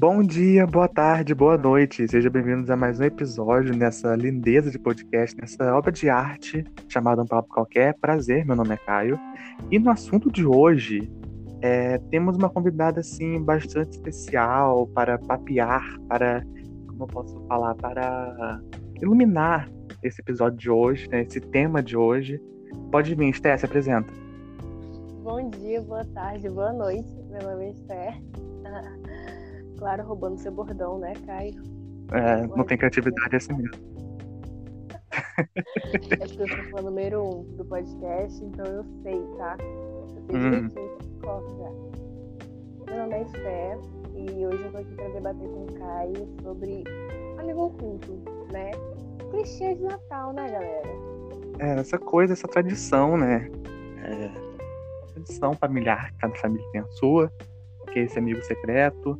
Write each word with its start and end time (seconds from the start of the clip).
Bom 0.00 0.22
dia, 0.22 0.66
boa 0.66 0.88
tarde, 0.88 1.34
boa 1.34 1.58
noite. 1.58 2.08
Sejam 2.08 2.32
bem-vindos 2.32 2.70
a 2.70 2.74
mais 2.74 2.98
um 2.98 3.04
episódio 3.04 3.76
nessa 3.76 4.16
lindeza 4.16 4.70
de 4.70 4.78
podcast, 4.78 5.36
nessa 5.38 5.76
obra 5.76 5.92
de 5.92 6.08
arte 6.08 6.64
chamada 6.88 7.20
Um 7.20 7.26
Papo 7.26 7.50
Qualquer. 7.50 7.94
Prazer, 8.00 8.46
meu 8.46 8.56
nome 8.56 8.72
é 8.72 8.78
Caio. 8.78 9.20
E 9.70 9.78
no 9.78 9.90
assunto 9.90 10.32
de 10.32 10.46
hoje, 10.46 11.12
é, 11.60 11.98
temos 12.10 12.34
uma 12.38 12.48
convidada 12.48 13.00
assim 13.00 13.44
bastante 13.44 13.90
especial 13.90 14.86
para 14.86 15.18
papear, 15.18 15.84
para, 16.08 16.42
como 16.86 17.02
eu 17.02 17.06
posso 17.06 17.38
falar, 17.46 17.74
para 17.74 18.58
iluminar 19.02 19.70
esse 20.02 20.22
episódio 20.22 20.58
de 20.58 20.70
hoje, 20.70 21.10
né, 21.10 21.24
esse 21.24 21.42
tema 21.42 21.82
de 21.82 21.94
hoje. 21.94 22.40
Pode 22.90 23.14
vir, 23.14 23.28
Esté, 23.28 23.54
se 23.54 23.66
apresenta. 23.66 24.10
Bom 25.22 25.50
dia, 25.50 25.82
boa 25.82 26.06
tarde, 26.06 26.48
boa 26.48 26.72
noite. 26.72 27.14
Meu 27.30 27.42
nome 27.42 27.66
é 27.66 27.70
Esther. 27.72 28.14
Claro, 29.80 30.04
roubando 30.04 30.38
seu 30.38 30.52
bordão, 30.52 30.98
né, 30.98 31.14
Caio? 31.26 31.54
É, 32.12 32.46
não 32.54 32.64
tem 32.64 32.76
criatividade 32.76 33.34
assim 33.34 33.54
mesmo. 33.54 33.80
Acho 36.22 36.36
que 36.36 36.42
eu 36.42 36.48
sou 36.48 36.64
fã 36.70 36.82
número 36.82 37.24
um 37.24 37.56
do 37.56 37.64
podcast, 37.64 38.44
então 38.44 38.66
eu 38.66 38.84
sei, 39.02 39.18
tá? 39.38 39.56
Eu 39.58 40.08
sei 40.26 40.36
Hum. 40.36 40.68
direitinho 40.68 40.98
já. 41.22 42.92
Meu 42.92 42.98
nome 42.98 43.14
é 43.14 43.22
Esther 43.22 43.78
e 44.14 44.46
hoje 44.46 44.62
eu 44.64 44.70
tô 44.70 44.78
aqui 44.78 44.94
pra 44.96 45.08
debater 45.08 45.48
com 45.48 45.64
o 45.64 45.78
Caio 45.78 46.28
sobre 46.42 46.84
amigo 47.38 47.64
oculto, 47.64 48.22
né? 48.52 48.72
Clichê 49.30 49.74
de 49.76 49.84
Natal, 49.84 50.34
né, 50.34 50.50
galera? 50.50 50.88
É, 51.58 51.80
essa 51.80 51.98
coisa, 51.98 52.34
essa 52.34 52.46
tradição, 52.46 53.16
né? 53.16 53.50
É, 54.04 54.30
tradição 55.14 55.54
familiar, 55.54 56.12
cada 56.18 56.34
família 56.34 56.66
tem 56.70 56.82
a 56.82 56.86
sua, 56.88 57.32
que 57.90 58.00
é 58.00 58.02
esse 58.02 58.18
amigo 58.18 58.42
secreto. 58.44 59.18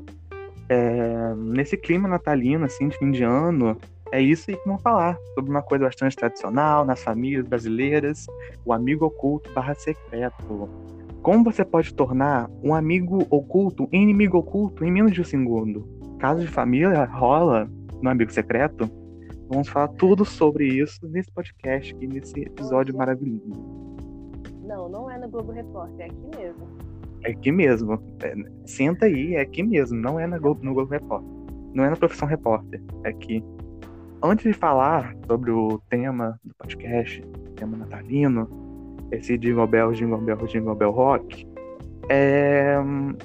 É, 0.70 1.34
nesse 1.34 1.76
clima 1.76 2.08
natalino, 2.08 2.64
assim, 2.64 2.86
de 2.86 2.96
fim 2.96 3.10
de 3.10 3.24
ano, 3.24 3.76
é 4.12 4.22
isso 4.22 4.48
aí 4.48 4.56
que 4.56 4.64
vamos 4.64 4.80
falar, 4.82 5.18
sobre 5.34 5.50
uma 5.50 5.62
coisa 5.62 5.84
bastante 5.84 6.14
tradicional 6.14 6.84
nas 6.84 7.02
famílias 7.02 7.44
brasileiras, 7.44 8.24
o 8.64 8.72
amigo 8.72 9.04
oculto 9.04 9.52
barra 9.52 9.74
secreto. 9.74 10.68
Como 11.22 11.42
você 11.42 11.64
pode 11.64 11.92
tornar 11.92 12.48
um 12.62 12.72
amigo 12.72 13.26
oculto 13.30 13.88
em 13.90 14.04
inimigo 14.04 14.38
oculto 14.38 14.84
em 14.84 14.92
menos 14.92 15.10
de 15.10 15.20
um 15.20 15.24
segundo? 15.24 15.88
Caso 16.20 16.40
de 16.40 16.46
família 16.46 17.04
rola 17.04 17.68
no 18.00 18.08
amigo 18.08 18.30
secreto, 18.30 18.88
vamos 19.48 19.68
falar 19.68 19.88
tudo 19.88 20.24
sobre 20.24 20.68
isso 20.68 21.00
nesse 21.08 21.32
podcast 21.32 21.96
e 22.00 22.06
nesse 22.06 22.42
episódio 22.42 22.96
maravilhoso. 22.96 23.50
Não, 24.62 24.88
não 24.88 25.10
é 25.10 25.18
no 25.18 25.28
Globo 25.28 25.50
Repórter, 25.50 26.06
é 26.06 26.10
aqui 26.10 26.36
mesmo. 26.36 26.89
É 27.22 27.30
aqui 27.30 27.52
mesmo. 27.52 28.00
É, 28.22 28.34
senta 28.66 29.06
aí, 29.06 29.34
é 29.34 29.40
aqui 29.40 29.62
mesmo. 29.62 29.98
Não 29.98 30.18
é 30.18 30.26
na 30.26 30.38
Globo, 30.38 30.64
no 30.64 30.74
Globo 30.74 30.90
Repórter. 30.92 31.28
Não 31.74 31.84
é 31.84 31.90
na 31.90 31.96
profissão 31.96 32.26
repórter. 32.26 32.82
É 33.04 33.10
aqui. 33.10 33.44
Antes 34.22 34.44
de 34.44 34.52
falar 34.52 35.16
sobre 35.26 35.50
o 35.50 35.80
tema 35.88 36.38
do 36.44 36.54
podcast, 36.54 37.22
tema 37.56 37.76
natalino, 37.76 38.48
esse 39.10 39.38
Jingle 39.38 39.66
Bell, 39.66 39.92
Jingle 39.92 40.20
Bell, 40.20 40.46
Jingle 40.46 40.74
Bell 40.74 40.90
Rock, 40.90 41.46
é, 42.12 42.76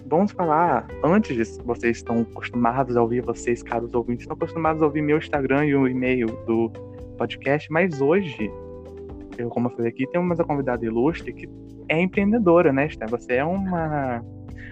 vamos 0.05 0.31
falar, 0.31 0.87
antes 1.03 1.57
vocês 1.65 1.97
estão 1.97 2.21
acostumados 2.21 2.95
a 2.95 3.01
ouvir, 3.01 3.21
vocês, 3.23 3.63
caros 3.63 3.91
ouvintes, 3.95 4.21
estão 4.21 4.35
acostumados 4.35 4.81
a 4.81 4.85
ouvir 4.85 5.01
meu 5.01 5.17
Instagram 5.17 5.65
e 5.65 5.75
o 5.75 5.87
e-mail 5.87 6.27
do 6.45 6.69
podcast, 7.17 7.71
mas 7.71 7.99
hoje, 7.99 8.51
eu, 9.39 9.49
como 9.49 9.69
eu 9.69 9.71
falei 9.71 9.89
aqui, 9.89 10.05
temos 10.11 10.37
uma 10.37 10.45
convidada 10.45 10.85
ilustre 10.85 11.33
que 11.33 11.49
é 11.89 12.01
empreendedora, 12.01 12.71
né? 12.71 12.87
Você 13.09 13.33
é 13.33 13.43
uma, 13.43 14.23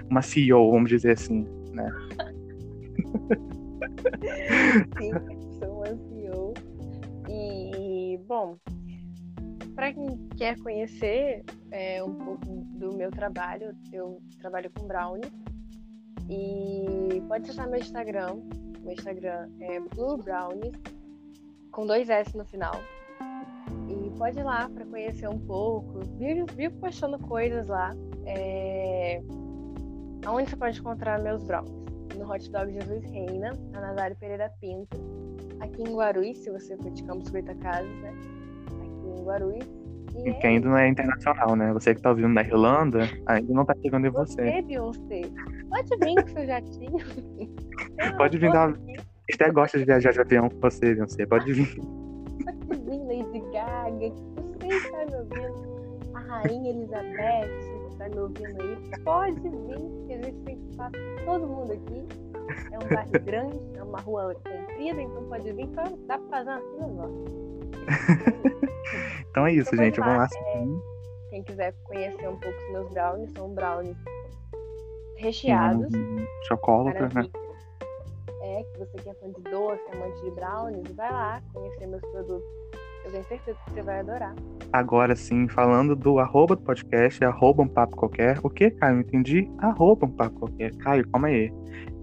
uma 0.10 0.22
CEO, 0.22 0.72
vamos 0.72 0.90
dizer 0.90 1.12
assim, 1.12 1.46
né? 1.72 1.90
Sim, 4.98 5.12
sou 5.60 5.78
uma 5.78 5.88
CEO. 5.88 6.54
E, 7.30 8.18
bom, 8.28 8.58
para 9.76 9.94
quem 9.94 10.28
quer 10.38 10.58
conhecer 10.60 11.44
é, 11.72 12.04
um 12.04 12.14
pouco 12.14 12.46
do 12.46 12.94
meu 12.96 13.10
trabalho, 13.12 13.76
eu 13.92 14.22
trabalho 14.40 14.70
com 14.72 14.88
brownie. 14.88 15.32
E 16.30 17.22
pode 17.28 17.44
acessar 17.44 17.70
meu 17.70 17.80
Instagram. 17.80 18.42
Meu 18.82 18.94
Instagram 18.94 19.50
é 19.60 19.80
Blue 19.80 20.18
Brownies, 20.18 20.74
com 21.72 21.86
dois 21.86 22.10
S 22.10 22.36
no 22.38 22.46
final. 22.46 22.74
Pode 24.24 24.40
ir 24.40 24.44
lá 24.44 24.70
para 24.70 24.86
conhecer 24.86 25.28
um 25.28 25.38
pouco. 25.38 26.00
Vivo, 26.18 26.46
vivo 26.56 26.80
postando 26.80 27.20
coisas 27.20 27.68
lá. 27.68 27.94
É... 28.26 29.22
Onde 30.26 30.50
você 30.50 30.56
pode 30.56 30.80
encontrar 30.80 31.20
meus 31.20 31.44
brownies? 31.44 31.74
No 32.18 32.32
Hot 32.32 32.50
Dog 32.50 32.72
Jesus 32.72 33.04
Reina, 33.04 33.52
na 33.74 33.82
Nazário 33.82 34.16
Pereira 34.16 34.50
Pinto, 34.62 34.98
aqui 35.60 35.82
em 35.82 35.94
Guarulhos, 35.94 36.38
se 36.38 36.50
você 36.50 36.78
for 36.78 36.90
de 36.92 37.04
Campos 37.04 37.30
Goitacazes, 37.32 37.92
né? 38.02 38.14
Aqui 38.68 39.20
em 39.20 39.26
Guarulhos. 39.26 39.68
E 40.16 40.30
E 40.30 40.34
que 40.36 40.48
é 40.48 40.52
ainda 40.52 40.70
não 40.70 40.78
é 40.78 40.88
internacional, 40.88 41.58
né? 41.58 41.74
Você 41.74 41.94
que 41.94 42.02
tá 42.02 42.12
ouvindo 42.12 42.34
da 42.34 42.44
Irlanda, 42.44 43.02
ainda 43.26 43.54
não 43.54 43.66
tá 43.66 43.76
chegando 43.82 44.08
em 44.08 44.10
você. 44.10 44.42
Você, 44.42 44.62
Beyoncé, 44.62 45.22
pode 45.70 45.98
vir 45.98 46.24
com 46.24 46.28
seu 46.30 46.46
jatinho. 46.46 46.98
Pode 48.18 48.38
vir 48.38 48.54
dar- 48.54 48.74
Esther 49.30 49.52
gosta 49.52 49.78
de 49.78 49.84
viajar 49.84 50.14
de 50.14 50.22
avião 50.22 50.48
com 50.48 50.62
você, 50.62 50.96
Beyoncé. 50.96 51.26
Pode 51.26 51.52
vir. 51.52 52.03
Lady 53.90 54.14
Gaga, 54.36 54.58
você 54.60 54.68
está 54.88 55.06
me 55.06 55.16
ouvindo. 55.16 55.74
A 56.14 56.20
Rainha 56.20 56.70
Elizabeth, 56.70 57.50
está 57.92 58.10
me 58.10 58.20
ouvindo 58.20 58.62
aí. 58.62 58.78
Pode 59.04 59.40
vir, 59.40 60.06
que 60.08 60.14
a 60.14 60.22
gente 60.24 60.40
tem 60.46 60.60
espaço 60.70 60.92
pra 60.92 61.26
todo 61.26 61.48
mundo 61.48 61.74
aqui. 61.74 62.08
É 62.72 62.78
um 62.78 62.88
bairro 62.96 63.12
grande, 63.26 63.60
é 63.78 63.84
uma 63.84 64.00
rua 64.02 64.36
comprida, 64.36 65.02
então 65.02 65.24
pode 65.26 65.52
vir. 65.54 65.64
Então 65.64 65.84
dá 66.08 66.18
pra 66.18 66.30
fazer 66.30 66.50
uma 66.52 66.60
fila 66.60 66.88
enorme. 66.88 67.26
Então 69.32 69.48
é 69.48 69.54
isso, 69.54 69.74
Então 69.74 69.86
gente. 69.86 70.00
vamos 70.00 70.14
Vamos 70.16 70.32
lá, 70.32 70.40
lá. 70.46 70.52
seguir. 70.54 70.82
Quem 71.32 71.44
quiser 71.44 71.74
conhecer 71.86 72.28
um 72.30 72.38
pouco 72.38 72.56
os 72.58 72.72
meus 72.72 72.90
brownies, 72.92 73.32
são 73.32 73.50
brownies 73.56 73.98
recheados. 75.16 75.88
Um 75.92 76.26
Chocólatra, 76.44 77.10
né? 77.16 77.28
É, 78.42 78.64
que 78.64 78.78
você 78.78 78.98
que 79.00 79.10
é 79.10 79.14
fã 79.16 79.32
de 79.32 79.42
doce, 79.42 79.82
amante 79.94 80.22
de 80.22 80.32
brownies, 80.32 80.96
vai 80.96 81.12
lá 81.12 81.42
conhecer 81.54 81.88
meus 81.88 82.02
produtos. 82.02 82.44
Eu 83.06 83.12
tenho 83.12 83.24
certeza 83.26 83.58
que 83.66 83.72
você 83.74 83.82
vai 83.82 84.00
adorar. 84.00 84.34
Agora 84.72 85.16
sim, 85.16 85.48
falando 85.48 85.96
do 85.96 86.20
arroba 86.20 86.56
do 86.56 86.62
podcast, 86.62 87.24
arroba 87.24 87.62
um 87.64 87.68
papo 87.68 87.96
qualquer. 87.96 88.40
O 88.42 88.50
que, 88.50 88.72
Caio? 88.72 89.02
Entendi? 89.02 89.50
Arroba 89.60 90.06
um 90.06 90.10
papo 90.12 90.40
qualquer. 90.40 90.74
Caio, 90.78 91.08
calma 91.10 91.28
aí. 91.28 91.52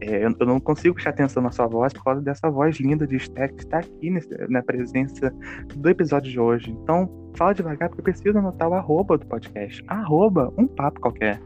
É, 0.01 0.25
eu, 0.25 0.35
eu 0.39 0.47
não 0.47 0.61
consigo 0.61 0.95
prestar 0.95 1.11
atenção 1.11 1.43
na 1.43 1.51
sua 1.51 1.67
voz 1.67 1.93
por 1.93 2.05
causa 2.05 2.21
dessa 2.23 2.49
voz 2.51 2.79
linda 2.79 3.07
de 3.07 3.17
Esther 3.17 3.53
que 3.55 3.63
está 3.63 3.79
aqui 3.79 4.11
nesse- 4.11 4.29
na 4.49 4.63
presença 4.63 5.35
do 5.75 5.89
episódio 5.89 6.31
de 6.31 6.39
hoje. 6.41 6.71
Então, 6.71 7.11
fala 7.35 7.53
devagar 7.55 7.89
porque 7.89 8.01
eu 8.01 8.05
preciso 8.05 8.39
anotar 8.39 8.69
o 8.69 8.75
arroba 8.75 9.19
do 9.19 9.27
podcast. 9.27 9.83
Arroba 9.89 10.53
um 10.57 10.67
papo 10.67 11.01
qualquer. 11.01 11.41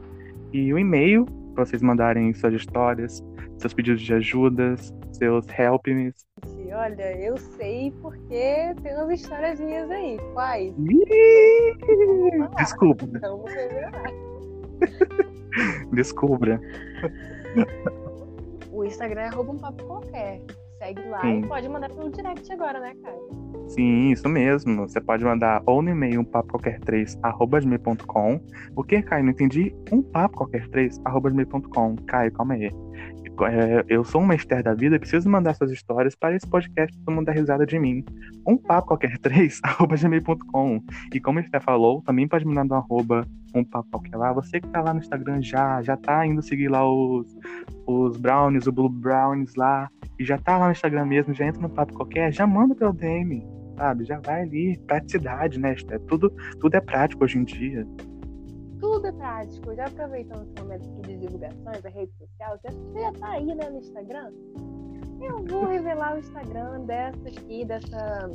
E 0.53 0.73
o 0.73 0.79
e-mail, 0.79 1.27
para 1.55 1.65
vocês 1.65 1.83
mandarem 1.83 2.33
suas 2.35 2.55
histórias, 2.55 3.23
seus 3.59 3.73
pedidos 3.73 4.03
de 4.03 4.15
ajudas, 4.15 4.93
seus 5.13 5.47
help 5.59 5.87
me. 5.87 6.13
Gente, 6.47 6.73
Olha, 6.75 7.17
eu 7.21 7.37
sei 7.37 7.93
porque 8.03 8.75
tem 8.83 8.95
umas 8.97 9.21
histórias 9.21 9.61
minhas 9.61 9.89
aí. 9.91 10.19
Quais? 10.33 10.75
Desculpa, 12.57 13.07
Vamos 13.21 13.53
revelar. 13.53 14.11
descubra. 15.93 16.61
O 18.73 18.85
Instagram 18.85 19.21
é 19.23 19.29
arroba 19.29 19.53
um 19.53 19.59
papo 19.59 19.85
qualquer. 19.85 20.43
Segue 20.79 21.09
lá 21.09 21.21
Sim. 21.21 21.41
e 21.41 21.47
pode 21.47 21.69
mandar 21.69 21.89
pelo 21.91 22.11
direct 22.11 22.53
agora, 22.53 22.81
né, 22.81 22.93
Caio? 23.03 23.64
Sim, 23.69 24.11
isso 24.11 24.29
mesmo. 24.29 24.89
Você 24.89 25.01
pode 25.01 25.25
mandar 25.25 25.63
ou 25.67 25.83
no 25.83 25.91
e-mail 25.91 26.21
um 26.21 26.25
papo 26.25 26.51
qualquer 26.51 26.79
3 26.81 27.19
arroba 27.23 27.61
gmail.com. 27.61 28.41
O 28.77 28.85
que, 28.85 29.03
Caio? 29.03 29.25
Não 29.25 29.33
entendi. 29.33 29.75
Um 29.91 30.03
papo 30.03 30.37
qualquer 30.37 30.69
3 30.69 31.01
arroba 31.05 31.31
gmail.com. 31.31 31.97
Caio, 32.07 32.33
calma 32.33 32.55
aí. 32.55 32.71
É, 33.51 33.85
Eu 33.89 34.05
sou 34.05 34.21
uma 34.21 34.35
Esther 34.35 34.63
da 34.63 34.75
vida, 34.75 34.97
preciso 34.99 35.29
mandar 35.29 35.55
suas 35.55 35.73
histórias 35.73 36.15
para 36.15 36.37
esse 36.37 36.47
podcast 36.47 36.97
todo 36.99 37.15
mundo 37.15 37.27
dar 37.27 37.33
risada 37.33 37.67
de 37.67 37.79
mim. 37.79 38.05
Um 38.47 38.57
papo 38.57 38.89
qualquer 38.89 39.19
3 39.19 39.61
arroba 39.65 39.97
gmail.com. 39.97 40.81
E 41.13 41.21
como 41.21 41.39
a 41.39 41.43
Esther 41.43 41.63
falou, 41.63 42.03
também 42.03 42.29
pode 42.29 42.45
mandar 42.45 42.65
no 42.65 42.75
arroba 42.75 43.27
um 43.55 43.65
papo 43.65 43.89
qualquer 43.91 44.17
lá. 44.17 44.33
Você 44.33 44.61
que 44.61 44.69
tá 44.69 44.81
lá 44.81 44.93
no 44.93 45.01
Instagram 45.01 45.43
já, 45.43 45.83
já 45.83 45.97
tá 45.97 46.27
indo 46.27 46.43
seguir 46.43 46.69
lá 46.69 46.89
os, 46.89 47.27
os 47.87 48.17
brownies, 48.17 48.67
o 48.67 48.73
Blue 48.73 48.89
Brownies 48.89 49.55
lá 49.57 49.89
e 50.19 50.25
já 50.25 50.39
tá 50.39 50.57
lá 50.57 50.67
no 50.67 50.73
Instagram 50.73 51.07
mesmo, 51.07 51.35
já 51.35 51.47
entra 51.47 51.61
no 51.61 51.69
papo 51.69 51.93
qualquer, 51.95 52.33
já 52.33 52.47
manda 52.47 52.75
pelo 52.75 52.93
DM, 52.93 53.45
sabe? 53.77 54.05
Já 54.05 54.21
vai 54.21 54.43
ali, 54.43 54.79
praticidade, 54.87 55.59
né? 55.61 55.75
Tudo, 56.09 56.31
tudo 56.61 56.75
é 56.75 56.81
prático 56.81 57.25
hoje 57.25 57.39
em 57.39 57.45
dia. 57.45 57.87
Tudo 58.81 59.07
é 59.07 59.13
prático. 59.13 59.75
Já 59.75 59.87
aproveitando 59.87 60.43
esse 60.47 60.63
momento 60.63 60.89
aqui 60.91 61.03
de 61.03 61.19
divulgações 61.19 61.83
da 61.83 61.89
rede 61.91 62.13
social, 62.19 62.59
já, 62.65 62.71
você 62.71 63.01
já 63.01 63.13
tá 63.13 63.29
aí, 63.31 63.47
né, 63.47 63.71
no 63.71 63.79
Instagram? 63.79 64.31
Eu 65.21 65.45
vou 65.47 65.67
revelar 65.71 66.17
o 66.17 66.19
Instagram 66.19 66.81
dessa 66.87 67.29
aqui, 67.29 67.65
dessa. 67.65 68.31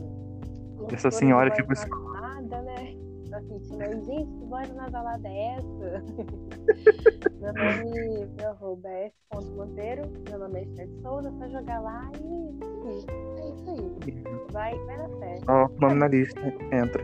Dessa 0.90 1.12
senhora 1.12 1.52
que 1.52 1.62
você. 1.64 1.88
você- 1.88 2.20
Nada, 2.22 2.62
né? 2.62 2.96
Tá 3.30 3.42
sentindo 3.42 3.82
aí, 3.82 4.02
gente, 4.04 4.32
que 4.34 4.46
voz 4.46 4.74
nasalada 4.74 5.28
é 5.28 5.56
essa? 5.56 5.68
meu 7.40 7.54
nome, 7.54 8.26
meu 8.38 8.50
arroba 8.50 8.90
é 8.90 9.12
f.monteiro, 9.32 10.04
meu 10.30 10.40
nome 10.40 10.60
é 10.60 10.64
Esther 10.64 10.90
Souza, 11.02 11.32
só 11.32 11.48
jogar 11.50 11.80
lá 11.82 12.12
e 12.22 12.60
é 12.90 12.98
isso 12.98 13.70
aí. 13.70 14.24
Vai, 14.52 14.78
vai 14.86 14.98
na 14.98 15.10
fé. 15.20 15.40
Ó, 15.48 15.66
o 15.66 15.80
nome 15.80 15.96
na 15.96 16.08
lista, 16.08 16.42
entra, 16.72 17.04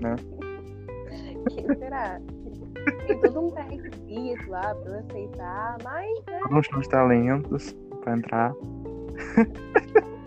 né? 0.00 0.16
Quem 1.48 1.78
será? 1.78 2.20
Tem 3.06 3.20
todo 3.20 3.40
um 3.40 3.50
pré-requisito 3.50 4.50
lá 4.50 4.74
pra 4.74 4.90
eu 4.90 4.98
aceitar, 5.00 5.76
mas. 5.84 6.24
Né? 6.26 6.88
Talentos 6.88 7.76
pra 8.02 8.16
entrar. 8.16 8.52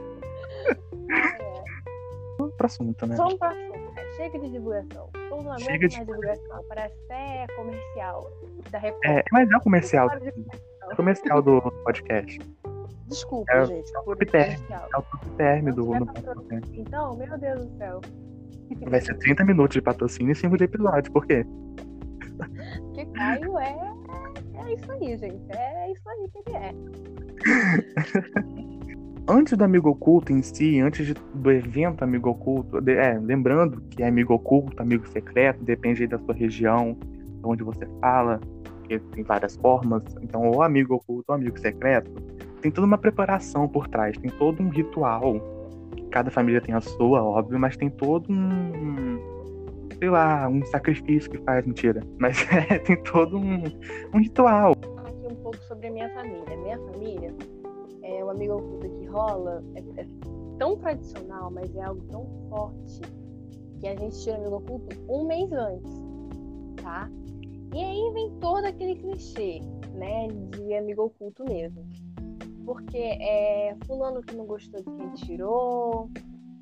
É. 1.15 1.63
Outro 2.39 2.65
assunto, 2.65 3.05
né? 3.05 3.15
Vamos 3.15 3.35
pro 3.35 3.47
assunto. 3.47 3.82
Né? 3.95 4.03
Chega 4.17 4.39
de 4.39 4.51
divulgação. 4.51 5.09
Não 5.29 5.57
Chega 5.59 5.87
de 5.87 5.99
divulgação. 5.99 6.63
Parece 6.69 6.95
até 7.05 7.45
comercial 7.55 8.31
da 8.71 8.77
Record. 8.79 9.05
É, 9.05 9.23
mas 9.31 9.49
é 9.49 9.57
o 9.57 9.61
comercial. 9.61 10.09
De 10.09 10.19
divulgação. 10.31 10.95
Comercial 10.95 11.41
do 11.41 11.61
podcast. 11.83 12.39
Desculpa, 13.07 13.51
É, 13.51 13.65
gente, 13.65 13.91
por 13.93 14.03
top 14.17 14.25
term. 14.25 14.43
comercial. 14.43 14.89
É 14.93 14.97
o 14.97 15.01
top 15.01 15.29
term 15.37 15.65
do, 15.65 15.83
do 15.99 16.05
patrocínio, 16.05 16.61
Então, 16.73 17.17
meu 17.17 17.37
Deus 17.37 17.65
do 17.65 17.77
céu. 17.77 18.01
Vai 18.89 19.01
ser 19.01 19.17
30 19.17 19.45
minutos 19.45 19.73
de 19.75 19.81
patrocínio 19.81 20.31
e 20.31 20.35
5 20.35 20.57
de 20.57 20.63
episódio. 20.63 21.11
Por 21.11 21.25
quê? 21.25 21.45
Porque 22.79 23.05
Caio 23.07 23.57
é. 23.59 23.93
É 24.65 24.73
isso 24.73 24.91
aí, 24.91 25.17
gente. 25.17 25.51
É 25.51 25.91
isso 25.91 26.09
aí 26.09 26.29
que 26.31 26.49
ele 26.49 26.57
é. 26.57 26.73
Antes 29.27 29.57
do 29.57 29.63
amigo 29.63 29.89
oculto 29.89 30.33
em 30.33 30.41
si, 30.41 30.79
antes 30.81 31.07
de- 31.07 31.13
do 31.13 31.51
evento 31.51 32.03
amigo 32.03 32.29
oculto, 32.29 32.81
de- 32.81 32.93
é, 32.93 33.17
lembrando 33.17 33.79
que 33.89 34.03
é 34.03 34.07
amigo 34.07 34.33
oculto, 34.33 34.81
amigo 34.81 35.07
secreto, 35.07 35.63
depende 35.63 36.05
da 36.07 36.19
sua 36.19 36.33
região, 36.33 36.97
de 37.01 37.39
onde 37.45 37.63
você 37.63 37.87
fala, 38.01 38.39
que 38.83 38.99
tem 38.99 39.23
várias 39.23 39.55
formas. 39.55 40.03
Então, 40.21 40.41
ou 40.49 40.61
amigo 40.61 40.95
oculto 40.95 41.23
ou 41.29 41.35
amigo 41.35 41.57
secreto, 41.57 42.11
tem 42.61 42.69
toda 42.69 42.85
uma 42.85 42.97
preparação 42.97 43.67
por 43.67 43.87
trás, 43.87 44.17
tem 44.17 44.29
todo 44.31 44.61
um 44.61 44.67
ritual. 44.69 45.35
Cada 46.11 46.29
família 46.29 46.59
tem 46.59 46.75
a 46.75 46.81
sua, 46.81 47.23
óbvio, 47.23 47.57
mas 47.57 47.77
tem 47.77 47.89
todo 47.89 48.29
um. 48.31 49.19
Sei 49.99 50.09
lá, 50.09 50.49
um 50.49 50.65
sacrifício 50.65 51.31
que 51.31 51.37
faz, 51.39 51.65
mentira. 51.65 52.01
Mas 52.19 52.45
é, 52.51 52.77
tem 52.79 53.01
todo 53.03 53.37
um, 53.37 53.63
um 54.13 54.19
ritual. 54.19 54.73
aqui 54.73 55.27
um 55.31 55.35
pouco 55.35 55.57
sobre 55.63 55.87
a 55.87 55.91
minha 55.91 56.09
família. 56.09 56.57
Minha 56.57 56.77
família, 56.77 57.33
é, 58.03 58.23
o 58.23 58.29
amigo 58.29 58.55
oculto 58.55 58.89
que 58.89 59.05
rola 59.05 59.63
é, 59.75 60.01
é 60.01 60.07
tão 60.59 60.77
tradicional, 60.77 61.49
mas 61.51 61.75
é 61.75 61.81
algo 61.81 62.01
tão 62.11 62.25
forte 62.49 63.01
que 63.79 63.87
a 63.87 63.95
gente 63.95 64.17
tira 64.21 64.37
o 64.37 64.41
amigo 64.41 64.55
oculto 64.57 64.95
um 65.09 65.25
mês 65.25 65.51
antes, 65.51 65.91
tá? 66.81 67.09
E 67.73 67.83
aí 67.83 68.11
vem 68.13 68.29
todo 68.39 68.65
aquele 68.65 68.95
clichê, 68.95 69.59
né, 69.93 70.27
de 70.27 70.73
amigo 70.75 71.03
oculto 71.05 71.43
mesmo. 71.45 71.83
Porque 72.65 72.97
é 72.97 73.75
fulano 73.85 74.21
que 74.21 74.35
não 74.35 74.45
gostou 74.45 74.79
de 74.81 74.89
quem 74.91 75.09
tirou. 75.15 76.09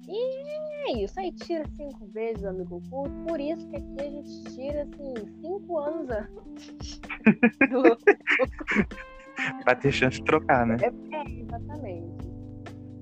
E 0.07 0.89
é 0.89 1.03
isso, 1.03 1.19
aí 1.19 1.31
tira 1.31 1.63
cinco 1.77 2.05
vezes 2.07 2.41
o 2.43 2.47
amigo 2.47 2.77
oculto. 2.77 3.11
Por 3.27 3.39
isso 3.39 3.67
que 3.67 3.75
aqui 3.75 3.95
a 3.99 4.09
gente 4.09 4.43
tira, 4.55 4.81
assim, 4.83 5.13
cinco 5.41 5.77
anos 5.77 6.09
antes. 6.09 6.99
do- 7.69 7.97
Pra 9.63 9.75
ter 9.75 9.91
chance 9.91 10.17
de 10.17 10.23
trocar, 10.25 10.65
né? 10.65 10.77
É, 10.81 11.41
exatamente. 11.41 12.31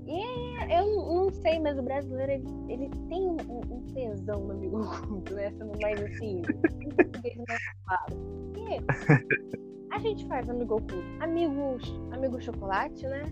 E 0.06 0.24
é, 0.71 0.81
eu 0.81 0.88
não 0.88 1.30
sei, 1.31 1.59
mas 1.59 1.77
o 1.77 1.83
brasileiro 1.83 2.31
ele, 2.31 2.47
ele 2.68 2.89
tem 3.07 3.21
um, 3.21 3.38
um 3.69 3.81
tesão 3.94 4.39
no 4.47 4.53
amigo 4.53 4.81
oculto, 4.81 5.36
né? 5.36 5.51
Sendo 5.51 5.80
mais 5.80 6.01
assim, 6.01 6.41
um 6.41 7.21
vez 7.21 7.38
mais 7.47 7.62
claro. 7.86 8.15
E 8.57 9.94
a 9.94 10.00
gente 10.00 10.27
faz 10.27 10.50
amigo 10.50 10.75
oculto. 10.75 11.03
Amigos, 11.19 12.01
amigo 12.12 12.42
chocolate, 12.42 13.06
né? 13.06 13.24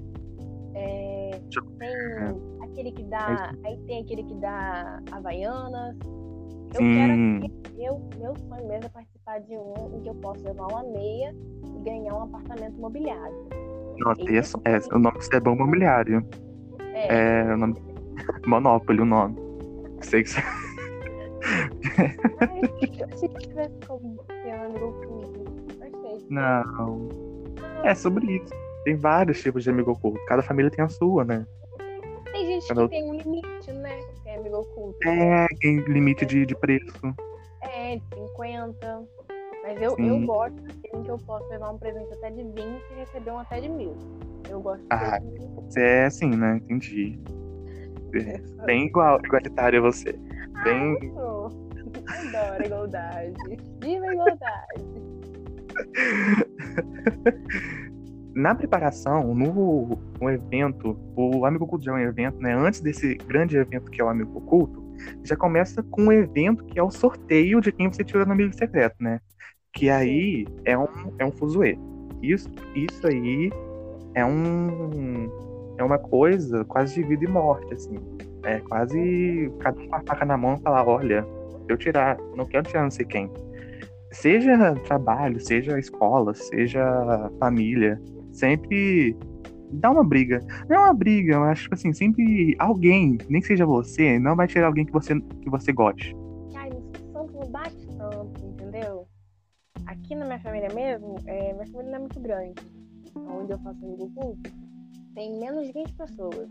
É, 0.75 1.42
tem 1.80 2.62
aquele 2.62 2.92
que 2.92 3.03
dá. 3.06 3.51
Aí 3.65 3.77
tem 3.88 4.01
aquele 4.01 4.24
que 4.24 4.36
dá 4.36 5.01
Havaianas. 5.12 5.98
Eu 6.73 6.79
Sim. 6.79 7.39
quero 7.41 7.57
eu, 7.79 8.09
meu 8.17 8.35
sonho 8.35 8.67
mesmo 8.67 8.85
é 8.85 8.89
participar 8.89 9.39
de 9.39 9.55
um 9.57 9.73
em 9.97 10.01
que 10.01 10.09
eu 10.09 10.15
posso 10.15 10.43
levar 10.43 10.67
uma 10.67 10.83
meia 10.83 11.33
e 11.75 11.79
ganhar 11.83 12.13
um 12.15 12.23
apartamento 12.23 12.75
imobiliário. 12.77 13.47
Nossa, 13.99 14.21
e 14.31 14.35
esse- 14.35 14.57
é, 14.65 14.77
o 14.95 14.99
nome 14.99 15.17
disso 15.19 15.29
é 15.33 15.39
bom 15.39 15.53
imobiliário. 15.53 16.25
É, 16.93 17.43
É 17.43 17.53
o 17.53 17.57
nome. 17.57 17.75
Monopólio, 18.47 19.03
o 19.03 19.05
nome. 19.05 19.35
Sei 20.01 20.23
que 20.23 20.29
eu 23.01 23.07
achei 23.11 23.29
que 23.29 23.47
tivesse. 23.47 23.77
Não. 26.29 27.09
É 27.83 27.95
sobre 27.95 28.37
isso. 28.37 28.53
Tem 28.83 28.95
vários 28.95 29.41
tipos 29.41 29.63
de 29.63 29.69
amigo 29.69 29.91
oculto. 29.91 30.19
Cada 30.27 30.41
família 30.41 30.71
tem 30.71 30.83
a 30.83 30.89
sua, 30.89 31.23
né? 31.23 31.45
Tem 32.31 32.45
gente 32.47 32.67
Cada- 32.67 32.83
que 32.83 32.89
tem 32.89 33.09
um 33.09 33.13
limite, 33.15 33.71
né? 33.71 33.99
Amigo 34.38 34.57
oculto. 34.57 34.98
É, 35.07 35.45
tem 35.60 35.80
limite 35.88 36.25
de, 36.25 36.45
de 36.45 36.56
preço. 36.56 37.16
É, 37.62 37.95
de 37.95 38.16
50. 38.16 39.04
Mas 39.63 39.81
eu, 39.81 39.92
Sim. 39.95 40.07
eu 40.07 40.25
gosto 40.25 40.63
em 40.94 41.04
que 41.04 41.12
eu 41.12 41.18
posso 41.18 41.50
levar 41.50 41.72
um 41.72 41.78
presente 41.78 42.13
até 42.13 42.30
de 42.30 42.44
20 42.44 42.56
e 42.57 42.95
receber 42.95 43.31
um 43.31 43.39
até 43.39 43.60
de 43.60 43.68
mil. 43.68 43.98
Eu 44.50 44.62
gosto 44.62 44.86
Ah. 44.92 45.19
Você 45.66 45.81
é 45.81 46.06
assim, 46.06 46.30
né? 46.30 46.57
Entendi. 46.69 47.19
Bem 48.66 48.86
igual, 48.86 49.19
igualitário 49.25 49.80
a 49.80 49.81
você. 49.81 50.13
Bem. 50.63 50.98
Ah, 51.01 51.06
eu 51.06 51.13
sou. 51.13 51.68
Adoro 52.07 52.66
igualdade. 52.66 53.34
Viva 53.81 54.06
a 54.06 54.13
igualdade. 54.13 54.86
Na 58.38 58.54
preparação, 58.54 59.34
no, 59.34 59.98
no 60.22 60.30
evento, 60.30 60.95
o 61.16 61.44
Amigo 61.44 61.63
Oculto 61.63 61.84
já 61.84 61.92
é 61.94 61.95
um 61.95 62.07
evento, 62.07 62.39
né? 62.39 62.54
Antes 62.54 62.81
desse 62.81 63.16
grande 63.16 63.57
evento 63.57 63.89
que 63.89 64.00
é 64.00 64.06
o 64.06 64.10
Amigo 64.10 64.38
Oculto, 64.38 64.86
já 65.24 65.36
começa 65.36 65.81
com 65.81 66.04
um 66.04 66.12
evento 66.12 66.63
que 66.66 66.78
é 66.78 66.84
o 66.84 66.92
sorteio 66.92 67.60
de 67.60 67.72
quem 67.72 67.92
você 67.92 68.04
tirou 68.04 68.28
no 68.28 68.34
Amigo 68.34 68.56
Secreto, 68.56 68.95
né? 69.00 69.19
Que 69.74 69.89
aí 69.89 70.45
é 70.66 70.78
um, 70.78 70.88
é 71.18 71.25
um 71.25 71.31
fuzuê. 71.31 71.80
Isso, 72.22 72.48
isso 72.75 73.07
aí 73.07 73.51
é 74.13 74.24
um 74.24 75.31
é 75.75 75.84
uma 75.84 75.98
coisa 75.98 76.63
quase 76.66 76.94
de 76.94 77.04
vida 77.07 77.25
e 77.25 77.28
morte, 77.28 77.74
assim. 77.74 77.98
É 78.44 78.60
quase 78.60 79.51
cada 79.57 79.81
um 79.81 79.88
com 79.88 79.95
a 79.95 80.01
faca 80.01 80.25
na 80.25 80.38
mão 80.38 80.54
e 80.54 80.62
falar, 80.62 80.88
olha, 80.88 81.25
eu 81.68 81.75
tirar, 81.75 82.16
não 82.36 82.45
quero 82.45 82.68
tirar 82.68 82.84
não 82.84 82.92
sei 82.92 83.06
quem. 83.07 83.31
Seja 84.12 84.75
trabalho, 84.86 85.39
seja 85.39 85.80
escola, 85.80 86.36
seja 86.36 87.32
família, 87.39 88.00
sempre 88.38 89.15
dá 89.72 89.91
uma 89.91 90.03
briga. 90.03 90.39
Não 90.70 90.77
é 90.77 90.79
uma 90.79 90.94
briga, 90.94 91.39
acho 91.39 91.63
tipo 91.63 91.75
assim, 91.75 91.94
sempre 91.94 92.56
alguém, 92.60 93.17
nem 93.29 93.41
que 93.41 93.48
seja 93.48 93.65
você, 93.65 94.20
não 94.20 94.36
vai 94.36 94.48
tirar 94.48 94.67
alguém 94.67 94.86
que 94.86 94.91
você, 94.91 95.20
que 95.20 95.50
você 95.50 95.72
goste. 95.74 96.15
Ai, 96.56 96.70
no 96.70 96.82
santo 97.12 97.34
não 97.34 97.51
bate 97.51 97.88
tanto, 97.98 98.46
entendeu? 98.46 99.08
Aqui 99.86 100.15
na 100.15 100.25
minha 100.25 100.39
família 100.39 100.70
mesmo, 100.74 101.15
é, 101.25 101.53
minha 101.53 101.67
família 101.67 101.91
não 101.91 101.96
é 101.96 102.00
muito 102.00 102.20
grande. 102.20 102.56
Onde 103.15 103.51
eu 103.51 103.60
faço 103.60 103.84
amigo 103.84 104.06
oculto, 104.06 104.51
tem 105.15 105.39
menos 105.39 105.65
de 105.65 105.74
20 105.74 105.94
pessoas. 105.94 106.50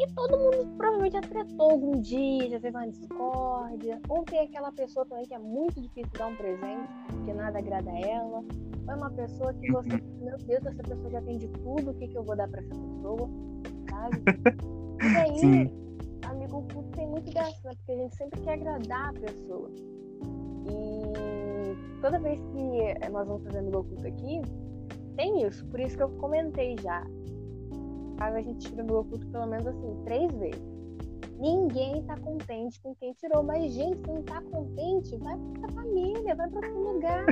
E 0.00 0.06
todo 0.14 0.38
mundo 0.38 0.76
provavelmente 0.78 1.12
já 1.12 1.20
tretou 1.20 1.72
algum 1.72 2.00
dia, 2.00 2.48
já 2.48 2.58
teve 2.58 2.74
uma 2.74 2.88
discórdia. 2.88 4.00
Ou 4.08 4.24
tem 4.24 4.40
aquela 4.40 4.72
pessoa 4.72 5.04
também 5.04 5.26
que 5.26 5.34
é 5.34 5.38
muito 5.38 5.78
difícil 5.78 6.10
dar 6.16 6.28
um 6.28 6.36
presente, 6.36 6.88
porque 7.06 7.34
nada 7.34 7.58
agrada 7.58 7.90
a 7.90 8.00
ela. 8.00 8.38
Ou 8.38 8.44
é 8.88 8.94
uma 8.94 9.10
pessoa 9.10 9.52
que 9.52 9.70
você, 9.70 9.88
meu 10.22 10.38
Deus, 10.38 10.64
essa 10.64 10.82
pessoa 10.82 11.10
já 11.10 11.20
tem 11.20 11.36
de 11.36 11.48
tudo, 11.48 11.90
o 11.90 11.94
que, 11.94 12.08
que 12.08 12.16
eu 12.16 12.22
vou 12.22 12.34
dar 12.34 12.48
pra 12.48 12.60
essa 12.60 12.74
pessoa? 12.74 13.28
Sabe? 13.90 14.22
E 15.02 15.16
aí, 15.16 15.38
Sim. 15.38 15.70
amigo 16.26 16.58
oculto 16.58 16.90
tem 16.90 17.06
muito 17.08 17.32
dessa, 17.32 17.58
né? 17.64 17.72
Porque 17.74 17.92
a 17.92 17.96
gente 17.96 18.16
sempre 18.16 18.38
quer 18.42 18.52
agradar 18.52 19.08
a 19.08 19.12
pessoa. 19.14 19.70
E 20.66 22.00
toda 22.02 22.18
vez 22.18 22.38
que 22.38 23.08
nós 23.08 23.26
vamos 23.26 23.42
fazer 23.44 23.60
amigo 23.60 23.78
oculto 23.78 24.06
aqui, 24.06 24.42
tem 25.16 25.46
isso. 25.46 25.64
Por 25.68 25.80
isso 25.80 25.96
que 25.96 26.02
eu 26.02 26.10
comentei 26.18 26.76
já. 26.82 27.02
Mas 28.20 28.34
a 28.36 28.40
gente 28.42 28.68
tira 28.68 28.82
amigo 28.82 28.98
oculto 29.00 29.26
pelo 29.28 29.46
menos 29.46 29.66
assim, 29.66 29.96
três 30.04 30.30
vezes. 30.34 30.62
Ninguém 31.38 32.02
tá 32.02 32.16
contente 32.18 32.78
com 32.82 32.94
quem 32.96 33.14
tirou. 33.14 33.42
Mas, 33.42 33.72
gente, 33.72 33.96
se 33.98 34.06
não 34.06 34.22
tá 34.22 34.42
contente, 34.42 35.16
vai 35.16 35.36
pra 35.58 35.68
família, 35.72 36.34
vai 36.36 36.48
pra 36.50 36.60
outro 36.68 36.92
lugar. 36.92 37.24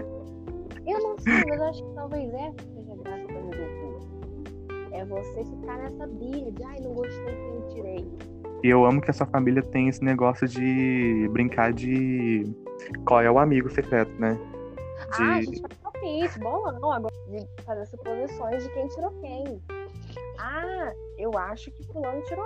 Eu 0.87 0.99
não 1.02 1.18
sei, 1.18 1.35
mas 1.47 1.59
eu 1.59 1.64
acho 1.64 1.85
que 1.85 1.95
talvez 1.95 2.33
essa 2.33 2.54
seja 2.75 2.92
a 2.92 2.97
graça 2.97 3.26
do 3.26 3.38
amigo 3.38 3.62
oculto. 3.62 4.09
É 4.92 5.04
você 5.04 5.45
ficar 5.45 5.76
nessa 5.76 6.07
birra 6.07 6.50
de, 6.50 6.64
ai, 6.64 6.80
não 6.80 6.95
gostei 6.95 7.35
quem 7.37 7.54
eu 7.54 7.68
tirei. 7.68 8.09
E 8.64 8.68
eu 8.68 8.85
amo 8.87 9.02
que 9.02 9.11
a 9.11 9.14
sua 9.14 9.26
família 9.26 9.62
tem 9.62 9.88
esse 9.88 10.02
negócio 10.02 10.49
de 10.49 11.28
brincar 11.30 11.73
de 11.75 12.45
qual 13.07 13.21
é 13.21 13.30
o 13.30 13.38
amigo 13.38 13.71
secreto, 13.71 14.11
né? 14.18 14.38
Ah, 15.12 15.35
a 15.37 15.38
De- 15.40 15.45
gente 15.45 15.61
faz 15.61 15.75
palpite, 15.83 16.38
bolão 16.40 16.90
agora, 16.90 17.12
de 17.28 17.62
fazer 17.64 17.87
suposições 17.87 18.62
de 18.64 18.71
quem 18.73 18.88
tirou 18.88 19.11
quem. 19.21 19.62
Ah, 20.38 20.92
eu 21.18 21.37
acho 21.37 21.71
que 21.73 21.85
fulano 21.87 22.23
tirou 22.23 22.45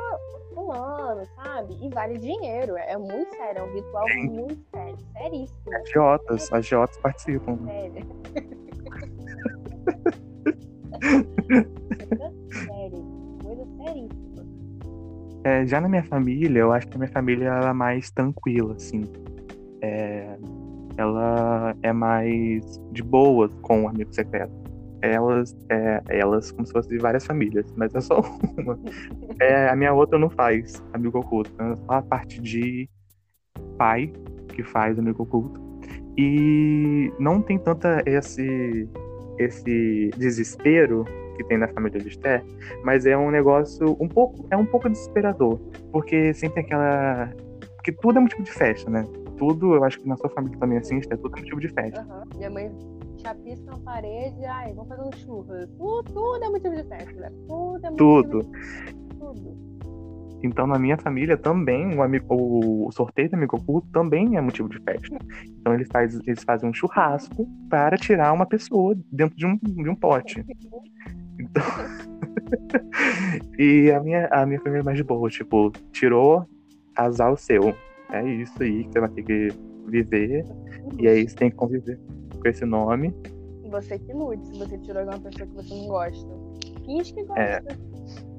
fulano, 0.55 1.27
sabe? 1.37 1.77
E 1.81 1.89
vale 1.91 2.19
dinheiro. 2.19 2.77
É 2.77 2.97
muito 2.97 3.35
sério, 3.37 3.61
é 3.61 3.63
um 3.63 3.75
ritual 3.75 4.09
Sim. 4.09 4.29
muito 4.29 4.63
sério. 4.71 4.97
Seríssimo. 5.13 5.75
Agiotas, 5.75 6.53
agiotas 6.53 6.97
participam. 6.99 7.59
Sério. 7.67 8.07
sério. 12.67 13.05
Coisa 13.43 13.67
seríssima. 13.77 14.33
É, 15.45 15.67
já 15.67 15.81
na 15.81 15.89
minha 15.89 16.05
família, 16.05 16.61
eu 16.61 16.73
acho 16.73 16.87
que 16.89 16.97
a 16.97 16.99
minha 16.99 17.11
família 17.11 17.49
ela 17.49 17.71
é 17.71 17.73
mais 17.75 18.11
tranquila, 18.11 18.75
assim. 18.75 19.03
É, 19.83 20.39
ela 20.97 21.75
é 21.83 21.93
mais 21.93 22.81
de 22.93 23.03
boas 23.03 23.53
com 23.61 23.85
o 23.85 23.89
amigo 23.89 24.15
secreto 24.15 24.62
elas, 25.03 25.57
é, 25.69 26.01
elas 26.09 26.53
como 26.53 26.65
se 26.65 26.73
fossem 26.73 26.93
de 26.93 26.99
várias 26.99 27.27
famílias, 27.27 27.67
mas 27.77 27.95
é 27.95 28.01
só 28.01 28.21
uma. 28.57 28.79
É, 29.41 29.69
a 29.69 29.77
minha 29.77 29.93
outra 29.93 30.19
não 30.19 30.31
faz 30.31 30.83
amigo 30.93 31.19
oculto, 31.19 31.51
é 31.61 31.77
só 31.77 31.93
a 31.95 32.03
parte 32.03 32.41
de 32.41 32.89
pai 33.77 34.13
que 34.49 34.63
faz 34.63 34.99
amigo 34.99 35.25
oculto. 35.25 35.61
E 36.17 37.13
não 37.19 37.43
tem 37.43 37.59
tanta 37.59 38.03
esse, 38.07 38.89
esse 39.39 40.11
desespero 40.17 41.05
que 41.37 41.45
tem 41.45 41.59
na 41.59 41.67
família 41.69 41.99
de 41.99 42.09
Esther, 42.09 42.45
mas 42.85 43.07
é 43.07 43.17
um 43.17 43.31
negócio 43.31 43.97
um 43.99 44.07
pouco, 44.07 44.47
é 44.51 44.57
um 44.57 44.67
pouco 44.67 44.89
desesperador, 44.89 45.59
porque 45.91 46.33
sempre 46.35 46.61
aquela. 46.61 47.33
Porque 47.77 47.91
tudo 47.93 48.19
é 48.19 48.21
motivo 48.21 48.43
de 48.43 48.53
festa, 48.53 48.89
né? 48.89 49.05
Tudo, 49.39 49.75
eu 49.75 49.83
acho 49.83 49.99
que 49.99 50.07
na 50.07 50.17
sua 50.17 50.31
família 50.31 50.57
também 50.59 50.79
assim, 50.79 50.99
Esther, 50.99 51.19
tudo 51.19 51.37
é 51.37 51.41
motivo 51.41 51.61
de 51.61 51.69
festa. 51.69 52.03
Uhum. 52.03 52.39
Minha 52.39 52.51
mãe 52.51 52.71
chapisca 53.23 53.65
na 53.71 53.79
parede, 53.79 54.45
ai, 54.45 54.73
vamos 54.75 54.89
fazer 54.89 55.03
um 55.03 55.13
churras. 55.13 55.71
Tudo, 55.79 56.13
tudo 56.13 56.45
é 56.45 56.49
motivo 56.49 56.77
de 56.77 56.85
festa, 56.85 57.13
né? 57.13 57.31
Tudo 57.49 57.87
é 57.87 57.91
motivo 57.91 57.97
tudo. 57.97 58.51
Tudo. 59.19 59.73
Então, 60.43 60.67
na 60.67 60.77
minha 60.77 60.99
família 60.99 61.37
também, 61.37 61.97
o, 61.97 62.03
amigo, 62.03 62.27
o 62.35 62.91
sorteio 62.91 63.31
do 63.31 63.35
amigo 63.35 63.57
oculto 63.57 63.87
também 63.93 64.37
é 64.37 64.41
motivo 64.41 64.69
de 64.69 64.81
festa. 64.81 65.17
Então, 65.47 65.73
eles, 65.73 65.89
faz, 65.89 66.19
eles 66.27 66.43
fazem 66.43 66.69
um 66.69 66.75
churrasco 66.75 67.49
para 67.71 67.97
tirar 67.97 68.33
uma 68.33 68.45
pessoa 68.45 68.97
dentro 69.11 69.37
de 69.37 69.47
um, 69.47 69.57
de 69.57 69.89
um 69.89 69.95
pote. 69.95 70.45
Então... 71.39 71.63
e 73.57 73.93
a 73.93 74.01
minha, 74.01 74.27
a 74.33 74.45
minha 74.45 74.59
família 74.61 74.81
é 74.81 74.85
mais 74.85 74.99
de 74.99 75.05
boa, 75.05 75.31
tipo, 75.31 75.71
tirou, 75.93 76.45
azar 76.97 77.33
o 77.33 77.37
seu. 77.37 77.73
É 78.11 78.27
isso 78.29 78.61
aí 78.61 78.85
que 78.85 78.93
você 78.93 79.01
vai 79.01 79.09
ter 79.11 79.23
que 79.23 79.49
viver. 79.87 80.45
E 80.99 81.07
aí 81.07 81.29
você 81.29 81.37
tem 81.37 81.51
que 81.51 81.57
conviver 81.57 82.01
com 82.43 82.49
esse 82.49 82.65
nome. 82.65 83.15
Você 83.71 83.99
que 83.99 84.13
lute, 84.13 84.47
se 84.49 84.59
você 84.59 84.77
tirou 84.79 85.01
alguma 85.01 85.21
pessoa 85.21 85.49
que 85.49 85.55
você 85.55 85.75
não 85.75 85.87
gosta. 85.87 86.29
Finge 86.85 87.15
que 87.15 87.25
gosta. 87.25 87.41
É, 87.41 87.63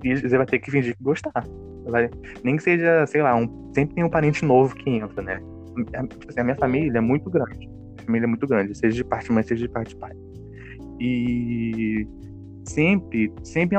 e 0.03 0.15
você 0.15 0.37
vai 0.37 0.45
ter 0.45 0.59
que 0.59 0.69
fingir 0.69 0.95
que 0.95 1.03
gostar. 1.03 1.43
Vai, 1.85 2.09
nem 2.43 2.57
que 2.57 2.63
seja, 2.63 3.05
sei 3.07 3.21
lá, 3.21 3.35
um, 3.35 3.71
sempre 3.73 3.95
tem 3.95 4.03
um 4.03 4.09
parente 4.09 4.45
novo 4.45 4.75
que 4.75 4.89
entra, 4.89 5.21
né? 5.21 5.41
Tipo 6.09 6.29
assim, 6.29 6.39
a 6.39 6.43
minha 6.43 6.55
família 6.55 6.97
é 6.97 7.01
muito 7.01 7.29
grande. 7.29 7.69
A 7.99 8.03
família 8.03 8.25
é 8.25 8.27
muito 8.27 8.47
grande, 8.47 8.77
seja 8.77 8.95
de 8.95 9.03
parte 9.03 9.31
mãe, 9.31 9.43
seja 9.43 9.65
de 9.65 9.73
parte 9.73 9.95
pai. 9.95 10.13
E 10.99 12.07
sempre, 12.65 13.33
sempre, 13.43 13.77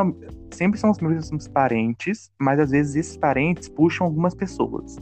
sempre 0.50 0.80
são 0.80 0.90
os 0.90 0.98
mesmos 0.98 1.46
parentes, 1.48 2.30
mas 2.38 2.58
às 2.58 2.70
vezes 2.70 2.96
esses 2.96 3.16
parentes 3.16 3.68
puxam 3.68 4.06
algumas 4.06 4.34
pessoas. 4.34 4.96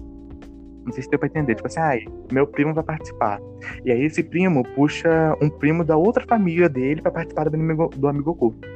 Não 0.85 0.93
sei 0.93 1.03
se 1.03 1.11
deu 1.11 1.19
pra 1.19 1.29
entender. 1.29 1.55
Tipo 1.55 1.69
assim, 1.69 1.81
ah, 1.81 1.95
meu 2.33 2.47
primo 2.47 2.75
vai 2.75 2.85
participar. 2.85 3.41
E 3.85 3.91
aí 3.91 4.05
esse 4.05 4.23
primo 4.23 4.63
puxa 4.75 5.37
um 5.41 5.49
primo 5.49 5.85
da 5.85 5.97
outra 5.97 6.25
família 6.27 6.69
dele 6.69 7.01
para 7.01 7.13
participar 7.13 7.49
do 7.49 7.57
amigo, 7.57 7.89
do 7.89 8.09
amigo 8.09 8.31
oculto. 8.31 8.69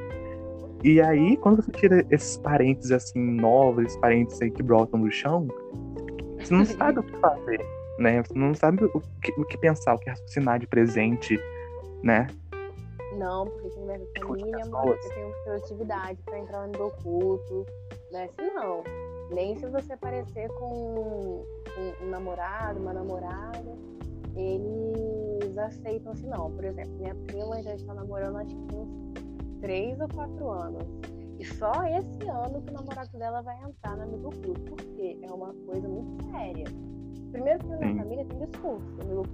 E 0.84 1.00
aí, 1.00 1.36
quando 1.38 1.62
você 1.62 1.72
tira 1.72 2.06
esses 2.10 2.36
parentes 2.36 2.92
assim, 2.92 3.18
novos, 3.18 3.86
esses 3.86 3.96
parentes 3.98 4.40
aí 4.40 4.50
que 4.50 4.62
brotam 4.62 5.00
do 5.00 5.10
chão, 5.10 5.48
você 6.38 6.54
não 6.54 6.64
sabe 6.64 7.00
o 7.00 7.02
que 7.02 7.16
fazer, 7.18 7.60
né? 7.98 8.22
Você 8.22 8.38
não 8.38 8.54
sabe 8.54 8.84
o 8.84 9.00
que, 9.22 9.32
o 9.32 9.44
que 9.44 9.58
pensar, 9.58 9.94
o 9.94 9.98
que 9.98 10.10
raciocinar 10.10 10.60
de 10.60 10.66
presente, 10.66 11.40
né? 12.02 12.28
Não, 13.16 13.46
porque 13.46 13.70
tem 13.70 13.84
minha 13.84 14.00
família, 14.20 14.66
mano, 14.66 14.92
eu 14.92 15.08
tenho 15.08 15.32
produtividade 15.44 16.18
pra 16.24 16.38
entrar 16.38 16.68
no 16.68 16.86
oculto, 16.86 17.66
né? 18.12 18.28
Se 18.38 18.54
não. 18.54 18.84
Nem 19.30 19.56
se 19.56 19.66
você 19.66 19.92
aparecer 19.92 20.48
com 20.54 21.44
um, 21.78 22.04
um 22.04 22.10
namorado, 22.10 22.80
uma 22.80 22.92
namorada, 22.92 23.76
eles 24.34 25.58
aceitam 25.58 26.12
assim, 26.12 26.28
não. 26.28 26.50
Por 26.52 26.64
exemplo, 26.64 26.92
minha 26.98 27.14
prima 27.26 27.62
já 27.62 27.74
está 27.74 27.94
namorando 27.94 28.36
acho 28.36 28.54
que 28.54 28.76
uns 28.76 29.60
3 29.60 30.00
ou 30.00 30.08
4 30.08 30.50
anos. 30.50 30.84
E 31.38 31.44
só 31.44 31.72
esse 31.84 32.28
ano 32.28 32.62
que 32.62 32.70
o 32.70 32.74
namorado 32.74 33.18
dela 33.18 33.42
vai 33.42 33.56
entrar 33.62 33.96
no 33.96 34.04
amigo 34.04 34.30
curso, 34.30 34.64
porque 34.64 35.18
é 35.22 35.32
uma 35.32 35.52
coisa 35.66 35.86
muito 35.86 36.24
séria. 36.30 36.64
Primeiro 37.30 37.58
que 37.58 37.66
na 37.66 37.78
minha 37.78 37.96
família 37.96 38.24
tem 38.24 38.38
discurso, 38.38 39.00
amigo 39.02 39.24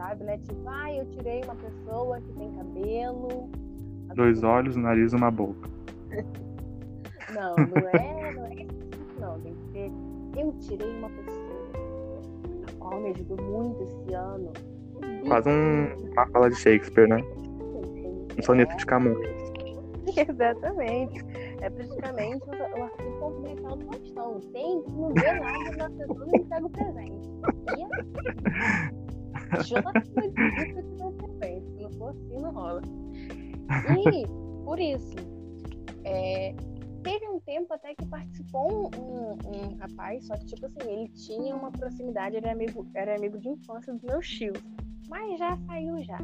sabe, 0.00 0.24
né? 0.24 0.38
Tipo, 0.38 0.68
ah, 0.68 0.92
eu 0.92 1.04
tirei 1.10 1.42
uma 1.44 1.54
pessoa 1.54 2.20
que 2.20 2.32
tem 2.32 2.52
cabelo. 2.54 3.50
Dois 4.14 4.42
olhos, 4.42 4.76
um 4.76 4.80
nariz 4.80 5.12
e 5.12 5.16
uma 5.16 5.30
boca. 5.30 5.68
não, 7.34 7.56
não 7.56 7.88
é, 7.88 8.32
não 8.34 8.46
é 8.46 8.66
não. 9.20 9.40
Tem 9.40 9.54
que 9.54 9.72
ser 9.72 9.92
eu 10.36 10.52
tirei 10.60 10.96
uma 10.96 11.10
pessoa 11.10 11.72
a 12.68 12.72
qual 12.78 13.00
me 13.00 13.10
ajudou 13.10 13.36
muito 13.42 13.82
esse 13.82 14.14
ano. 14.14 14.52
Quase 15.26 15.48
um, 15.48 16.10
uma 16.12 16.26
fala 16.28 16.50
de 16.50 16.56
Shakespeare, 16.56 17.08
né? 17.08 17.18
Um 18.38 18.42
soneto 18.42 18.76
de 18.76 18.86
Camões. 18.86 19.28
Exatamente. 20.16 21.24
É 21.60 21.68
praticamente 21.68 22.44
o 22.48 22.82
arquivo 22.82 23.18
confidencial 23.20 23.76
do 23.76 23.86
Faustão. 23.86 24.40
Tem 24.52 24.82
que 24.82 24.92
não 24.92 25.12
vê 25.12 25.32
nada 25.32 25.76
na 25.76 25.90
pessoa 25.90 26.26
e 26.34 26.44
pega 26.44 26.66
o 26.66 26.70
presente. 26.70 27.30
E 27.76 27.84
assim, 29.56 29.74
não 30.98 31.12
frequente. 31.12 31.66
Se 31.76 31.82
não 31.82 31.90
for 31.92 32.10
assim, 32.10 32.40
não 32.40 32.52
rola. 32.52 32.82
E, 33.90 34.26
por 34.64 34.78
isso, 34.78 35.16
é, 36.04 36.54
Teve 37.02 37.28
um 37.28 37.40
tempo 37.40 37.72
até 37.72 37.94
que 37.94 38.04
participou 38.06 38.90
um, 38.94 39.00
um, 39.00 39.32
um, 39.32 39.76
rapaz, 39.76 40.26
só 40.26 40.36
que, 40.36 40.46
tipo 40.46 40.66
assim, 40.66 40.90
ele 40.90 41.08
tinha 41.08 41.56
uma 41.56 41.70
proximidade, 41.70 42.36
era 42.36 42.52
amigo, 42.52 42.86
era 42.94 43.16
amigo 43.16 43.38
de 43.38 43.48
infância 43.48 43.92
dos 43.92 44.02
meus 44.02 44.28
tios. 44.28 44.58
Mas 45.08 45.38
já 45.38 45.56
saiu 45.66 46.02
já. 46.02 46.18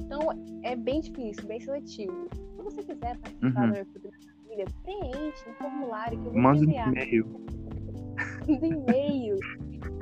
Então 0.00 0.20
é 0.62 0.74
bem 0.74 1.00
difícil, 1.00 1.46
bem 1.46 1.60
seletivo. 1.60 2.28
Se 2.32 2.62
você 2.62 2.82
quiser 2.82 3.18
participar 3.18 3.64
uhum. 3.64 3.72
do 3.72 3.92
Futuro 3.92 4.10
da 4.10 4.32
Família, 4.34 4.66
preenche 4.82 5.50
um 5.50 5.54
formulário 5.54 6.18
que 6.18 6.26
eu 6.26 6.32
vou 6.32 6.42
Manda 6.42 6.60
um 6.60 6.70
e-mail. 6.70 7.26
Manda 8.48 8.66
e-mail. 8.66 9.38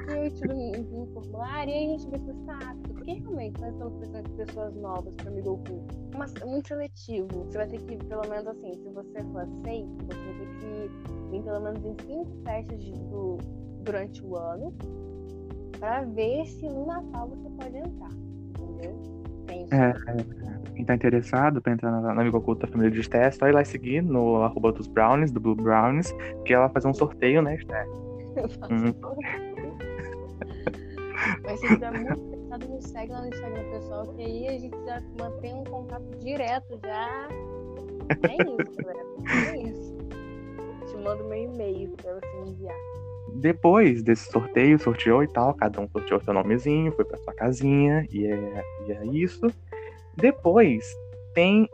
eu 0.08 0.30
te 0.32 0.44
envio 0.46 1.02
um 1.02 1.06
formulário 1.12 1.70
e 1.70 1.74
aí 1.74 1.86
a 1.86 1.98
gente 1.98 2.10
vê 2.10 2.18
se 2.18 2.24
você 2.24 2.46
tá 2.46 2.58
apto. 2.70 2.95
Porque 3.06 3.20
realmente 3.20 3.60
nós 3.60 3.72
estamos 3.72 3.94
precisando 3.98 4.28
de 4.28 4.44
pessoas 4.44 4.74
novas 4.74 5.14
para 5.14 5.30
amigo 5.30 5.50
oculto. 5.52 5.94
Mas 6.18 6.34
é 6.34 6.44
muito 6.44 6.66
seletivo. 6.66 7.28
Você 7.44 7.56
vai 7.56 7.68
ter 7.68 7.78
que, 7.78 7.96
pelo 8.04 8.28
menos 8.28 8.48
assim, 8.48 8.74
se 8.74 8.90
você 8.90 9.22
for 9.32 9.42
aceito, 9.42 9.96
você 10.06 10.18
vai 10.18 10.34
ter 10.34 10.48
que 10.58 10.90
vir 11.30 11.42
pelo 11.44 11.60
menos 11.60 11.84
em 11.84 11.96
cinco 12.04 12.42
festas 12.44 12.82
de, 12.82 12.92
do, 12.92 13.38
durante 13.84 14.24
o 14.24 14.36
ano 14.36 14.74
para 15.78 16.02
ver 16.02 16.46
se 16.46 16.68
no 16.68 16.84
Natal 16.84 17.28
você 17.28 17.48
pode 17.48 17.76
entrar. 17.76 18.10
Entendeu? 18.58 19.16
É, 19.70 19.90
é, 19.90 20.72
quem 20.74 20.84
tá 20.84 20.94
interessado 20.96 21.62
pra 21.62 21.74
entrar 21.74 21.92
na, 21.92 22.12
na 22.12 22.20
Amigo 22.20 22.54
da 22.56 22.66
Família 22.66 22.90
de 22.90 23.00
Esté, 23.00 23.26
é 23.26 23.30
só 23.30 23.46
ir 23.46 23.52
lá 23.52 23.64
seguir 23.64 24.02
no 24.02 24.42
arroba 24.42 24.72
dos 24.72 24.88
Brownies, 24.88 25.30
do 25.30 25.38
Blue 25.38 25.54
Brownies, 25.54 26.12
que 26.44 26.52
ela 26.52 26.64
vai 26.64 26.74
fazer 26.74 26.88
um 26.88 26.94
sorteio, 26.94 27.40
né, 27.40 27.54
Esté? 27.54 27.86
Hum. 28.68 28.92
Mas 31.44 31.60
se 31.60 31.68
tiver 31.68 31.90
muito 31.92 32.35
interessado, 32.56 32.68
me 32.68 32.82
segue 32.82 33.12
lá 33.12 33.20
no 33.20 33.28
Instagram 33.28 33.70
pessoal, 33.70 34.06
que 34.14 34.22
aí 34.22 34.48
a 34.48 34.58
gente 34.58 34.76
já 34.84 35.02
mantém 35.20 35.54
um 35.54 35.64
contato 35.64 36.18
direto 36.18 36.80
já. 36.82 37.28
É 38.22 38.34
isso, 38.34 38.76
galera. 38.82 39.52
É 39.52 39.58
isso. 39.58 39.96
Te 40.86 40.96
mando 40.96 41.24
meu 41.24 41.42
e-mail 41.42 41.90
pra 41.96 42.14
você 42.14 42.50
enviar. 42.50 42.76
Depois 43.34 44.02
desse 44.02 44.30
sorteio, 44.30 44.78
sorteou 44.78 45.22
e 45.22 45.28
tal, 45.28 45.52
cada 45.54 45.80
um 45.80 45.88
sorteou 45.88 46.20
seu 46.20 46.32
nomezinho, 46.32 46.92
foi 46.92 47.04
pra 47.04 47.18
sua 47.18 47.34
casinha, 47.34 48.06
e 48.10 48.26
é, 48.26 48.64
e 48.86 48.92
é 48.92 49.06
isso. 49.06 49.46
Depois 50.16 50.86
tem 51.34 51.68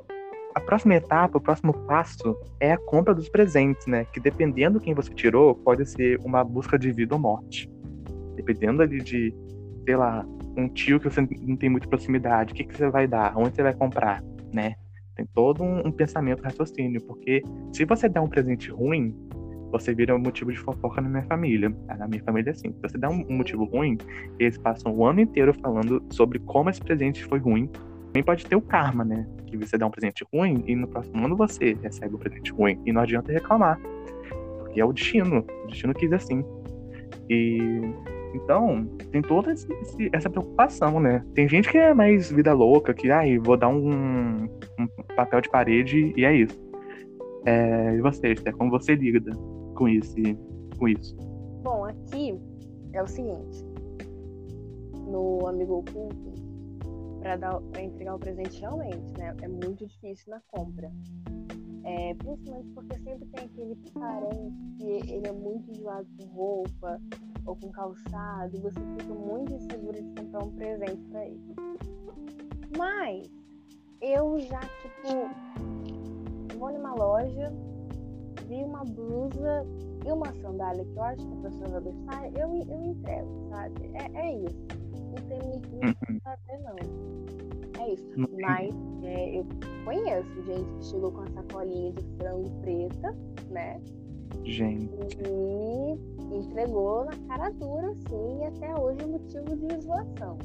a 0.55 0.61
próxima 0.61 0.97
etapa, 0.97 1.39
o 1.39 1.41
próximo 1.41 1.73
passo 1.87 2.37
é 2.59 2.73
a 2.73 2.79
compra 2.79 3.15
dos 3.15 3.29
presentes, 3.29 3.87
né? 3.87 4.07
Que 4.07 4.19
dependendo 4.19 4.81
quem 4.81 4.93
você 4.93 5.13
tirou, 5.15 5.55
pode 5.55 5.87
ser 5.87 6.19
uma 6.25 6.43
busca 6.43 6.79
de 6.79 6.91
vida 6.91 7.15
ou 7.15 7.21
morte. 7.21 7.71
Dependendo 8.35 8.83
ali 8.83 8.99
de, 8.99 9.33
sei 9.85 9.97
lá, 9.97 10.27
um 10.57 10.69
tio 10.69 11.01
que 11.01 11.09
você 11.09 11.21
não 11.21 11.57
tem 11.57 11.69
muita 11.69 11.89
proximidade, 11.89 12.53
o 12.53 12.57
que, 12.57 12.65
que 12.65 12.77
você 12.77 12.89
vai 12.91 13.07
dar? 13.07 13.37
Onde 13.37 13.55
você 13.55 13.63
vai 13.63 13.75
comprar, 13.75 14.23
né? 14.53 14.75
Tem 15.15 15.27
todo 15.27 15.63
um, 15.63 15.87
um 15.87 15.93
pensamento, 15.93 16.43
raciocínio, 16.43 17.01
porque 17.03 17.43
se 17.73 17.85
você 17.85 18.09
der 18.09 18.21
um 18.21 18.29
presente 18.29 18.71
ruim, 18.71 19.15
você 19.73 19.95
vira 19.95 20.15
um 20.15 20.19
motivo 20.19 20.53
de 20.53 20.59
fofoca 20.59 21.01
na 21.01 21.09
minha 21.09 21.23
família. 21.25 21.75
Na 21.99 22.07
minha 22.07 22.23
família 22.23 22.51
é 22.51 22.53
assim. 22.53 22.73
Se 22.73 22.83
você 22.83 22.99
dá 22.99 23.09
um, 23.09 23.25
motivo 23.31 23.65
ruim, 23.65 23.97
eles 24.39 24.59
passam 24.59 24.95
o 24.95 25.05
ano 25.05 25.21
inteiro 25.21 25.55
falando 25.55 26.05
sobre 26.11 26.39
como 26.41 26.69
esse 26.69 26.81
presente 26.81 27.25
foi 27.25 27.39
ruim 27.39 27.67
Também 28.07 28.23
pode 28.23 28.45
ter 28.45 28.55
o 28.55 28.61
karma, 28.61 29.03
né? 29.03 29.27
Que 29.47 29.57
você 29.57 29.79
dá 29.79 29.87
um 29.87 29.91
presente 29.91 30.25
ruim 30.33 30.63
e 30.67 30.77
no 30.77 30.87
próximo 30.87 31.25
ano 31.25 31.37
você 31.37 31.75
recebe 31.83 32.15
um 32.15 32.19
presente 32.19 32.53
ruim. 32.53 32.79
E 32.85 32.93
não 32.93 33.01
adianta 33.01 33.33
reclamar. 33.33 33.81
Porque 34.59 34.81
é 34.81 34.85
o 34.85 34.93
destino. 34.93 35.45
O 35.65 35.67
destino 35.67 35.95
quis 35.95 36.13
assim. 36.13 36.45
E 37.31 37.81
então, 38.35 38.87
tem 39.11 39.21
toda 39.21 39.53
esse, 39.53 39.67
essa 40.13 40.31
preocupação, 40.31 40.99
né? 40.99 41.25
Tem 41.35 41.49
gente 41.49 41.71
que 41.71 41.79
é 41.79 41.93
mais 41.93 42.31
vida 42.31 42.53
louca, 42.53 42.95
que, 42.95 43.11
ai, 43.11 43.39
vou 43.39 43.57
dar 43.57 43.69
um, 43.69 44.45
um 44.45 44.89
papel 45.15 45.41
de 45.41 45.51
parede 45.51 46.13
e 46.17 46.25
é 46.25 46.35
isso. 46.35 46.59
É, 47.45 47.95
e 47.95 48.01
você, 48.01 48.33
Esther, 48.33 48.57
como 48.57 48.71
você 48.71 48.95
lida 48.95 49.33
com 49.75 49.89
isso, 49.89 50.15
com 50.79 50.89
isso? 50.89 51.17
Bom, 51.63 51.85
aqui 51.85 52.39
é 52.93 53.03
o 53.03 53.07
seguinte. 53.07 53.65
No 55.07 55.47
Amigo 55.47 55.79
Oculto, 55.79 56.33
para 57.21 57.83
entregar 57.83 58.15
o 58.15 58.19
presente 58.19 58.61
realmente, 58.61 59.13
né? 59.19 59.35
É 59.43 59.49
muito 59.49 59.87
difícil 59.87 60.31
na 60.31 60.41
compra. 60.49 60.91
É, 61.85 62.15
principalmente 62.15 62.69
porque 62.75 62.99
sempre 63.01 63.27
tem 63.27 63.45
aquele 63.45 63.77
parente 63.93 64.55
que 64.79 65.13
ele 65.13 65.27
é 65.27 65.33
muito 65.33 65.71
enjoado 65.73 66.07
com 66.17 66.25
roupa 66.27 67.01
ou 67.47 67.57
com 67.57 67.71
calçado 67.71 68.61
você 68.61 68.81
fica 68.99 69.15
muito 69.15 69.53
insegura 69.53 70.01
de 70.01 70.21
comprar 70.21 70.45
um 70.45 70.51
presente 70.53 71.03
para 71.11 71.27
ele. 71.27 71.55
Mas 72.77 73.31
eu 74.01 74.39
já, 74.41 74.61
tipo, 74.61 76.59
vou 76.59 76.73
numa 76.73 76.95
loja, 76.95 77.53
vi 78.49 78.65
uma 78.65 78.85
blusa 78.85 79.67
e 80.05 80.13
uma 80.13 80.33
sandália 80.35 80.85
que 80.85 80.97
eu 80.97 81.03
acho 81.03 81.27
que 81.27 81.33
a 81.35 81.51
pessoa 81.51 81.69
vai 81.69 81.81
gostar, 81.81 82.27
eu, 82.39 82.49
eu 82.69 82.85
entrego, 82.85 83.49
sabe? 83.51 83.91
É, 83.95 84.19
é 84.19 84.39
isso. 84.39 84.67
Não 85.07 85.29
tem 85.29 85.43
muito 85.43 85.69
que 86.07 86.21
fazer, 86.21 86.59
não. 86.63 86.77
É 87.83 87.93
isso. 87.93 88.09
Mas 88.41 88.75
é, 89.03 89.39
eu 89.39 89.47
conheço 89.85 90.43
gente 90.45 90.73
que 90.79 90.85
chegou 90.87 91.13
com 91.13 91.21
a 91.21 91.27
sacolinha 91.29 91.93
de 91.93 92.03
frango 92.17 92.51
preta, 92.61 93.17
né? 93.51 93.81
Gente. 94.45 94.91
E 95.27 96.37
entregou 96.37 97.05
na 97.05 97.13
cara 97.29 97.51
dura, 97.51 97.91
assim, 97.91 98.41
e 98.41 98.45
até 98.45 98.75
hoje 98.79 99.01
é 99.03 99.07
motivo 99.07 99.57
de 99.57 99.81
zoação. 99.81 100.39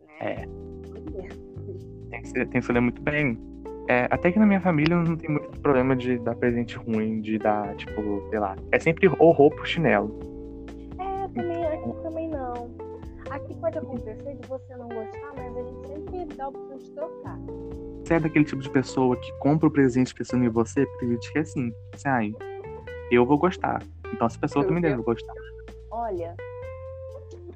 Né? 0.00 0.14
É. 0.20 0.34
Tem 2.10 2.22
que, 2.22 2.28
ser, 2.28 2.48
tem 2.48 2.60
que 2.60 2.66
se 2.66 2.72
ler 2.72 2.80
muito 2.80 3.02
bem. 3.02 3.38
É, 3.88 4.06
até 4.10 4.30
que 4.30 4.38
na 4.38 4.44
minha 4.44 4.60
família 4.60 4.96
não 4.96 5.16
tem 5.16 5.30
muito 5.30 5.60
problema 5.60 5.96
de 5.96 6.18
dar 6.18 6.34
presente 6.36 6.76
ruim, 6.76 7.20
de 7.20 7.38
dar, 7.38 7.74
tipo, 7.76 8.22
sei 8.28 8.38
lá. 8.38 8.54
É 8.70 8.78
sempre 8.78 9.08
ou 9.18 9.32
roupa 9.32 9.58
ou 9.58 9.64
chinelo. 9.64 10.18
É, 10.98 11.28
também, 11.28 11.64
aqui 11.64 12.02
também 12.02 12.28
não. 12.28 12.70
Aqui 13.30 13.54
pode 13.54 13.78
acontecer 13.78 14.34
de 14.36 14.48
você 14.48 14.76
não 14.76 14.88
gostar, 14.88 15.32
mas 15.36 15.56
a 15.56 15.62
gente 15.62 15.88
sempre 15.88 16.36
dá 16.36 16.44
a 16.44 16.48
opção 16.48 16.76
de 16.76 16.90
trocar. 16.90 17.38
Você 18.04 18.14
é 18.14 18.20
daquele 18.20 18.44
tipo 18.44 18.62
de 18.62 18.70
pessoa 18.70 19.16
que 19.16 19.32
compra 19.38 19.68
o 19.68 19.70
presente 19.70 20.14
pensando 20.14 20.44
em 20.44 20.48
você, 20.48 20.84
porque 20.84 21.06
tem 21.06 21.14
gente 21.14 21.32
que 21.32 21.38
é 21.38 21.42
assim. 21.42 21.72
Você, 21.94 22.08
ai, 22.08 22.34
eu 23.14 23.26
vou 23.26 23.38
gostar. 23.38 23.82
Então 24.12 24.26
essa 24.26 24.38
pessoa 24.38 24.64
eu, 24.64 24.68
também 24.68 24.82
deve 24.82 25.02
gostar. 25.02 25.34
Olha, 25.90 26.34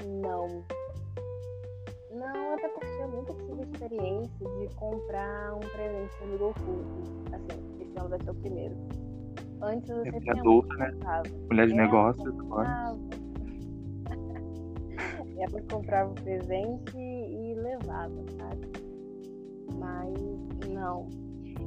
não. 0.04 0.64
Não, 2.10 2.54
até 2.54 2.68
porque 2.68 2.86
eu 3.00 3.08
nunca 3.08 3.32
tive 3.34 3.62
experiência 3.62 4.46
de 4.46 4.74
comprar 4.76 5.54
um 5.54 5.60
presente 5.60 6.24
no 6.26 6.38
Goku. 6.38 6.84
Assim, 7.32 7.82
esse 7.82 7.98
ano 7.98 8.08
vai 8.08 8.20
ser 8.22 8.30
o 8.30 8.34
primeiro. 8.34 8.76
Antes 9.60 9.88
eu 9.90 10.02
sempre 10.02 10.28
é 10.28 10.32
adulta, 10.32 10.74
né? 10.74 10.92
Mulher 11.48 11.68
de 11.68 11.74
negócios 11.74 12.26
agora. 12.40 12.96
Ela 15.38 15.62
comprava 15.70 16.10
o 16.10 16.14
presente 16.14 16.96
e 16.96 17.54
levava, 17.54 18.24
sabe? 18.38 18.72
Mas 19.78 20.68
não. 20.68 21.21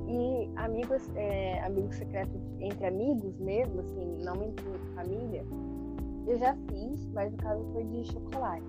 E 0.07 0.49
amigos, 0.57 1.09
é, 1.15 1.63
amigos 1.63 1.95
secretos 1.95 2.39
entre 2.59 2.85
amigos 2.85 3.39
mesmo, 3.39 3.79
assim, 3.81 4.17
não 4.23 4.43
entre 4.43 4.63
família, 4.95 5.43
eu 6.27 6.37
já 6.37 6.55
fiz, 6.69 7.07
mas 7.13 7.31
no 7.31 7.37
caso 7.37 7.65
foi 7.73 7.83
de 7.85 8.03
chocolate, 8.05 8.63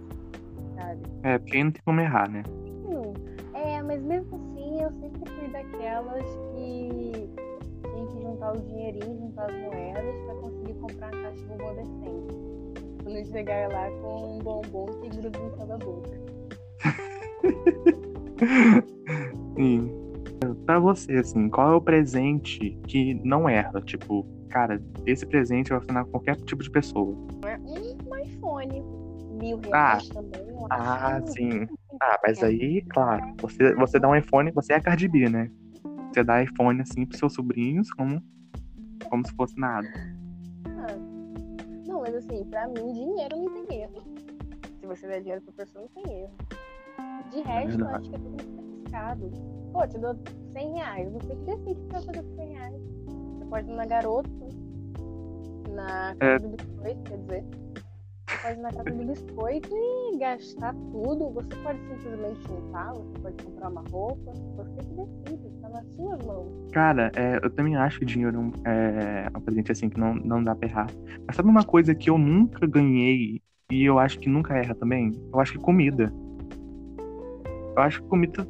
sabe? 0.77 1.03
É, 1.23 1.39
porque 1.39 1.65
não 1.65 1.71
tem 1.71 1.83
como 1.85 2.01
errar, 2.01 2.31
né? 2.31 2.43
Sim. 2.45 3.13
É, 3.55 3.83
mas 3.83 4.03
mesmo 4.03 4.37
assim 4.37 4.83
eu 4.83 4.91
sempre 4.93 5.31
fui 5.33 5.49
daquelas 5.49 6.25
que 6.55 7.31
tinha 7.83 8.07
que 8.07 8.23
juntar 8.23 8.52
o 8.52 8.61
dinheirinho, 8.61 9.19
juntar 9.19 9.50
as 9.50 9.57
moedas 9.57 10.15
para 10.25 10.35
conseguir 10.35 10.75
comprar 10.75 11.13
uma 11.13 11.23
caixa 11.23 11.37
de 11.37 11.45
bombom 11.45 11.75
decente. 11.75 12.37
Quando 13.02 13.26
chegar 13.26 13.73
lá 13.73 13.91
com 14.02 14.37
um 14.37 14.39
bombom 14.39 14.87
que 14.87 15.09
gruda 15.09 15.39
em 15.39 15.50
toda 15.50 15.75
a 15.75 15.79
boca. 15.79 16.11
Sim. 19.57 20.05
Pra 20.67 20.81
você, 20.81 21.13
assim, 21.13 21.49
qual 21.49 21.73
é 21.73 21.76
o 21.76 21.81
presente 21.81 22.76
que 22.89 23.15
não 23.25 23.49
erra? 23.49 23.81
Tipo, 23.81 24.26
cara, 24.50 24.83
esse 25.07 25.25
presente 25.25 25.71
vai 25.71 25.79
funcionar 25.79 26.05
com 26.05 26.11
qualquer 26.11 26.35
tipo 26.37 26.61
de 26.61 26.69
pessoa. 26.69 27.17
Um 27.47 28.17
iPhone. 28.17 28.83
Mil 29.41 29.61
reais 29.61 30.09
ah, 30.11 30.15
também. 30.15 30.47
Ah, 30.71 31.21
sim. 31.26 31.69
Ah, 32.02 32.19
mas 32.26 32.43
aí, 32.43 32.83
claro, 32.89 33.35
você, 33.39 33.75
você 33.75 34.00
dá 34.00 34.09
um 34.09 34.17
iPhone, 34.17 34.50
você 34.50 34.73
é 34.73 34.76
a 34.76 34.81
Cardi 34.81 35.07
B, 35.07 35.29
né? 35.29 35.50
Você 36.13 36.25
dá 36.25 36.43
iPhone 36.43 36.81
assim 36.81 37.05
pros 37.05 37.19
seus 37.19 37.35
sobrinhos 37.35 37.93
como, 37.93 38.21
como 39.09 39.26
se 39.26 39.35
fosse 39.35 39.59
nada. 39.61 39.87
Ah, 40.67 40.97
não, 41.87 42.00
mas 42.00 42.15
assim, 42.15 42.45
pra 42.47 42.67
mim, 42.67 42.93
dinheiro 42.93 43.37
não 43.37 43.67
tem 43.67 43.83
erro. 43.83 44.02
Se 44.81 44.87
você 44.87 45.07
der 45.07 45.21
dinheiro 45.21 45.43
pra 45.43 45.65
pessoa, 45.65 45.85
não 45.85 46.02
tem 46.02 46.23
erro. 46.23 46.33
De 47.31 47.41
é 47.41 47.43
resto, 47.43 47.79
é 47.79 47.83
eu 47.83 47.95
acho 47.95 48.11
que 48.11 48.17
é 48.17 48.19
tudo 48.19 48.31
muito 48.31 48.81
arriscado. 48.81 49.55
Pô, 49.76 49.86
te 49.86 49.99
dou 49.99 50.17
100 50.52 50.73
reais. 50.73 51.12
Você 51.12 51.36
que 51.36 51.45
decide 51.45 51.73
o 51.73 51.75
que 51.75 51.93
vai 51.93 52.02
fazer 52.02 52.23
com 52.23 52.36
100 52.36 52.49
reais. 52.49 52.75
Você 53.04 53.45
pode 53.45 53.71
ir 53.71 53.75
na 53.75 53.84
Garoto, 53.84 54.30
na 55.69 56.17
casa 56.17 56.19
é. 56.21 56.39
do 56.39 56.49
biscoito, 56.49 57.02
quer 57.02 57.19
dizer. 57.19 57.45
Você 58.26 58.39
pode 58.43 58.58
ir 58.58 58.62
na 58.62 58.73
casa 58.73 58.91
do 58.91 59.04
biscoito 59.04 59.69
e 59.76 60.17
gastar 60.17 60.73
tudo. 60.73 61.28
Você 61.28 61.56
pode 61.62 61.78
simplesmente 61.89 62.49
juntar, 62.49 62.95
você 62.95 63.19
pode 63.21 63.45
comprar 63.45 63.69
uma 63.69 63.84
roupa. 63.91 64.32
Você 64.56 64.78
que 64.78 64.95
decide, 64.95 65.60
tá 65.60 65.69
nas 65.69 65.86
suas 65.95 66.25
mãos. 66.25 66.71
Cara, 66.73 67.12
é, 67.15 67.39
eu 67.43 67.50
também 67.50 67.76
acho 67.76 67.99
que 67.99 68.06
dinheiro 68.06 68.50
é 68.65 69.36
um 69.36 69.41
presente 69.43 69.73
assim 69.73 69.91
que 69.91 70.00
não, 70.00 70.15
não 70.15 70.43
dá 70.43 70.54
pra 70.54 70.71
errar. 70.71 70.86
Mas 71.26 71.36
sabe 71.36 71.50
uma 71.50 71.65
coisa 71.65 71.95
que 71.95 72.08
eu 72.08 72.17
nunca 72.17 72.67
ganhei 72.67 73.43
e 73.71 73.84
eu 73.84 73.99
acho 73.99 74.19
que 74.21 74.28
nunca 74.30 74.56
erra 74.56 74.75
também? 74.75 75.12
Eu 75.30 75.39
acho 75.39 75.52
que 75.52 75.58
comida. 75.58 76.10
Eu 77.76 77.82
acho 77.82 78.02
que 78.02 78.08
comida 78.08 78.43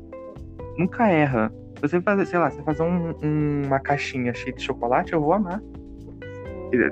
nunca 0.79 1.09
erra. 1.09 1.53
Se 1.77 1.83
você 1.83 2.01
fazer, 2.01 2.27
sei 2.27 2.39
lá, 2.39 2.51
você 2.51 2.63
fazer 2.63 2.83
um, 2.83 3.15
um, 3.23 3.63
uma 3.67 3.81
caixinha 3.81 4.33
cheia 4.33 4.53
de 4.53 4.63
chocolate, 4.63 5.13
eu 5.13 5.21
vou 5.21 5.33
amar. 5.33 5.63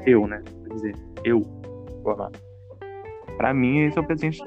Eu, 0.07 0.27
né? 0.27 0.43
Quer 0.67 0.75
dizer, 0.75 0.97
eu 1.25 1.41
vou 2.03 2.13
amar. 2.13 2.31
Pra 3.37 3.53
mim, 3.53 3.85
esse 3.85 3.99
é 3.99 4.01
o 4.01 4.07
presente. 4.07 4.43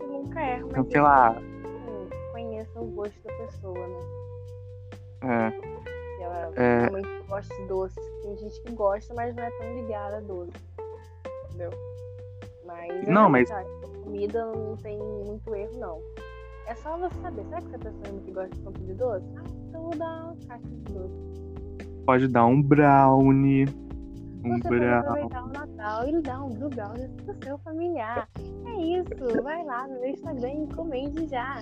Nunca 0.00 0.40
erra, 0.40 0.66
mas 0.74 0.90
sei 0.90 1.00
lá. 1.00 1.36
Conheça 2.32 2.80
o 2.80 2.86
gosto 2.86 3.22
da 3.24 3.32
pessoa, 3.34 3.86
né? 3.86 4.12
É. 5.24 5.50
Se 6.16 6.22
ela 6.22 6.52
é... 6.56 6.80
realmente 6.80 7.08
gosta 7.28 7.54
de 7.54 7.66
doce. 7.66 8.00
Tem 8.22 8.36
gente 8.36 8.62
que 8.62 8.72
gosta, 8.72 9.14
mas 9.14 9.34
não 9.34 9.42
é 9.42 9.50
tão 9.50 9.74
ligada 9.74 10.16
a 10.16 10.20
doce. 10.20 10.52
Entendeu? 11.48 11.70
Mas. 12.66 13.08
Não, 13.08 13.26
é 13.26 13.28
mas. 13.28 13.50
Comida 14.02 14.44
não 14.46 14.76
tem 14.76 14.98
muito 14.98 15.54
erro, 15.54 15.78
não. 15.78 16.00
É 16.66 16.74
só 16.76 16.96
você 16.96 17.14
saber, 17.20 17.44
será 17.44 17.60
que 17.60 17.66
essa 17.68 17.78
pessoa 17.78 18.06
é 18.06 18.12
muito 18.12 18.32
gosta 18.32 18.48
de 18.50 18.60
tanto 18.62 18.80
de 18.80 18.94
doce? 18.94 19.26
Ah, 19.36 19.42
então 19.68 19.82
vou 19.82 19.94
dar 19.96 20.24
uma 20.24 20.36
caixa 20.46 20.68
de 20.68 20.92
doce. 20.92 21.14
Pode 22.06 22.28
dar 22.28 22.46
um 22.46 22.62
brownie. 22.62 23.66
Um 24.44 24.58
você 24.58 24.68
brownie. 24.68 24.68
pode 24.68 24.84
aproveitar 24.84 25.44
o 25.44 25.48
Natal 25.48 26.08
e 26.08 26.22
dar 26.22 26.44
um 26.44 26.50
brownie 26.50 27.08
pro 27.24 27.34
seu 27.44 27.58
familiar. 27.58 28.28
É 28.66 28.82
isso, 28.82 29.42
vai 29.42 29.64
lá 29.64 29.88
no 29.88 30.00
meu 30.00 30.10
Instagram 30.10 30.48
e 30.48 30.62
encomende 30.62 31.26
já. 31.28 31.60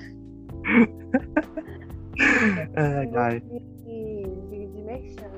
ai, 2.77 3.11
ai. 3.17 3.41
De, 3.41 3.61
de, 4.51 4.67
de 4.67 4.83
merchan. 4.83 5.31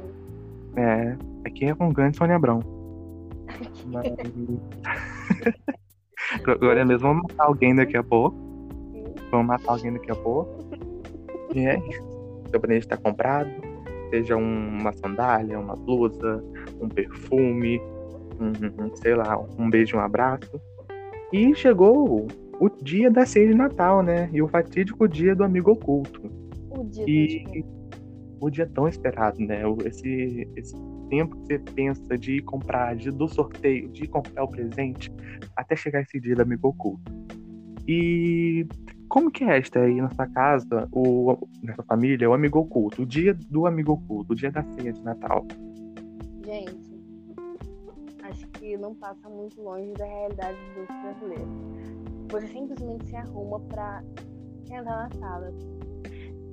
É, 0.77 1.17
aqui 1.47 1.67
é 1.67 1.75
com 1.75 1.93
grande 1.93 2.17
Sônia 2.17 2.35
Abrão. 2.37 2.61
Mas... 3.87 4.07
Agora 6.47 6.85
mesmo 6.85 7.09
vamos 7.09 7.23
matar 7.23 7.47
alguém 7.47 7.75
daqui 7.75 7.97
a 7.97 8.03
pouco. 8.03 8.52
Vamos 9.33 9.47
matar 9.47 9.73
alguém 9.73 9.93
daqui 9.95 10.13
a 10.13 10.15
pouco. 10.15 10.63
E 11.55 11.67
é 11.67 11.79
isso. 11.89 12.03
Seu 12.51 12.61
presente 12.61 12.83
está 12.83 12.97
comprado. 12.97 13.51
Seja 14.11 14.37
uma 14.37 14.93
sandália, 14.93 15.59
uma 15.59 15.75
blusa, 15.75 16.45
um 16.81 16.89
perfume, 16.89 17.81
um, 18.39 18.95
sei 18.95 19.15
lá, 19.15 19.39
um 19.59 19.71
beijo, 19.71 19.97
um 19.97 20.01
abraço. 20.01 20.61
E 21.33 21.55
chegou 21.55 22.29
o 22.61 22.69
dia 22.83 23.11
da 23.11 23.25
ceia 23.25 23.49
de 23.49 23.55
Natal, 23.55 24.03
né? 24.03 24.29
E 24.33 24.43
o 24.43 24.49
fatídico 24.49 25.09
dia 25.09 25.35
do 25.35 25.43
amigo 25.43 25.73
oculto. 25.73 26.21
O 26.71 26.85
dia 26.85 27.05
e 27.09 27.65
o 28.39 28.51
dia 28.51 28.67
tão 28.67 28.87
esperado, 28.87 29.41
né? 29.41 29.63
Esse, 29.87 30.47
esse 30.57 30.75
tempo 31.09 31.37
que 31.37 31.47
você 31.47 31.59
pensa 31.59 32.19
de 32.19 32.37
ir 32.37 32.43
comprar, 32.43 32.95
de, 32.97 33.11
do 33.11 33.29
sorteio, 33.29 33.89
de 33.89 34.07
comprar 34.09 34.45
o 34.45 34.49
presente, 34.49 35.11
até 35.57 35.75
chegar 35.75 36.03
esse 36.03 36.21
dia 36.21 36.35
do 36.35 36.43
amigo 36.43 36.69
oculto. 36.69 37.13
E 37.87 38.67
como 39.13 39.31
que 39.31 39.45
é 39.45 39.59
esta 39.59 39.79
aí 39.79 40.01
na 40.01 40.09
sua 40.09 40.27
casa, 40.27 40.89
o, 40.91 41.37
na 41.63 41.75
sua 41.75 41.85
família, 41.85 42.31
o 42.31 42.33
amigo 42.33 42.61
oculto, 42.61 43.03
o 43.03 43.05
dia 43.05 43.35
do 43.35 43.67
amigo 43.67 43.93
oculto, 43.93 44.33
o 44.33 44.35
dia 44.35 44.51
da 44.51 44.63
ceia 44.63 44.91
de 44.91 45.03
Natal? 45.03 45.45
Gente, 46.43 46.99
acho 48.23 48.49
que 48.49 48.75
não 48.79 48.95
passa 48.95 49.29
muito 49.29 49.61
longe 49.61 49.93
da 49.93 50.07
realidade 50.07 50.57
dos 50.75 50.87
brasileiros. 51.03 51.47
Você 52.31 52.47
simplesmente 52.47 53.07
se 53.07 53.17
arruma 53.17 53.61
pra 53.61 54.03
sentar 54.67 55.11
na 55.11 55.11
sala 55.11 55.53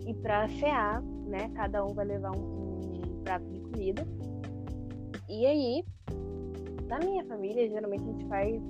e 0.06 0.14
pra 0.16 0.50
cear, 0.50 1.02
né? 1.28 1.50
Cada 1.56 1.86
um 1.86 1.94
vai 1.94 2.08
levar 2.08 2.36
um, 2.36 2.42
um 2.42 3.24
prato 3.24 3.46
de 3.46 3.62
comida. 3.62 4.06
E 5.30 5.46
aí, 5.46 5.86
na 6.90 7.00
minha 7.00 7.24
família, 7.24 7.70
geralmente 7.70 8.04
a 8.04 8.12
gente 8.12 8.26
faz, 8.26 8.62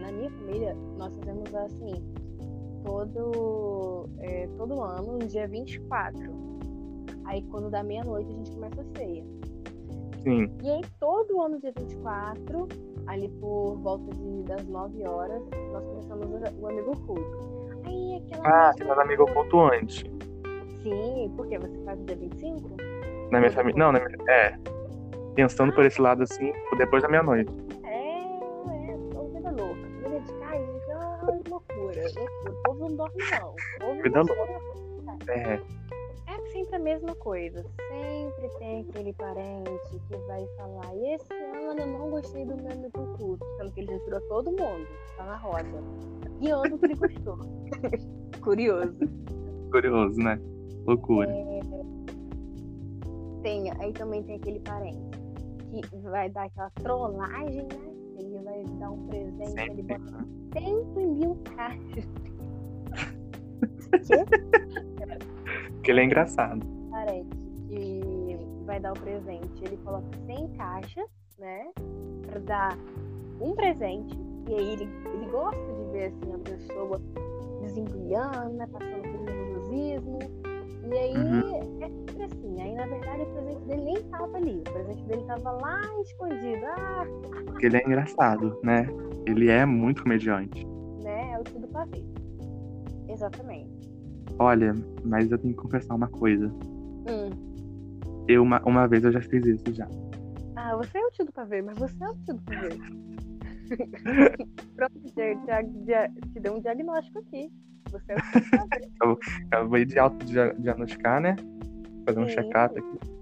na 0.00 0.12
minha 0.12 0.30
família, 0.30 0.74
nós 0.96 1.12
fazemos 1.18 1.54
assim, 1.54 2.17
todo, 2.84 4.08
é, 4.20 4.48
todo 4.56 4.82
ano, 4.82 5.12
no 5.12 5.26
dia 5.26 5.46
24. 5.46 6.20
Aí 7.24 7.42
quando 7.50 7.70
dá 7.70 7.82
meia-noite 7.82 8.30
a 8.30 8.36
gente 8.36 8.52
começa 8.52 8.80
a 8.80 8.84
ceia. 8.96 9.24
Sim. 10.22 10.50
E 10.62 10.70
aí 10.70 10.82
todo 10.98 11.40
ano, 11.40 11.60
dia 11.60 11.72
24, 11.76 12.68
ali 13.06 13.28
por 13.40 13.76
volta 13.76 14.10
de, 14.16 14.42
das 14.44 14.64
9 14.66 15.06
horas, 15.06 15.42
nós 15.72 15.84
começamos 15.84 16.26
o 16.58 16.66
amigo 16.66 16.92
oculto. 16.92 17.38
Aí 17.84 18.16
aquela. 18.16 18.68
Ah, 18.68 18.72
você 18.72 18.84
faz 18.84 18.98
amigo 18.98 19.22
oculto 19.24 19.60
antes. 19.60 20.04
Sim, 20.82 21.32
porque 21.36 21.58
você 21.58 21.78
faz 21.84 21.98
no 21.98 22.06
dia 22.06 22.16
25? 22.16 22.70
Na 23.30 23.40
minha 23.40 23.52
família. 23.52 23.78
Não, 23.78 23.92
na 23.92 24.00
minha. 24.00 24.16
É. 24.28 24.58
Pensando 25.34 25.72
por 25.72 25.84
esse 25.84 26.00
lado 26.00 26.22
assim, 26.22 26.52
depois 26.76 27.02
da 27.02 27.08
meia-noite. 27.08 27.52
O 33.08 33.80
povo 33.80 34.02
não 34.08 34.24
dorme, 34.24 34.52
não. 34.52 34.58
O 34.58 34.74
povo 34.74 34.92
Vida 34.98 35.18
dorme. 35.24 35.28
É. 35.28 35.78
É 36.28 36.52
sempre 36.52 36.76
a 36.76 36.78
mesma 36.78 37.14
coisa. 37.16 37.64
Sempre 37.88 38.48
tem 38.58 38.80
aquele 38.88 39.12
parente 39.14 40.00
que 40.08 40.16
vai 40.26 40.46
falar, 40.56 40.94
e 40.94 41.14
esse 41.14 41.32
ano 41.32 41.80
eu 41.80 41.86
não 41.86 42.10
gostei 42.10 42.44
do 42.44 42.56
meu 42.56 42.70
amigo 42.70 43.00
oculto, 43.00 43.44
sendo 43.56 43.72
que 43.72 43.80
ele 43.80 43.92
já 43.92 43.98
tirou 44.04 44.20
todo 44.28 44.50
mundo, 44.50 44.86
tá 45.16 45.24
na 45.24 45.36
roda. 45.36 45.82
E 46.40 46.50
ano 46.50 46.78
que 46.78 46.84
ele 46.84 46.94
gostou. 46.94 47.38
Curioso. 48.42 48.98
Curioso, 49.70 50.20
né? 50.20 50.38
Loucura. 50.86 51.28
Tem, 53.42 53.70
aí 53.80 53.92
também 53.92 54.22
tem 54.22 54.36
aquele 54.36 54.60
parente 54.60 55.18
que 55.70 55.96
vai 55.98 56.30
dar 56.30 56.44
aquela 56.44 56.70
trollagem, 56.70 57.62
né? 57.62 57.98
Ele 58.18 58.38
vai 58.40 58.64
dar 58.78 58.90
um 58.90 59.06
presente, 59.06 59.42
ele 59.42 59.82
Sempre. 59.82 59.82
bota 59.82 60.26
cento 60.52 61.00
e 61.00 61.06
mil 61.06 61.36
caixas. 61.56 62.04
Porque 65.72 65.90
ele 65.90 66.00
é 66.00 66.04
engraçado. 66.04 66.64
parente 66.90 67.36
que 67.68 68.38
vai 68.64 68.80
dar 68.80 68.92
o 68.92 69.00
presente, 69.00 69.64
ele 69.64 69.76
coloca 69.78 70.06
100 70.26 70.48
caixas, 70.56 71.06
né? 71.38 71.70
Pra 72.26 72.40
dar 72.40 72.78
um 73.40 73.52
presente. 73.54 74.18
E 74.48 74.54
aí 74.54 74.72
ele, 74.72 74.88
ele 75.14 75.26
gosta 75.30 75.60
de 75.60 75.84
ver 75.92 76.06
assim 76.06 76.34
a 76.34 76.38
pessoa 76.38 77.00
desembrulhando, 77.62 78.54
né? 78.54 78.66
Passando 78.72 79.02
por 79.02 79.20
nervosismo. 79.24 80.18
E 80.90 80.92
aí 80.96 81.16
Uhum. 81.16 81.56
é 81.82 81.88
sempre 81.88 82.22
assim. 82.24 82.62
Aí 82.62 82.74
na 82.74 82.86
verdade 82.86 83.22
o 83.22 83.26
presente 83.26 83.64
dele 83.66 83.82
nem 83.82 84.02
tava 84.04 84.36
ali. 84.36 84.60
O 84.60 84.72
presente 84.72 85.04
dele 85.04 85.22
tava 85.26 85.50
lá 85.52 85.80
escondido. 86.00 86.64
Ah, 86.66 87.04
Porque 87.46 87.66
ele 87.66 87.76
é 87.76 87.84
engraçado, 87.86 88.58
né? 88.62 88.86
Ele 89.26 89.50
é 89.50 89.66
muito 89.66 90.02
comediante. 90.02 90.66
né? 91.02 91.32
É 91.32 91.38
o 91.38 91.44
tio 91.44 91.60
do 91.60 91.68
pavê. 91.68 92.02
Exatamente. 93.08 93.77
Olha, 94.38 94.74
mas 95.04 95.30
eu 95.30 95.38
tenho 95.38 95.54
que 95.54 95.60
confessar 95.60 95.94
uma 95.94 96.08
coisa. 96.08 96.46
Hum. 96.46 97.30
Eu, 98.28 98.42
uma, 98.42 98.60
uma 98.64 98.86
vez 98.86 99.02
eu 99.04 99.12
já 99.12 99.20
fiz 99.20 99.44
isso 99.46 99.72
já. 99.74 99.88
Ah, 100.56 100.76
você 100.76 100.98
é 100.98 101.04
o 101.06 101.10
tio 101.10 101.24
do 101.24 101.32
pavê, 101.32 101.62
mas 101.62 101.78
você 101.78 101.96
é 102.04 102.08
o 102.08 102.14
tio 102.24 102.34
do 102.34 102.42
pavê. 102.42 102.68
Pronto, 104.76 105.00
te, 105.00 105.10
te, 105.12 106.32
te 106.32 106.40
deu 106.40 106.54
um 106.54 106.60
diagnóstico 106.60 107.18
aqui. 107.20 107.50
Você 107.90 108.12
é 108.12 108.16
o 108.16 108.18
tio 108.20 108.40
do 108.40 108.50
pavê. 108.98 109.18
Acabei 109.50 109.84
de 109.84 109.98
autodiagnosticar, 109.98 111.20
né? 111.20 111.36
Fazer 112.06 112.20
um 112.20 112.28
check-up 112.28 112.78
aqui. 112.78 113.18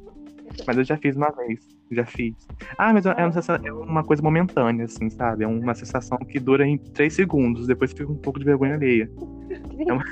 Mas 0.67 0.77
eu 0.79 0.85
já 0.85 0.97
fiz 0.97 1.17
uma 1.17 1.31
vez. 1.31 1.61
Já 1.91 2.05
fiz. 2.05 2.35
Ah, 2.79 2.93
mas 2.93 3.07
é 3.07 3.13
uma, 3.13 3.67
é 3.67 3.73
uma 3.73 4.03
coisa 4.05 4.23
momentânea, 4.23 4.87
assim, 4.87 5.09
sabe? 5.11 5.45
É 5.45 5.47
uma 5.47 5.75
sensação 5.75 6.19
que 6.19 6.41
dura 6.41 6.67
em 6.67 6.79
três 6.79 7.15
segundos. 7.15 7.67
Depois 7.67 7.93
fica 7.93 8.11
um 8.11 8.17
pouco 8.17 8.39
de 8.39 8.45
vergonha 8.45 8.75
alheia. 8.75 9.09
Gente, 9.77 9.91
É 9.91 9.93
uma- 9.93 10.05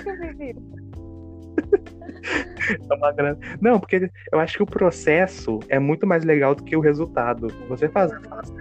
É 2.91 2.95
uma 2.95 3.13
gra- 3.13 3.37
Não, 3.61 3.79
porque 3.79 4.11
eu 4.33 4.41
acho 4.41 4.57
que 4.57 4.63
o 4.63 4.67
processo 4.67 5.59
é 5.69 5.79
muito 5.79 6.07
mais 6.07 6.25
legal 6.25 6.55
do 6.55 6.65
que 6.65 6.75
o 6.77 6.81
resultado. 6.81 7.49
Você 7.69 7.89
faz, 7.89 8.11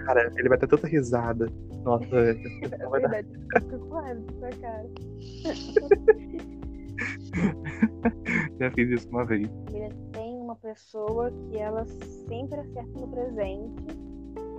cara, 0.04 0.30
ele 0.36 0.48
vai 0.48 0.58
ter 0.58 0.66
tanta 0.66 0.86
risada. 0.86 1.48
Nossa, 1.84 2.04
É 2.14 2.34
vai 2.88 3.00
dar. 3.00 3.08
verdade, 3.08 3.28
eu 3.54 3.62
fico 3.62 3.78
com 3.88 3.94
raiva 4.00 4.20
da 4.20 4.32
sua 4.32 4.50
cara. 4.60 4.84
Já 8.60 8.70
fiz 8.72 8.90
isso 8.90 9.08
uma 9.10 9.24
vez. 9.24 9.48
Tem 10.12 10.34
uma 10.36 10.54
pessoa 10.56 11.32
que 11.50 11.58
ela 11.58 11.84
sempre 12.28 12.60
acerta 12.60 13.00
no 13.00 13.08
presente 13.08 13.82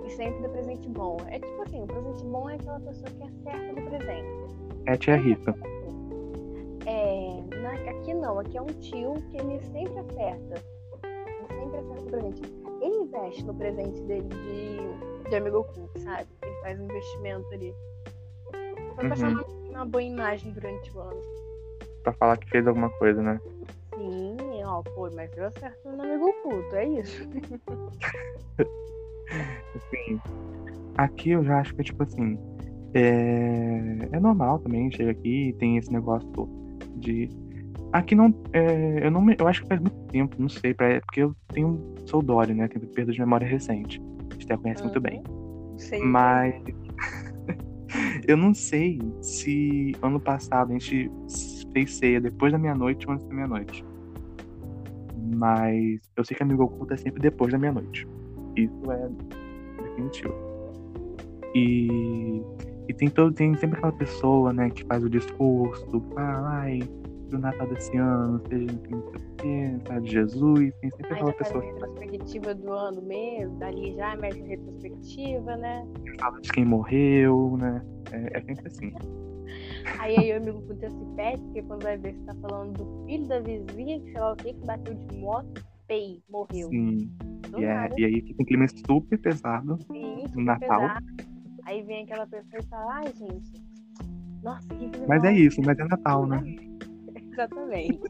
e 0.04 0.10
sempre 0.10 0.42
dá 0.42 0.48
presente 0.50 0.88
bom. 0.90 1.16
É 1.28 1.38
tipo 1.38 1.62
assim, 1.62 1.82
o 1.82 1.86
presente 1.86 2.24
bom 2.24 2.50
é 2.50 2.54
aquela 2.56 2.80
pessoa 2.80 3.08
que 3.10 3.22
acerta 3.22 3.80
no 3.80 3.88
presente. 3.88 4.56
É 4.86 4.92
a 4.92 4.96
tia 4.96 5.16
Rita. 5.16 5.54
É, 6.86 7.40
na- 7.60 7.90
aqui 7.90 8.14
não, 8.14 8.38
aqui 8.38 8.56
é 8.56 8.62
um 8.62 8.66
tio 8.66 9.14
que 9.30 9.36
ele 9.38 9.60
sempre 9.72 9.98
acerta. 9.98 10.62
Ele 11.04 11.48
sempre 11.60 11.78
acerta 11.78 12.00
no 12.02 12.10
presente. 12.10 12.42
Ele 12.80 12.94
investe 12.96 13.44
no 13.44 13.54
presente 13.54 14.00
dele 14.02 14.28
de, 14.28 15.28
de 15.30 15.36
amigo 15.36 15.58
oculto, 15.58 15.98
sabe? 16.00 16.28
Ele 16.42 16.54
faz 16.62 16.80
um 16.80 16.84
investimento 16.84 17.46
ali. 17.52 17.74
Pra 18.94 19.08
passar 19.08 19.28
Uhum. 19.28 19.34
uma, 19.34 19.70
uma 19.70 19.84
boa 19.86 20.02
imagem 20.02 20.52
durante 20.52 20.96
o 20.96 21.00
ano. 21.00 21.20
Pra 22.02 22.12
falar 22.14 22.36
que 22.38 22.48
fez 22.48 22.66
alguma 22.66 22.88
coisa, 22.98 23.20
né? 23.20 23.40
Sim, 23.94 24.36
ó, 24.64 24.82
pô, 24.82 25.10
mas 25.14 25.36
eu 25.36 25.46
acerto 25.46 25.90
no 25.90 26.02
amigo 26.02 26.28
oculto, 26.28 26.76
é 26.76 26.86
isso. 26.86 27.28
Assim, 29.74 30.20
aqui 30.96 31.30
eu 31.30 31.44
já 31.44 31.58
acho 31.60 31.74
que 31.74 31.80
é 31.80 31.84
tipo 31.84 32.02
assim. 32.02 32.38
É, 32.94 34.16
é 34.16 34.20
normal 34.20 34.58
também, 34.60 34.90
chega 34.90 35.10
aqui 35.10 35.48
e 35.48 35.52
tem 35.54 35.76
esse 35.76 35.92
negócio 35.92 36.26
de. 36.96 37.28
Aqui 37.92 38.14
não. 38.14 38.34
é, 38.52 39.06
eu 39.06 39.10
não 39.10 39.24
eu 39.38 39.46
acho 39.46 39.62
que 39.62 39.68
faz 39.68 39.80
muito 39.80 39.96
tempo, 40.08 40.36
não 40.38 40.48
sei, 40.48 40.74
pra, 40.74 41.00
porque 41.00 41.22
eu 41.22 41.34
tenho. 41.48 41.94
Sou 42.04 42.22
Dory, 42.22 42.54
né? 42.54 42.68
Tenho 42.68 42.86
perda 42.88 43.12
de 43.12 43.20
memória 43.20 43.46
recente. 43.46 44.00
Até 44.42 44.56
conhece 44.56 44.82
muito 44.82 45.00
bem. 45.00 45.22
Sei. 45.76 46.02
Mas 46.02 46.54
eu 48.26 48.36
não 48.36 48.54
sei 48.54 49.00
se 49.20 49.94
ano 50.02 50.20
passado 50.20 50.70
a 50.70 50.72
gente 50.72 51.10
fez 51.72 51.94
ceia 51.94 52.20
depois 52.20 52.52
da 52.52 52.58
meia-noite 52.58 53.06
ou 53.06 53.12
antes 53.12 53.26
da 53.26 53.34
meia-noite. 53.34 53.84
Mas 55.34 56.00
eu 56.16 56.24
sei 56.24 56.36
que 56.36 56.42
amigo 56.42 56.64
oculto 56.64 56.94
é 56.94 56.96
sempre 56.96 57.20
depois 57.20 57.52
da 57.52 57.58
meia-noite. 57.58 58.06
Isso 58.56 58.92
é 58.92 59.08
definitivo. 59.82 60.34
E, 61.54 62.42
e 62.88 62.94
tem, 62.94 63.08
todo, 63.08 63.34
tem 63.34 63.54
sempre 63.56 63.78
aquela 63.78 63.92
pessoa, 63.92 64.52
né, 64.52 64.70
que 64.70 64.84
faz 64.84 65.02
o 65.02 65.10
discurso, 65.10 66.00
fala, 66.14 66.60
ai, 66.60 66.80
do 67.28 67.38
Natal 67.38 67.66
desse 67.66 67.96
ano, 67.96 68.40
seja 68.48 68.66
não 68.72 68.80
sei 68.82 68.94
o 68.94 69.36
quê, 69.36 69.78
sabe, 69.86 70.08
Jesus, 70.08 70.74
tem 70.80 70.90
sempre 70.90 71.06
Aí 71.06 71.12
aquela 71.14 71.32
pessoa 71.32 71.60
a 71.60 71.66
que 71.66 71.72
retrospectiva 71.72 72.54
do 72.54 72.72
ano 72.72 73.02
mesmo, 73.02 73.58
dali 73.58 73.94
já 73.96 74.16
mete 74.16 74.40
a 74.40 74.46
retrospectiva, 74.46 75.56
né? 75.56 75.86
fala 76.20 76.40
de 76.40 76.52
quem 76.52 76.64
morreu, 76.64 77.56
né? 77.58 77.84
É, 78.12 78.38
é 78.38 78.40
sempre 78.42 78.66
assim. 78.66 78.92
Aí 80.00 80.16
aí 80.18 80.32
o 80.32 80.36
amigo 80.38 80.60
puta 80.62 80.90
se 80.90 81.04
pede, 81.14 81.40
porque 81.42 81.62
quando 81.62 81.84
vai 81.84 81.96
ver, 81.96 82.14
você 82.14 82.24
tá 82.24 82.34
falando 82.42 82.72
do 82.72 83.06
filho 83.06 83.28
da 83.28 83.40
vizinha, 83.40 84.00
que 84.00 84.10
sei 84.10 84.20
lá 84.20 84.32
o 84.32 84.36
que, 84.36 84.52
que 84.52 84.66
bateu 84.66 84.94
de 84.94 85.16
moto, 85.18 85.64
pei, 85.86 86.20
morreu. 86.28 86.68
Sim. 86.68 87.10
E, 87.56 87.64
é, 87.64 87.88
e 87.96 88.04
aí 88.04 88.20
fica 88.22 88.42
um 88.42 88.44
clima 88.44 88.66
super 88.68 89.18
pesado 89.18 89.78
sim, 89.86 90.22
no 90.22 90.28
super 90.28 90.44
Natal. 90.44 90.80
pesado. 90.80 91.06
Aí 91.66 91.82
vem 91.82 92.04
aquela 92.04 92.26
pessoa 92.26 92.60
e 92.60 92.66
fala, 92.66 92.94
ai 92.94 93.12
gente, 93.12 93.60
nossa, 94.42 94.68
que 94.68 94.86
Mas 95.08 95.24
é 95.24 95.30
legal." 95.30 95.34
isso, 95.34 95.60
mas 95.62 95.78
é 95.78 95.84
Natal, 95.84 96.26
né? 96.26 96.40
Exatamente. 97.32 98.00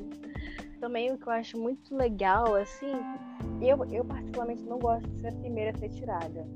Também 0.78 1.10
o 1.10 1.18
que 1.18 1.26
eu 1.26 1.32
acho 1.32 1.58
muito 1.58 1.96
legal, 1.96 2.54
assim, 2.54 2.92
eu, 3.62 3.82
eu 3.86 4.04
particularmente 4.04 4.62
não 4.64 4.78
gosto 4.78 5.08
de 5.08 5.20
ser 5.22 5.28
a 5.28 5.32
primeira 5.32 5.70
a 5.70 5.78
ser 5.78 5.88
tirada. 5.88 6.46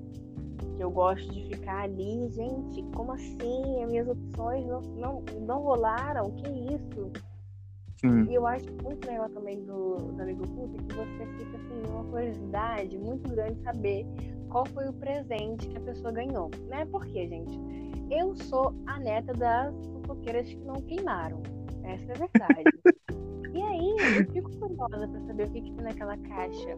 Eu 0.78 0.90
gosto 0.90 1.26
de 1.32 1.44
ficar 1.46 1.84
ali, 1.84 2.28
gente, 2.30 2.82
como 2.94 3.12
assim? 3.12 3.82
As 3.82 3.90
minhas 3.90 4.06
opções 4.06 4.66
não, 4.66 4.80
não, 4.82 5.20
não 5.40 5.62
rolaram? 5.62 6.30
Que 6.32 6.48
isso? 6.48 7.10
Sim. 7.96 8.30
E 8.30 8.34
eu 8.34 8.46
acho 8.46 8.66
muito 8.82 9.06
legal 9.06 9.28
também 9.30 9.62
do, 9.64 9.96
do 9.96 10.22
Amigo 10.22 10.46
Puta 10.48 10.82
que 10.82 10.94
você 10.94 11.26
fica 11.38 11.56
assim, 11.56 11.82
uma 11.90 12.04
curiosidade 12.04 12.98
muito 12.98 13.28
grande 13.30 13.60
saber 13.62 14.06
qual 14.50 14.66
foi 14.66 14.88
o 14.88 14.92
presente 14.92 15.68
que 15.68 15.78
a 15.78 15.80
pessoa 15.80 16.12
ganhou. 16.12 16.50
Né? 16.68 16.84
Por 16.86 17.06
quê, 17.06 17.26
gente? 17.26 17.58
Eu 18.10 18.34
sou 18.34 18.74
a 18.86 18.98
neta 18.98 19.32
das 19.32 19.74
fofoqueiras 19.86 20.48
que 20.48 20.56
não 20.58 20.74
queimaram. 20.82 21.40
Essa 21.84 22.12
é 22.12 22.14
a 22.14 22.18
verdade. 22.18 22.64
e 23.54 23.62
aí, 23.62 23.96
eu 24.18 24.32
fico 24.32 24.50
curiosa 24.58 25.08
pra 25.08 25.20
saber 25.22 25.46
o 25.46 25.50
que, 25.50 25.60
que 25.62 25.72
tem 25.72 25.84
naquela 25.84 26.16
caixa. 26.18 26.76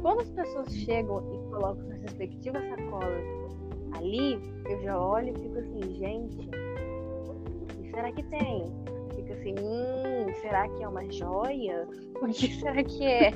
Quando 0.00 0.20
as 0.20 0.30
pessoas 0.30 0.74
chegam 0.74 1.18
e 1.32 1.50
colocam 1.50 1.84
suas 1.86 2.02
respectivas 2.02 2.64
sacolas 2.68 3.24
ali, 3.96 4.38
eu 4.68 4.82
já 4.82 5.00
olho 5.00 5.28
e 5.30 5.40
fico 5.40 5.58
assim, 5.58 5.94
gente, 5.94 6.50
o 6.50 7.66
que 7.66 7.90
será 7.90 8.12
que 8.12 8.22
tem? 8.24 8.66
Fica 9.14 9.34
assim, 9.34 9.54
hum, 9.58 10.32
será 10.40 10.68
que 10.68 10.82
é 10.82 10.88
uma 10.88 11.10
joia? 11.10 11.88
O 12.20 12.26
que 12.28 12.52
será 12.54 12.82
que 12.82 13.04
é? 13.04 13.30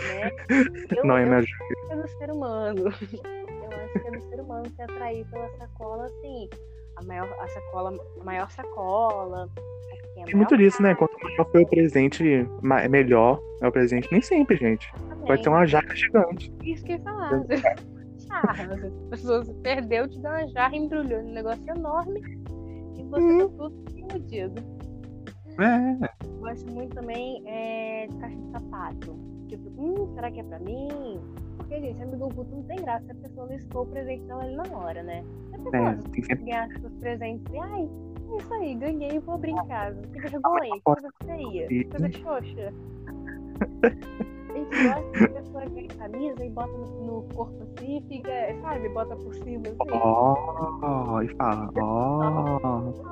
Né? 0.00 0.30
Eu, 0.96 1.04
Não 1.04 1.16
é 1.16 1.28
eu 1.28 1.32
acho 1.34 1.58
que 1.58 1.92
é 1.92 1.96
do 1.96 2.08
ser 2.08 2.30
humano. 2.30 2.80
Eu 2.82 3.78
acho 3.84 3.92
que 4.00 4.08
é 4.08 4.10
do 4.10 4.20
ser 4.22 4.40
humano 4.40 4.66
se 4.74 4.82
atrair 4.82 5.26
pela 5.30 5.48
sacola, 5.58 6.04
assim, 6.06 6.48
a 6.96 7.04
maior, 7.04 7.28
a 7.40 7.48
sacola, 7.48 7.98
a 8.20 8.24
maior 8.24 8.50
sacola. 8.50 9.48
a 10.20 10.24
tem 10.24 10.34
muito 10.36 10.56
disso, 10.56 10.82
né? 10.82 10.94
Quanto 10.94 11.16
maior 11.22 11.50
foi 11.50 11.62
o 11.62 11.66
presente, 11.66 12.24
é 12.82 12.88
melhor 12.88 13.40
é 13.62 13.68
o 13.68 13.72
presente. 13.72 14.08
Nem 14.12 14.20
sempre, 14.20 14.56
gente. 14.56 14.92
caixa 14.92 15.26
Pode 15.26 15.40
ter 15.42 15.44
também. 15.44 15.58
uma 15.60 15.66
jaca 15.66 15.94
gigante. 15.94 16.52
Isso 16.62 16.84
que 16.84 16.92
eu 16.92 16.96
ia 16.96 17.02
falar. 17.02 17.42
Jarra. 18.28 18.74
As 18.74 19.08
pessoas 19.10 19.48
perdeu, 19.62 20.08
te 20.08 20.18
deu 20.20 20.30
uma 20.30 20.46
jarra, 20.48 20.74
embrulhou 20.76 21.22
num 21.22 21.32
negócio 21.32 21.62
enorme 21.68 22.20
e 22.96 23.02
você 23.04 23.20
Hum. 23.20 23.38
tá 23.38 23.48
tudo 23.58 23.84
iludido. 23.96 24.62
É. 25.60 26.26
Eu 26.26 26.32
gosto 26.40 26.72
muito 26.72 26.94
também 26.94 27.42
é, 27.46 28.06
de 28.06 28.16
caixa 28.16 28.36
de 28.36 28.50
sapato. 28.52 29.31
Tipo, 29.52 29.68
hum, 29.76 30.14
será 30.14 30.30
que 30.30 30.40
é 30.40 30.42
pra 30.44 30.58
mim? 30.60 31.20
Porque, 31.58 31.78
gente, 31.78 32.02
amigo 32.02 32.24
oculto 32.24 32.56
não 32.56 32.62
tem 32.62 32.76
graça 32.78 33.04
se 33.04 33.12
a 33.12 33.14
pessoa 33.16 33.46
listou 33.48 33.82
o 33.82 33.86
presente 33.86 34.22
dela 34.22 34.44
ali 34.44 34.56
na 34.56 34.78
hora, 34.78 35.02
né? 35.02 35.22
Se 35.50 35.54
a 35.54 35.58
pessoa 35.58 35.90
É, 35.90 35.96
tem 36.10 36.44
ganhar 36.46 36.68
seus 36.80 36.92
presentes 36.94 37.52
e, 37.52 37.58
ai, 37.58 37.90
é 38.30 38.36
isso 38.38 38.54
aí, 38.54 38.74
ganhei, 38.76 39.18
vou 39.18 39.34
abrir 39.34 39.50
em 39.50 39.66
casa. 39.66 40.00
Que 40.00 40.20
vergonha, 40.20 40.72
que 40.72 40.80
coisa 40.80 41.08
feia, 41.26 41.68
que 41.68 41.84
coisa 41.84 42.12
xoxa. 42.12 42.72
A 44.48 44.54
gente 44.54 44.84
gosta 44.88 45.10
que 45.18 45.24
a 45.24 45.28
pessoa 45.28 45.64
ganha 45.66 45.88
camisa 45.88 46.44
e 46.46 46.50
bota 46.50 46.72
no, 46.72 47.22
corpo 47.34 47.62
assim 47.62 47.98
e 47.98 48.08
fica, 48.08 48.30
sabe, 48.62 48.88
bota 48.88 49.16
por 49.16 49.34
cima 49.34 49.64
assim. 49.66 49.92
Ó, 49.92 51.20
e 51.20 51.28
fala, 51.36 51.70
ó. 51.78 52.92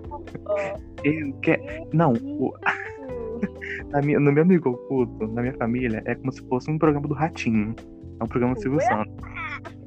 Ó, 0.46 0.59
Eu 1.05 1.35
quero. 1.42 1.62
Não, 1.92 2.12
o-. 2.12 2.53
na 3.90 4.00
minha- 4.00 4.20
no 4.20 4.33
meu 4.33 4.42
amigo 4.42 4.70
oculto, 4.70 5.26
na 5.28 5.42
minha 5.42 5.54
família, 5.54 6.02
é 6.06 6.14
como 6.14 6.33
se 6.33 6.42
fosse 6.48 6.70
um 6.70 6.78
programa 6.78 7.06
do 7.09 7.14
Ratinho. 7.14 7.74
É 8.20 8.24
um 8.24 8.26
programa 8.28 8.54
do 8.54 8.61
Silvio? 8.61 8.80
Santos. 8.83 9.14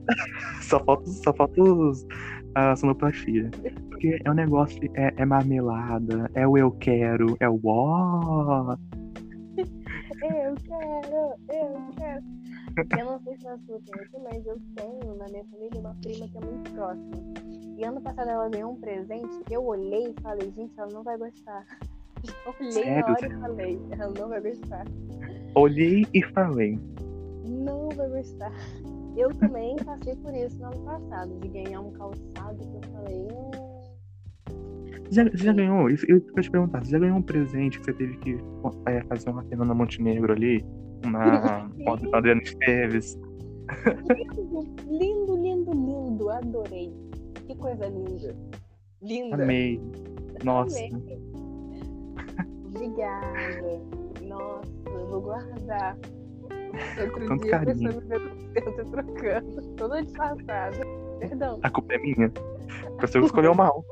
só 0.61 0.79
falta, 0.83 1.05
só 1.05 1.33
falta 1.33 1.61
os, 1.61 2.05
a 2.55 2.75
sonoplastia. 2.75 3.49
Porque 3.89 4.19
é 4.23 4.31
um 4.31 4.33
negócio, 4.33 4.79
é, 4.95 5.13
é 5.17 5.25
marmelada, 5.25 6.29
é 6.33 6.47
o 6.47 6.57
eu 6.57 6.71
quero, 6.71 7.37
é 7.39 7.49
o 7.49 7.59
ó. 7.65 8.75
Eu 10.23 10.55
quero, 10.55 11.33
eu 11.49 11.93
quero. 11.97 12.23
Eu 12.97 13.05
não 13.05 13.19
sei 13.23 13.35
se 13.37 13.43
na 13.43 13.57
sua 13.59 13.79
tem 13.81 14.03
isso, 14.03 14.19
mas 14.23 14.45
eu 14.45 14.57
tenho 14.75 15.15
na 15.17 15.27
minha 15.27 15.43
família 15.45 15.79
uma 15.79 15.93
prima 15.95 16.27
que 16.29 16.37
é 16.37 16.41
muito 16.41 16.71
próxima. 16.71 17.11
E 17.77 17.83
ano 17.83 17.99
passado 17.99 18.29
ela 18.29 18.47
ganhou 18.47 18.71
um 18.71 18.79
presente 18.79 19.43
que 19.45 19.53
eu 19.53 19.65
olhei 19.65 20.11
e 20.17 20.21
falei, 20.21 20.51
gente, 20.55 20.73
ela 20.77 20.89
não 20.91 21.03
vai 21.03 21.17
gostar. 21.17 21.65
Olhei 22.59 22.71
Sério? 22.71 23.01
na 23.01 23.11
hora 23.11 23.27
e 23.27 23.39
falei, 23.39 23.81
ela 23.91 24.13
não 24.17 24.29
vai 24.29 24.41
gostar. 24.41 24.85
Olhei 25.55 26.05
e 26.13 26.23
falei. 26.23 26.79
Não 27.45 27.89
vai 27.89 28.09
gostar. 28.09 28.51
Eu 29.15 29.29
também 29.35 29.75
passei 29.77 30.15
por 30.15 30.33
isso 30.33 30.57
no 30.59 30.65
ano 30.67 30.79
passado, 30.85 31.39
de 31.39 31.47
ganhar 31.49 31.81
um 31.81 31.91
calçado 31.91 32.57
que 32.57 32.75
eu 32.75 32.91
falei, 32.91 33.27
hum, 33.31 33.51
Já, 35.11 35.23
você 35.25 35.37
já 35.37 35.53
ganhou? 35.53 35.89
Isso, 35.89 36.05
eu 36.09 36.19
quero 36.21 36.41
te 36.41 36.49
perguntar, 36.51 36.83
você 36.83 36.91
já 36.91 36.99
ganhou 36.99 37.17
um 37.17 37.21
presente 37.21 37.79
que 37.79 37.85
você 37.85 37.93
teve 37.93 38.17
que 38.17 38.37
é, 38.87 39.01
fazer 39.03 39.29
uma 39.29 39.43
Fernanda 39.43 39.73
Montenegro 39.73 40.33
ali? 40.33 40.65
Uma 41.05 41.69
Adriana 42.13 42.41
Esteves? 42.41 43.19
lindo, 44.09 44.75
lindo, 44.89 45.35
lindo, 45.35 45.71
lindo, 45.71 46.29
adorei. 46.29 46.91
Que 47.47 47.55
coisa 47.55 47.85
linda. 47.87 48.35
Linda. 49.01 49.43
Amei. 49.43 49.81
Nossa. 50.43 50.79
Amei. 50.79 51.32
Obrigada. 52.75 53.81
Nossa, 54.21 54.69
eu 54.89 55.07
vou 55.07 55.21
guardar. 55.21 55.97
Outro 56.99 57.27
Tanto 57.27 57.43
dia 57.43 57.55
a 57.55 57.59
carinho. 57.65 57.93
pessoa 58.01 58.21
me 58.33 58.47
vê 58.49 58.61
trocando, 58.61 59.61
toda 59.77 60.01
disfarçada. 60.03 60.77
Perdão. 61.19 61.59
A 61.63 61.69
culpa 61.69 61.93
é 61.93 61.97
minha. 61.99 62.31
Você 62.99 63.19
escolheu 63.19 63.53
mal. 63.53 63.85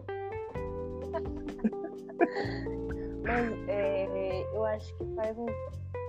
Mas 3.24 3.70
é, 3.70 4.44
eu 4.56 4.65
acho 4.65 4.94
que 4.96 5.06
faz 5.15 5.38
uns, 5.38 5.52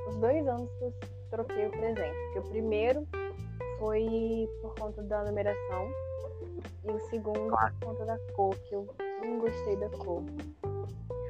uns 0.08 0.16
dois 0.16 0.46
anos 0.48 0.70
que 0.78 0.84
eu 0.84 0.94
troquei 1.30 1.66
o 1.66 1.70
presente. 1.70 2.16
Porque 2.32 2.38
o 2.38 2.50
primeiro 2.50 3.06
foi 3.78 4.48
por 4.62 4.74
conta 4.76 5.02
da 5.02 5.24
numeração. 5.24 5.88
E 6.84 6.90
o 6.90 6.98
segundo 7.10 7.48
Claro. 7.48 7.74
por 7.80 7.88
conta 7.88 8.04
da 8.06 8.18
cor, 8.34 8.54
que 8.56 8.74
eu 8.74 8.88
não 9.22 9.38
gostei 9.40 9.76
da 9.76 9.88
cor. 9.90 10.22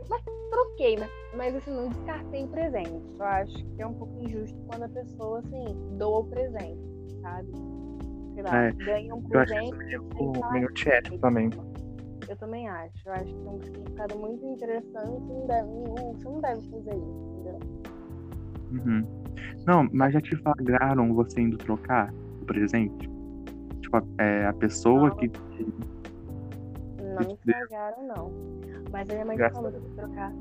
Mas 0.08 0.22
troquei, 0.52 0.96
mas, 0.98 1.10
mas 1.36 1.56
assim, 1.56 1.70
não 1.74 1.88
descartei 1.88 2.44
o 2.44 2.48
presente. 2.48 3.02
Eu 3.18 3.24
acho 3.24 3.52
que 3.64 3.82
é 3.82 3.86
um 3.86 3.94
pouco 3.94 4.20
injusto 4.22 4.56
quando 4.68 4.84
a 4.84 4.88
pessoa, 4.88 5.38
assim, 5.40 5.64
doa 5.98 6.20
o 6.20 6.24
presente, 6.24 6.80
sabe? 7.22 7.48
Sei 8.34 8.42
lá, 8.42 8.64
É, 8.64 8.72
ganha 8.72 9.14
um 9.14 9.22
Eu 9.30 9.40
acho 9.40 9.52
que 9.54 9.70
presente. 9.70 9.76
meio, 9.84 10.52
meio 10.52 10.68
antiético 10.68 11.18
também. 11.18 11.50
eu 12.28 12.36
também 12.36 12.68
acho. 12.68 12.92
Eu 13.06 13.12
acho 13.12 13.24
que 13.24 13.34
tem 13.34 13.48
um 13.48 13.60
significado 13.62 14.18
muito 14.18 14.44
interessante 14.46 15.22
e 15.22 15.32
não 15.32 15.46
deve, 15.46 15.68
não, 15.68 16.12
você 16.14 16.24
não 16.24 16.40
deve 16.40 16.60
fazer 16.70 16.96
isso, 16.96 17.36
entendeu? 17.40 17.58
Uhum. 18.72 19.22
Não, 19.66 19.88
mas 19.92 20.12
já 20.14 20.20
te 20.20 20.34
flagraram 20.36 21.12
você 21.14 21.40
indo 21.40 21.56
trocar 21.58 22.12
o 22.40 22.44
presente? 22.46 23.08
Tipo, 23.80 23.96
a, 23.98 24.02
é, 24.18 24.46
a 24.46 24.52
pessoa 24.54 25.08
Não. 25.10 25.16
que. 25.16 25.30
Não 27.02 27.26
me 27.26 27.34
estragaram, 27.34 28.06
não. 28.06 28.61
Mas 28.92 29.08
a 29.08 29.12
minha 29.14 29.24
mãe 29.24 29.38
já 29.38 29.50
falou 29.50 29.70
que 29.70 29.78
eu 29.78 29.82
fui 29.82 29.90
trocar. 29.96 30.32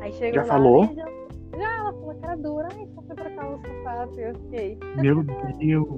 Aí 0.00 0.12
chegou 0.12 0.34
Já 0.34 0.40
lá, 0.42 0.46
falou? 0.48 0.84
Já, 0.94 1.06
já 1.58 1.76
ela 1.78 1.92
falou 1.92 2.14
cara 2.16 2.36
dura, 2.36 2.68
ai, 2.74 2.88
só 2.94 3.02
fui 3.02 3.16
trocar 3.16 3.50
o 3.54 3.60
sapato 3.60 4.18
e 4.18 4.22
eu 4.22 4.34
fiquei. 4.34 4.78
Meu 4.96 5.22
Deus, 5.22 5.88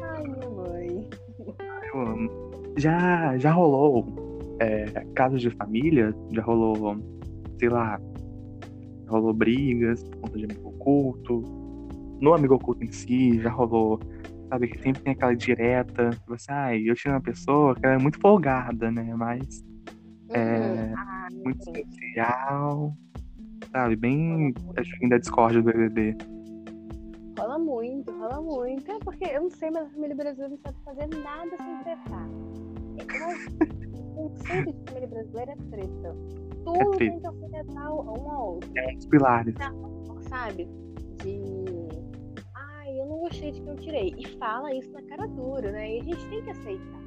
Ai, 0.00 0.22
minha 0.28 0.50
mãe. 0.50 1.08
eu 1.92 2.00
amo. 2.00 2.30
Já, 2.76 3.36
já 3.38 3.52
rolou 3.52 4.06
é, 4.60 4.84
casos 5.14 5.40
de 5.40 5.50
família? 5.50 6.14
Já 6.30 6.42
rolou, 6.42 6.96
sei 7.58 7.68
lá, 7.68 8.00
rolou 9.08 9.32
brigas 9.32 10.04
por 10.04 10.16
conta 10.20 10.38
de 10.38 10.44
amigo 10.44 10.68
oculto? 10.68 11.42
No 12.20 12.34
amigo 12.34 12.54
oculto 12.54 12.84
em 12.84 12.92
si, 12.92 13.40
já 13.40 13.50
rolou, 13.50 13.98
sabe, 14.52 14.68
que 14.68 14.78
sempre 14.82 15.02
tem 15.02 15.12
aquela 15.14 15.34
direta, 15.34 16.10
você, 16.26 16.52
ai, 16.52 16.82
eu 16.86 16.94
tinha 16.94 17.14
uma 17.14 17.20
pessoa 17.22 17.74
que 17.74 17.86
ela 17.86 17.94
é 17.94 17.98
muito 17.98 18.20
folgada, 18.20 18.90
né? 18.90 19.14
Mas 19.16 19.64
É, 20.34 20.38
Uhum. 20.38 20.94
Ah, 20.96 21.28
muito 21.44 21.60
especial, 21.62 22.92
sabe? 23.70 23.96
Bem 23.96 24.54
a 24.76 24.82
joguinho 24.82 25.10
da 25.10 25.18
Discord 25.18 25.60
do 25.60 25.62
BBB. 25.64 26.16
Rola 27.38 27.58
muito, 27.58 28.10
rola 28.12 28.40
muito. 28.42 28.90
É 28.90 28.98
porque 29.00 29.24
eu 29.24 29.42
não 29.42 29.50
sei, 29.50 29.70
mas 29.70 29.86
a 29.86 29.90
família 29.90 30.14
brasileira 30.16 30.50
não 30.50 30.58
sabe 30.58 30.76
fazer 30.84 31.08
nada 31.22 31.50
sem 31.56 31.76
tretar. 31.82 32.28
Que 32.98 33.92
O 33.94 34.14
conceito 34.14 34.72
de 34.72 34.84
família 34.90 35.08
brasileira 35.08 35.52
é 35.52 35.56
treta. 35.70 36.16
Tudo 36.64 36.90
treta. 36.92 36.98
tem 36.98 37.20
que 37.20 37.26
alfinetar 37.26 37.92
um 37.94 38.30
ao 38.30 38.46
outro, 38.54 38.70
É 38.76 38.88
um 38.90 38.94
dos 38.96 39.06
pilares. 39.06 39.54
sabe? 40.28 40.68
Gostei 43.22 43.52
de 43.52 43.60
que 43.60 43.68
eu 43.68 43.76
tirei. 43.76 44.14
E 44.18 44.26
fala 44.38 44.74
isso 44.74 44.92
na 44.92 45.02
cara 45.02 45.26
dura, 45.28 45.70
né? 45.72 45.96
E 45.96 46.00
a 46.00 46.04
gente 46.04 46.28
tem 46.28 46.42
que 46.42 46.50
aceitar. 46.50 47.02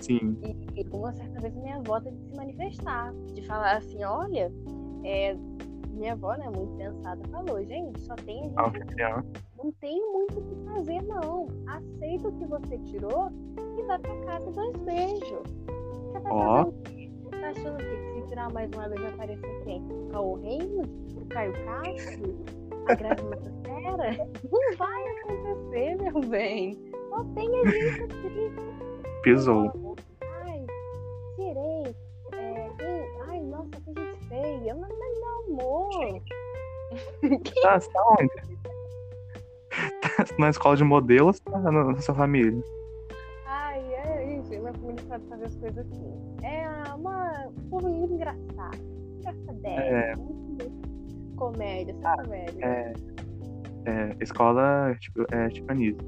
Sim. 0.00 0.36
E 0.74 0.86
uma 0.92 1.12
certa 1.12 1.40
vez 1.40 1.54
minha 1.56 1.76
avó 1.76 2.00
teve 2.00 2.16
que 2.16 2.24
se 2.30 2.36
manifestar, 2.36 3.12
de 3.34 3.42
falar 3.46 3.76
assim, 3.76 4.02
olha, 4.02 4.50
é, 5.04 5.36
minha 5.90 6.12
avó, 6.14 6.34
né, 6.36 6.48
muito 6.54 6.74
sensata, 6.76 7.20
falou, 7.28 7.62
gente, 7.64 8.00
só 8.00 8.14
tem 8.16 8.40
a 8.56 8.64
gente 8.64 8.78
Anfitriã. 8.78 9.22
não 9.62 9.70
tenho 9.72 10.12
muito 10.12 10.38
o 10.38 10.42
que 10.42 10.54
fazer, 10.64 11.02
não. 11.02 11.48
Aceita 11.66 12.28
o 12.28 12.32
que 12.32 12.46
você 12.46 12.78
tirou 12.78 13.30
e 13.78 13.82
vai 13.82 13.98
pra 13.98 14.16
casa 14.24 14.48
e 14.48 14.52
dois 14.54 14.76
beijos. 14.78 15.42
Você 16.12 16.18
vai 16.20 16.32
Ó. 16.32 16.56
fazer 16.56 16.68
o 16.68 16.72
quê? 16.82 17.10
Você 17.22 17.30
tá 17.30 17.48
achando? 17.50 17.76
Que 17.76 18.20
se 18.22 18.28
tirar 18.28 18.52
mais 18.52 18.70
uma 18.72 18.88
vez 18.88 19.00
vai 19.02 19.10
aparecer 19.12 19.64
quem? 19.64 19.82
O 19.82 20.08
Caô 20.10 20.34
Reino? 20.36 20.82
O 21.16 21.26
Caio 21.26 21.52
Castro? 21.66 22.36
A 22.88 22.94
Grazi 22.94 23.24
Massafera? 23.24 24.30
Não 24.50 24.76
vai 24.76 25.08
acontecer, 25.08 25.96
meu 25.96 26.20
bem. 26.28 26.78
Só 27.08 27.24
tem 27.34 27.48
a 27.60 27.70
gente 27.70 28.02
aqui. 28.02 28.52
Pisou. 29.22 29.96
Ai, 30.22 30.66
tirei. 31.36 31.94
É, 32.32 32.70
ai, 33.28 33.40
nossa, 33.40 33.70
que 33.70 33.92
gente 33.92 34.28
feia. 34.28 34.74
Mas, 34.74 34.90
mas 34.98 35.18
meu 35.18 35.60
amor. 35.60 36.22
Tá, 37.62 37.78
tá 37.78 38.16
onde? 38.18 38.58
Tá 40.00 40.24
na 40.38 40.50
escola 40.50 40.74
de 40.76 40.82
modelos 40.82 41.38
tá 41.38 41.56
na, 41.60 41.70
na 41.70 42.00
sua 42.00 42.16
família? 42.16 42.60
Ai, 43.46 43.80
é 43.94 44.38
isso. 44.38 44.48
Minha 44.48 44.72
família 44.72 45.04
sabe 45.06 45.28
fazer 45.28 45.44
as 45.44 45.54
coisas 45.54 45.86
assim. 45.86 46.20
É 46.42 46.60
engraçado. 48.20 48.78
Engraçadete. 49.18 49.80
É. 49.80 50.14
Comédia, 51.40 51.96
só 52.02 52.16
comédia. 52.16 52.64
É, 52.64 52.92
é, 53.86 54.16
escola 54.20 54.94
tipo, 55.00 55.24
é 55.32 55.48
tipanismo. 55.48 56.06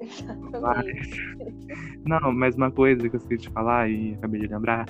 Exatamente. 0.00 1.36
Não, 2.04 2.32
mas 2.32 2.56
uma 2.56 2.72
coisa 2.72 3.08
que 3.08 3.14
eu 3.14 3.20
esqueci 3.20 3.42
de 3.42 3.50
falar 3.50 3.88
e 3.88 4.14
acabei 4.14 4.40
de 4.40 4.48
lembrar 4.48 4.86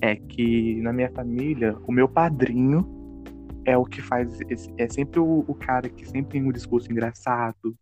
é 0.00 0.16
que 0.16 0.80
na 0.82 0.92
minha 0.92 1.08
família, 1.12 1.76
o 1.86 1.92
meu 1.92 2.08
padrinho 2.08 2.84
é 3.64 3.78
o 3.78 3.84
que 3.84 4.02
faz. 4.02 4.40
É 4.76 4.88
sempre 4.88 5.20
o, 5.20 5.44
o 5.46 5.54
cara 5.54 5.88
que 5.88 6.04
sempre 6.04 6.32
tem 6.32 6.42
um 6.42 6.50
discurso 6.50 6.90
engraçado, 6.90 7.76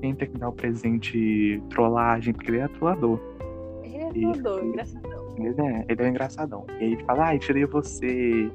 sempre 0.00 0.26
que 0.26 0.38
dá 0.38 0.50
o 0.50 0.52
presente 0.52 1.62
trollagem, 1.70 2.34
porque 2.34 2.50
ele 2.50 2.58
é 2.58 2.68
trollador. 2.68 3.18
Ele 3.82 3.96
é 3.96 4.32
tudo, 4.32 4.62
engraçadão. 4.62 5.34
Ele 5.38 5.60
é, 5.60 5.86
ele 5.88 6.02
é 6.02 6.08
engraçadão. 6.08 6.66
E 6.68 6.84
aí 6.84 6.92
ele 6.92 7.04
fala, 7.04 7.28
ai, 7.28 7.38
tirei 7.38 7.64
você. 7.64 8.50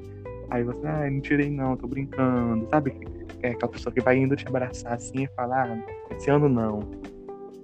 Aí 0.52 0.62
você, 0.64 0.86
ai, 0.86 1.08
não 1.08 1.20
tirei 1.22 1.50
não, 1.50 1.78
tô 1.78 1.86
brincando. 1.86 2.68
Sabe? 2.68 2.94
É 3.42 3.52
aquela 3.52 3.72
pessoa 3.72 3.90
que 3.90 4.02
vai 4.02 4.18
indo 4.18 4.36
te 4.36 4.46
abraçar 4.46 4.92
assim 4.92 5.24
e 5.24 5.26
fala, 5.28 5.64
ah, 5.64 6.14
esse 6.14 6.30
ano 6.30 6.46
não. 6.46 6.80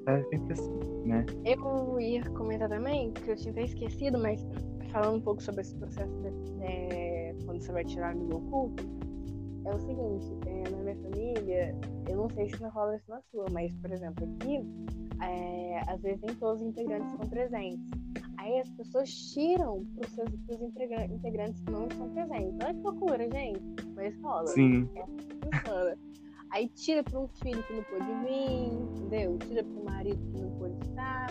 É 0.07 0.23
sempre 0.23 0.55
assim, 0.55 0.81
né? 1.05 1.27
Eu 1.45 2.01
ia 2.01 2.25
comentar 2.31 2.67
também, 2.67 3.13
que 3.13 3.31
eu 3.31 3.37
tinha 3.37 3.53
até 3.53 3.65
esquecido, 3.65 4.19
mas 4.19 4.43
falando 4.91 5.19
um 5.19 5.21
pouco 5.21 5.43
sobre 5.43 5.61
esse 5.61 5.75
processo 5.75 6.11
né, 6.57 7.35
quando 7.45 7.61
você 7.61 7.71
vai 7.73 7.85
tirar 7.85 8.13
amigo 8.13 8.39
oculto, 8.39 8.83
é 9.67 9.75
o 9.75 9.79
seguinte, 9.79 10.27
é, 10.47 10.71
na 10.71 10.79
minha 10.79 10.97
família, 10.97 11.77
eu 12.09 12.17
não 12.17 12.31
sei 12.31 12.49
se 12.49 12.63
não 12.63 12.71
rola 12.71 12.97
isso 12.97 13.11
na 13.11 13.21
sua, 13.31 13.45
mas, 13.53 13.71
por 13.75 13.93
exemplo, 13.93 14.25
aqui, 14.25 14.63
é, 15.23 15.83
às 15.87 16.01
vezes 16.01 16.23
nem 16.23 16.35
todos 16.37 16.63
os 16.63 16.69
integrantes 16.69 17.13
estão 17.13 17.29
presentes. 17.29 17.91
Aí 18.39 18.61
as 18.61 18.71
pessoas 18.71 19.11
tiram 19.11 19.85
pros 19.97 20.11
seus 20.13 20.31
pros 20.47 20.63
integra- 20.63 21.05
integrantes 21.07 21.61
que 21.63 21.71
não 21.73 21.87
estão 21.87 22.09
presentes. 22.11 22.57
Olha 22.65 22.75
que 22.75 22.81
loucura, 22.83 23.29
gente. 23.31 23.61
Mas 23.97 24.17
rola. 24.23 24.47
Sim, 24.47 24.89
Funciona. 25.53 25.97
Aí 26.51 26.69
tira 26.69 27.03
para 27.03 27.19
um 27.21 27.29
filho 27.29 27.63
que 27.65 27.73
não 27.75 27.83
pôde 27.85 28.05
vir, 28.25 28.73
entendeu? 28.73 29.37
Tira 29.39 29.65
para 29.65 29.81
o 29.81 29.85
marido 29.85 30.19
que 30.33 30.41
não 30.41 30.51
pôde 30.53 30.79
estar. 30.89 31.31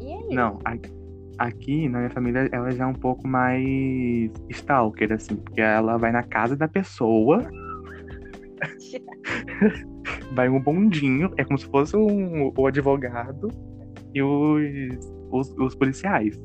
E 0.00 0.12
é 0.12 0.20
isso. 0.20 0.34
não. 0.34 0.58
Aqui 1.38 1.86
na 1.88 1.98
minha 1.98 2.10
família 2.10 2.48
ela 2.50 2.70
já 2.70 2.84
é 2.84 2.86
um 2.86 2.94
pouco 2.94 3.28
mais 3.28 4.30
stalker, 4.48 5.12
assim, 5.12 5.36
porque 5.36 5.60
ela 5.60 5.98
vai 5.98 6.10
na 6.10 6.22
casa 6.22 6.56
da 6.56 6.66
pessoa, 6.66 7.42
vai 10.32 10.48
um 10.48 10.58
bondinho, 10.62 11.30
é 11.36 11.44
como 11.44 11.58
se 11.58 11.66
fosse 11.66 11.94
um, 11.94 12.50
o 12.56 12.66
advogado 12.66 13.48
e 14.14 14.22
os, 14.22 15.12
os, 15.40 15.52
os 15.58 15.74
policiais. 15.74 16.40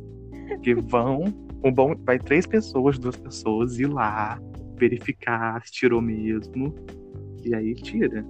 Que 0.63 0.73
vão, 0.75 1.25
um 1.63 1.71
bom, 1.71 1.95
vai 2.05 2.19
três 2.19 2.45
pessoas, 2.45 2.99
duas 2.99 3.15
pessoas 3.17 3.79
ir 3.79 3.87
lá 3.87 4.39
verificar 4.77 5.63
se 5.65 5.71
tirou 5.71 6.01
mesmo. 6.01 6.73
E 7.43 7.55
aí 7.55 7.73
tira. 7.75 8.25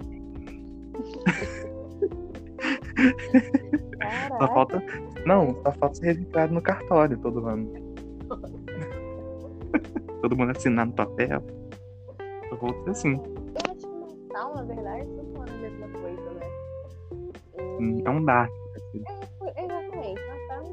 Só 4.38 4.48
falta. 4.48 4.82
Não, 5.26 5.54
só 5.62 5.72
falta 5.72 5.94
ser 5.96 6.06
registrado 6.06 6.54
no 6.54 6.62
cartório 6.62 7.18
todo 7.18 7.46
ano. 7.46 7.72
todo 10.22 10.36
mundo 10.36 10.50
assinar 10.50 10.86
no 10.86 10.92
papel. 10.92 11.42
Só 12.48 12.56
falta 12.56 12.82
ser 12.84 12.90
assim. 12.90 13.14
eu 13.14 13.70
acho 13.70 13.80
que 13.80 13.86
o 13.86 14.16
Natal, 14.28 14.54
na 14.54 14.62
verdade, 14.62 15.06
tudo 15.06 15.38
é 15.38 15.50
a 15.50 15.56
mesma 15.58 15.88
coisa, 15.88 16.30
né? 16.32 16.46
E- 17.80 18.02
É 18.04 18.10
um 18.10 18.24
dark. 18.24 18.50
assim. 18.76 19.02
É, 19.06 19.64
exatamente, 19.64 19.81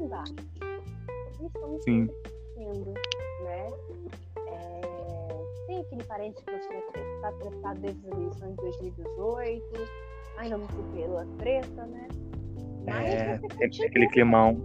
não 0.00 0.08
dá. 0.08 0.24
E 1.40 1.46
estamos 1.46 1.84
Sim. 1.84 2.08
né? 3.44 3.70
É, 4.46 4.80
tem 5.66 5.80
aquele 5.80 6.04
parente 6.04 6.42
que 6.44 6.50
você 6.50 6.74
está 6.74 7.32
tratado 7.32 7.80
desde 7.80 8.06
as 8.06 8.12
eleições 8.12 8.50
de 8.50 8.56
2018, 8.56 9.64
ainda 10.38 10.58
não 10.58 10.68
superou 10.68 11.18
a 11.18 11.26
treta, 11.38 11.86
né? 11.86 12.08
Mas 12.86 13.14
É, 13.14 13.38
você 13.38 13.48
continua, 13.48 13.86
aquele 13.86 14.08
climão. 14.08 14.60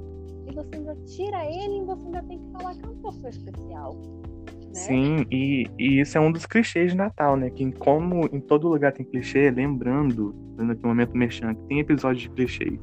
E 0.48 0.54
você 0.54 0.76
ainda 0.76 0.96
tira 1.06 1.46
ele 1.46 1.80
e 1.80 1.86
você 1.86 2.06
ainda 2.06 2.24
tem 2.24 2.40
que 2.40 2.52
falar 2.52 2.76
que 2.76 2.86
é 2.86 2.90
uma 2.90 3.12
pessoa 3.12 3.30
especial. 3.30 3.96
Né? 3.96 4.74
Sim, 4.74 5.26
e, 5.32 5.66
e 5.80 6.02
isso 6.02 6.18
é 6.18 6.22
um 6.22 6.32
dos 6.32 6.46
clichês 6.46 6.92
de 6.92 6.98
Natal, 6.98 7.38
né? 7.38 7.50
Que 7.50 7.72
como 7.74 8.26
em 8.26 8.42
todo 8.42 8.68
lugar 8.68 8.92
tem 8.92 9.06
clichê, 9.06 9.50
lembrando, 9.50 10.34
dando 10.56 10.74
aqui 10.74 10.86
um 10.86 10.90
momento 10.90 11.16
mexendo, 11.16 11.56
que 11.56 11.68
tem 11.68 11.80
episódio 11.80 12.22
de 12.22 12.30
clichês. 12.30 12.80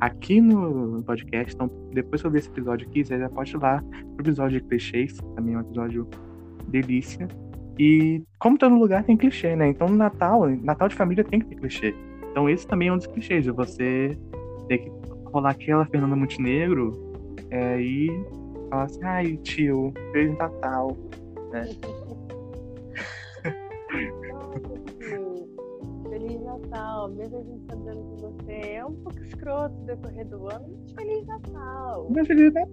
Aqui 0.00 0.40
no 0.40 1.02
podcast, 1.02 1.54
então 1.54 1.70
depois 1.92 2.20
que 2.22 2.26
eu 2.26 2.30
ver 2.30 2.38
esse 2.38 2.48
episódio 2.48 2.88
aqui, 2.88 3.04
você 3.04 3.18
já 3.18 3.28
pode 3.28 3.54
ir 3.54 3.58
lá 3.58 3.82
pro 4.16 4.24
episódio 4.24 4.60
de 4.60 4.66
clichês, 4.66 5.18
também 5.34 5.54
é 5.54 5.58
um 5.58 5.60
episódio 5.60 6.08
delícia. 6.68 7.28
E 7.78 8.22
como 8.38 8.56
todo 8.56 8.74
lugar 8.74 9.04
tem 9.04 9.16
clichê, 9.16 9.54
né? 9.54 9.68
Então 9.68 9.88
no 9.88 9.96
Natal, 9.96 10.48
Natal 10.62 10.88
de 10.88 10.94
família 10.94 11.22
tem 11.22 11.40
que 11.40 11.46
ter 11.46 11.56
clichê. 11.56 11.94
Então 12.30 12.48
esse 12.48 12.66
também 12.66 12.88
é 12.88 12.92
um 12.92 12.96
dos 12.96 13.06
clichês, 13.06 13.44
de 13.44 13.50
você 13.50 14.16
ter 14.68 14.78
que 14.78 14.90
rolar 15.26 15.50
aquela 15.50 15.84
Fernanda 15.86 16.16
Montenegro 16.16 16.92
é, 17.50 17.80
e 17.80 18.08
falar 18.70 18.84
assim, 18.84 19.04
ai 19.04 19.36
tio, 19.38 19.92
Feliz 20.12 20.36
Natal. 20.38 20.96
Nossa, 21.52 21.99
Natal. 26.70 27.08
Mesmo 27.10 27.38
a 27.38 27.42
gente 27.42 27.66
sabendo 27.66 28.02
que 28.10 28.22
você 28.22 28.52
é 28.52 28.86
um 28.86 28.94
pouco 29.02 29.18
escroto 29.20 29.74
no 29.74 29.84
decorrer 29.86 30.26
do 30.28 30.48
ano, 30.48 30.68
mas 30.68 30.92
Feliz 30.92 31.26
Natal. 31.26 32.06
Mas 32.10 32.26
Feliz 32.26 32.52
Natal. 32.52 32.70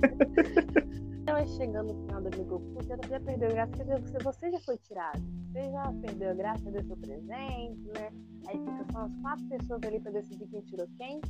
Ela 1.26 1.46
chegando 1.46 1.92
no 1.92 2.06
final 2.06 2.22
do 2.22 2.34
amigo 2.34 2.56
oculto, 2.56 2.86
já, 2.86 2.96
já 3.08 3.20
perdeu 3.20 3.50
graça, 3.50 3.72
quer 3.72 3.84
dizer, 3.84 4.00
você, 4.00 4.18
você 4.18 4.50
já 4.50 4.60
foi 4.60 4.76
tirado. 4.78 5.22
Você 5.52 5.70
já 5.70 5.92
perdeu 6.00 6.30
a 6.30 6.34
graça 6.34 6.70
do 6.70 6.82
seu 6.82 6.96
presente, 6.96 7.90
né? 7.94 8.10
Aí 8.48 8.58
fica 8.58 8.86
só 8.90 9.00
as 9.02 9.14
quatro 9.20 9.44
pessoas 9.46 9.80
ali 9.84 10.00
pra 10.00 10.10
decidir 10.12 10.48
quem 10.48 10.60
tirou 10.62 10.88
quem. 10.96 11.20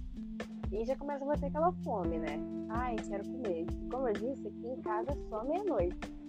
E 0.73 0.85
já 0.87 0.97
começa 0.97 1.25
a 1.25 1.29
bater 1.29 1.47
aquela 1.47 1.73
fome, 1.85 2.19
né? 2.19 2.39
Ai, 2.69 2.95
quero 2.97 3.25
comer. 3.25 3.67
Como 3.91 4.09
eu 4.09 4.13
disse, 4.15 4.47
aqui 4.47 4.69
em 4.69 4.81
casa 4.81 5.11
é 5.11 5.29
só 5.29 5.45
meia-noite. 5.45 6.20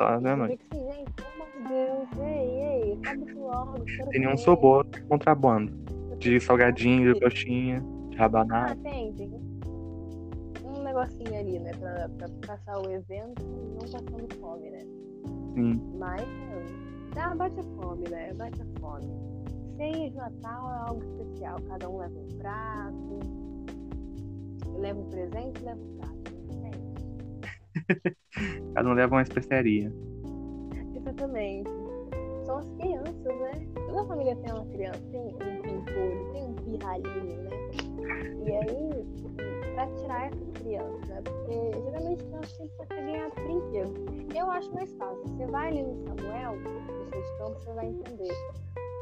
E 0.00 0.20
né, 0.20 0.32
assim, 0.32 0.92
gente, 0.92 1.12
pelo 1.12 1.28
amor 1.34 1.48
de 1.50 1.68
Deus, 1.68 2.08
ei, 2.20 2.60
ei, 2.60 2.92
acaba 3.02 3.32
logo, 3.34 3.84
Tem 4.10 4.20
nenhum 4.20 4.36
sabor 4.36 4.86
contrabando. 5.08 5.72
De 6.18 6.38
salgadinho, 6.40 7.14
de 7.14 7.20
coxinha, 7.20 7.80
de 8.10 8.16
Ah, 8.16 8.20
rabanada. 8.22 8.76
tem, 8.82 9.12
tem 9.14 9.30
um 10.64 10.82
negocinho 10.82 11.38
ali, 11.38 11.58
né? 11.58 11.72
Pra, 11.78 12.08
pra 12.16 12.28
passar 12.46 12.78
o 12.80 12.90
evento 12.90 13.44
não 13.44 13.78
passando 13.78 14.34
fome, 14.40 14.70
né? 14.70 14.78
Sim. 15.54 15.80
Mas, 15.98 16.22
dá, 17.14 17.34
bate 17.34 17.58
a 17.58 17.62
fome, 17.82 18.08
né? 18.08 18.32
Bate 18.34 18.60
a 18.62 18.80
fome. 18.80 19.06
Ceia 19.76 20.10
de 20.10 20.16
Natal 20.16 20.70
é 20.72 20.88
algo 20.90 21.02
especial. 21.04 21.56
Cada 21.68 21.88
um 21.88 21.98
leva 21.98 22.18
um 22.18 22.28
prato, 22.38 23.18
leva 24.78 25.00
um 25.00 25.10
presente, 25.10 25.62
leva 25.64 25.80
um 25.80 25.96
prato. 25.98 26.07
Cada 28.74 28.88
um 28.88 28.92
leva 28.94 29.14
uma 29.14 29.22
especiaria. 29.22 29.92
Exatamente. 30.94 31.70
São 32.44 32.58
as 32.58 32.70
crianças, 32.72 33.24
né? 33.24 33.68
Toda 33.86 34.04
família 34.06 34.36
tem 34.36 34.52
uma 34.52 34.66
criança, 34.66 35.00
tem 35.10 35.20
um 35.20 35.32
pimpolho, 35.62 36.32
tem 36.32 36.44
um 36.44 36.54
pirralhinho, 36.54 37.42
né? 37.42 37.50
E 38.46 38.52
aí, 38.52 39.74
pra 39.74 39.86
tirar 39.86 40.26
essas 40.26 40.48
crianças, 40.62 41.08
né? 41.08 41.22
Porque 41.22 41.72
geralmente 41.84 42.24
criança 42.24 42.70
vai 42.78 42.86
querer 42.86 43.02
ganhar 43.04 43.30
brinquedo. 43.30 44.34
Eu 44.34 44.50
acho 44.50 44.74
mais 44.74 44.92
fácil. 44.94 45.22
Você 45.26 45.46
vai 45.46 45.68
ali 45.68 45.82
no 45.82 45.94
Samuel, 46.04 46.56
no 46.56 47.10
seu 47.10 47.22
de 47.22 47.38
campo, 47.38 47.60
você 47.60 47.72
vai 47.72 47.86
entender. 47.86 48.34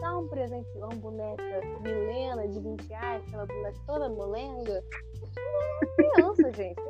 Dá 0.01 0.19
um 0.19 0.29
presente, 0.29 0.69
uma 0.77 0.89
boneca 0.89 1.61
Milena 1.83 2.47
de 2.49 2.61
20 2.61 2.89
reais, 2.89 3.23
aquela 3.29 3.47
boneca 3.47 3.79
toda 3.87 4.09
molenga. 4.09 4.85
Não 5.97 6.33
é 6.33 6.35
criança, 6.35 6.53
gente. 6.53 6.83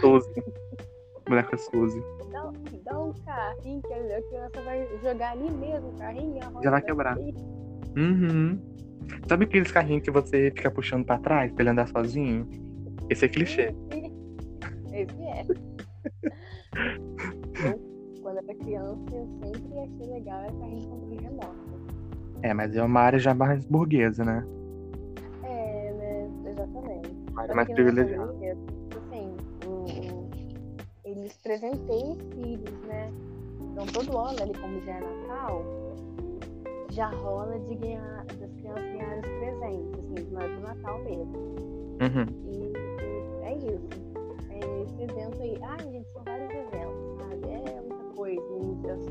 Tem 0.00 0.20
que. 0.42 0.93
Boneca 1.26 1.56
Suzy. 1.56 2.02
Dá, 2.30 2.52
dá 2.84 3.00
um 3.00 3.12
carrinho 3.24 3.82
que 3.82 3.92
a 3.92 4.22
criança 4.22 4.62
vai 4.64 4.86
jogar 5.02 5.32
ali 5.32 5.50
mesmo, 5.50 5.88
o 5.88 5.98
carrinho, 5.98 6.38
Já 6.62 6.70
vai 6.70 6.82
quebrar. 6.82 7.16
Uhum. 7.96 8.58
Sabe 9.28 9.44
aqueles 9.44 9.70
carrinhos 9.70 10.02
que 10.02 10.10
você 10.10 10.50
fica 10.50 10.70
puxando 10.70 11.04
pra 11.04 11.18
trás 11.18 11.52
pra 11.52 11.62
ele 11.62 11.70
andar 11.70 11.88
sozinho? 11.88 12.48
Esse 13.08 13.24
é 13.26 13.28
clichê. 13.28 13.74
Esse 14.92 15.22
é. 15.22 15.44
Eu, 17.64 17.94
quando 18.20 18.38
era 18.38 18.54
criança, 18.56 19.14
eu 19.14 19.28
sempre 19.44 19.78
achei 19.78 20.12
legal 20.12 20.40
era 20.40 20.52
carrinho 20.52 20.80
de 20.80 20.88
controle 20.88 21.22
remoto. 21.22 21.54
É, 22.42 22.52
mas 22.52 22.74
é 22.74 22.82
uma 22.82 23.00
área 23.00 23.18
já 23.18 23.32
mais 23.32 23.64
burguesa, 23.64 24.24
né? 24.24 24.44
É, 25.44 25.92
né? 25.92 26.50
Exatamente. 26.50 27.10
Uma 27.30 27.42
área 27.42 27.54
mais 27.54 27.68
privilegiada. 27.68 28.34
Eles 31.24 31.36
presenteiam 31.38 32.12
os 32.12 32.22
filhos, 32.34 32.80
né? 32.86 33.10
Então 33.72 33.86
todo 33.86 34.18
ano, 34.18 34.42
ali 34.42 34.52
como 34.60 34.80
já 34.82 34.92
é 34.92 35.00
Natal, 35.00 35.64
já 36.90 37.08
rola 37.08 37.58
de 37.60 37.74
ganhar, 37.76 38.24
das 38.26 38.52
crianças 38.52 38.84
ganharem 38.84 39.18
os 39.18 39.26
presentes, 39.38 39.98
assim, 39.98 40.30
não 40.30 40.40
é 40.40 40.48
do 40.48 40.60
Natal 40.60 40.98
mesmo. 41.02 41.36
Uhum. 42.02 42.26
E, 42.44 42.72
e 43.40 43.44
é 43.44 43.56
isso. 43.56 43.88
É 44.50 44.82
esse 44.82 45.02
evento 45.02 45.42
aí. 45.42 45.58
Ah, 45.62 45.82
gente, 45.82 46.06
são 46.12 46.22
vários 46.24 46.50
eventos. 46.50 46.74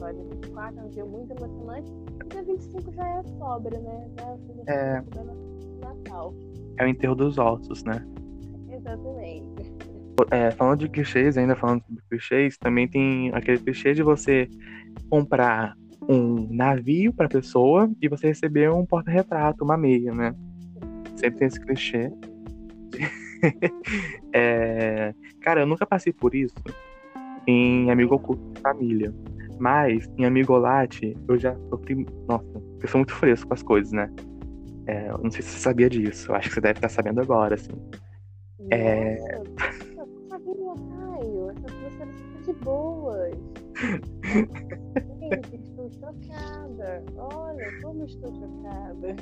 lá, 0.04 0.12
dia 0.12 0.24
24 0.24 0.80
é 0.80 0.84
um 0.84 0.90
dia 0.90 1.06
muito 1.06 1.32
emocionante, 1.32 1.92
e 2.26 2.30
dia 2.30 2.44
25 2.44 2.92
já 2.92 3.08
é 3.08 3.24
sobra, 3.40 3.80
né? 3.80 4.10
Já 4.20 4.74
é, 4.74 4.98
é... 4.98 5.04
Natal. 5.80 6.34
É 6.78 6.84
o 6.84 6.88
enterro 6.88 7.16
dos 7.16 7.38
ossos, 7.38 7.84
né? 7.84 8.06
Exatamente. 8.70 9.93
É, 10.32 10.52
falando 10.52 10.80
de 10.80 10.90
clichês, 10.90 11.38
ainda 11.38 11.56
falando 11.56 11.84
de 11.90 12.02
clichês, 12.10 12.58
também 12.58 12.88
tem 12.88 13.32
aquele 13.34 13.58
clichê 13.58 13.94
de 13.94 14.04
você 14.04 14.48
comprar 15.10 15.76
um 16.08 16.48
navio 16.54 17.14
para 17.14 17.28
pessoa 17.30 17.90
e 18.02 18.08
você 18.08 18.28
receber 18.28 18.72
um 18.72 18.86
porta-retrato, 18.86 19.64
uma 19.64 19.78
meia, 19.78 20.14
né? 20.14 20.36
Sempre 21.16 21.40
tem 21.40 21.48
esse 21.48 21.60
clichê. 21.60 22.12
é... 24.34 25.14
Cara, 25.42 25.62
eu 25.62 25.66
nunca 25.66 25.86
passei 25.86 26.14
por 26.14 26.36
isso 26.36 26.56
em 27.48 27.92
amigo 27.92 28.16
oculto 28.16 28.54
de 28.54 28.62
família. 28.62 29.14
Mas 29.60 30.10
em 30.18 30.26
amigo 30.26 30.58
late, 30.58 31.16
eu 31.28 31.38
já 31.38 31.56
sofri. 31.70 32.06
Nossa, 32.28 32.46
eu 32.82 32.88
sou 32.88 33.00
muito 33.00 33.14
fresco 33.14 33.48
com 33.48 33.54
as 33.54 33.64
coisas, 33.64 33.92
né? 33.94 34.10
É, 34.88 35.10
eu 35.10 35.20
não 35.20 35.32
sei 35.32 35.42
se 35.42 35.50
você 35.50 35.60
sabia 35.60 35.90
disso. 35.90 36.32
Eu 36.32 36.36
acho 36.36 36.50
que 36.50 36.56
você 36.56 36.62
deve 36.62 36.78
estar 36.78 36.90
sabendo 36.90 37.22
agora, 37.22 37.56
assim. 37.56 37.72
É... 38.72 39.18
de 42.44 42.54
boas. 42.54 43.34
Gente, 45.20 45.56
estou 45.56 45.90
chocada. 45.92 47.04
Olha, 47.18 47.82
como 47.82 48.06
estou 48.06 48.34
chocada. 48.34 49.16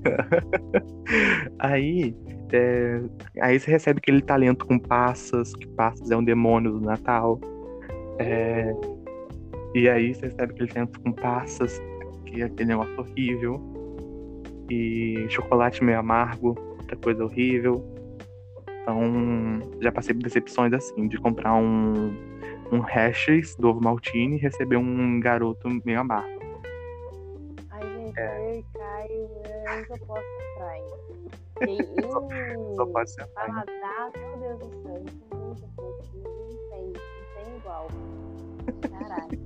aí, 1.58 2.16
é, 2.52 3.02
aí 3.40 3.58
você 3.58 3.70
recebe 3.70 3.98
aquele 3.98 4.22
talento 4.22 4.66
com 4.66 4.78
passas, 4.78 5.54
que 5.54 5.66
passas 5.68 6.10
é 6.10 6.16
um 6.16 6.24
demônio 6.24 6.72
do 6.72 6.80
Natal. 6.80 7.40
É, 8.18 8.72
e 9.74 9.88
aí 9.88 10.14
você 10.14 10.26
recebe 10.26 10.52
aquele 10.52 10.68
talento 10.68 11.00
com 11.00 11.12
passas, 11.12 11.80
que 12.26 12.42
é 12.42 12.44
aquele 12.44 12.70
negócio 12.70 12.98
horrível. 12.98 13.60
E 14.70 15.26
chocolate 15.28 15.82
meio 15.82 15.98
amargo, 15.98 16.56
outra 16.78 16.96
coisa 16.96 17.24
horrível. 17.24 17.84
Então, 18.82 19.60
já 19.80 19.92
passei 19.92 20.14
por 20.14 20.22
decepções 20.22 20.72
assim, 20.72 21.08
de 21.08 21.18
comprar 21.18 21.54
um, 21.54 22.29
um 22.72 22.80
hashes 22.80 23.54
do 23.56 23.68
ovo 23.68 23.80
maltine 23.80 24.36
e 24.36 24.38
receber 24.38 24.76
um 24.76 25.18
garoto 25.20 25.68
meio 25.84 26.00
amargo. 26.00 26.40
Ai, 27.70 27.82
gente, 27.82 28.18
é. 28.18 28.38
eu 28.38 28.58
e 28.58 28.64
Caio, 28.72 29.28
eu 29.78 29.86
só 29.86 29.96
posso 30.06 30.24
ainda. 30.62 30.96
só, 32.02 32.28
só 32.76 32.86
pode 32.86 33.10
ser 33.10 33.26
paladar, 33.34 34.12
meu 34.16 34.38
Deus 34.38 34.58
do 34.58 34.70
céu, 34.82 35.02
isso 35.06 35.24
é 35.30 35.34
muito 35.36 35.66
pouquinho, 35.74 36.24
não 36.24 36.48
tem, 36.70 36.86
não 36.86 37.44
tem 37.44 37.56
igual. 37.56 37.88
Caraca. 38.90 39.38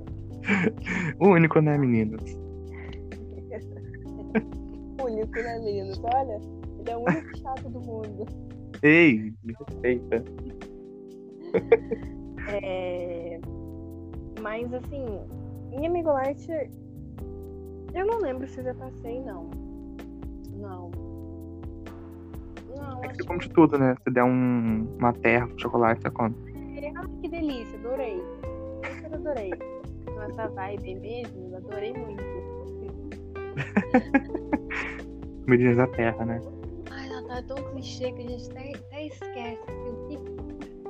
Único, 1.20 1.60
né, 1.60 1.78
meninos? 1.78 2.22
único, 5.02 5.34
né, 5.34 5.58
meninos? 5.60 5.98
Olha, 6.02 6.40
ele 6.80 6.90
é 6.90 6.96
o 6.96 7.00
único 7.00 7.38
chato 7.38 7.70
do 7.70 7.80
mundo. 7.80 8.26
Ei, 8.82 9.32
me 9.42 9.54
respeita. 9.58 10.22
É... 12.48 13.40
Mas 14.40 14.72
assim, 14.74 15.04
em 15.72 15.86
Amigolite, 15.86 16.52
eu 17.94 18.06
não 18.06 18.18
lembro 18.18 18.46
se 18.46 18.58
eu 18.58 18.64
já 18.64 18.74
passei, 18.74 19.20
não. 19.20 19.50
Não. 20.52 20.90
Não. 22.76 23.04
É 23.04 23.08
que 23.08 23.16
você 23.16 23.24
come 23.24 23.40
de 23.40 23.48
tudo, 23.50 23.78
né? 23.78 23.94
Se 24.02 24.10
der 24.12 24.24
um, 24.24 24.86
uma 24.98 25.12
terra 25.12 25.46
com 25.46 25.58
chocolate, 25.58 26.02
você 26.02 26.10
come. 26.10 26.34
Ah, 26.96 27.06
que 27.20 27.28
delícia, 27.28 27.78
adorei. 27.78 28.20
Eu 29.02 29.14
adorei. 29.14 29.52
Nossa 30.14 30.48
vibe 30.48 30.94
mesmo, 30.96 31.56
adorei 31.56 31.92
muito. 31.92 32.22
Comidinhas 35.44 35.76
da 35.76 35.86
terra, 35.88 36.24
né? 36.24 36.40
Ai, 36.90 37.08
Natal 37.08 37.36
é 37.36 37.42
tão 37.42 37.56
clichê 37.72 38.12
que 38.12 38.22
a 38.22 38.28
gente 38.28 38.50
até, 38.50 38.72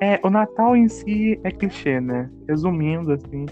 é, 0.01 0.19
o 0.23 0.29
Natal 0.29 0.75
em 0.75 0.87
si 0.87 1.39
é 1.43 1.51
clichê, 1.51 2.01
né? 2.01 2.29
Resumindo, 2.47 3.13
assim. 3.13 3.45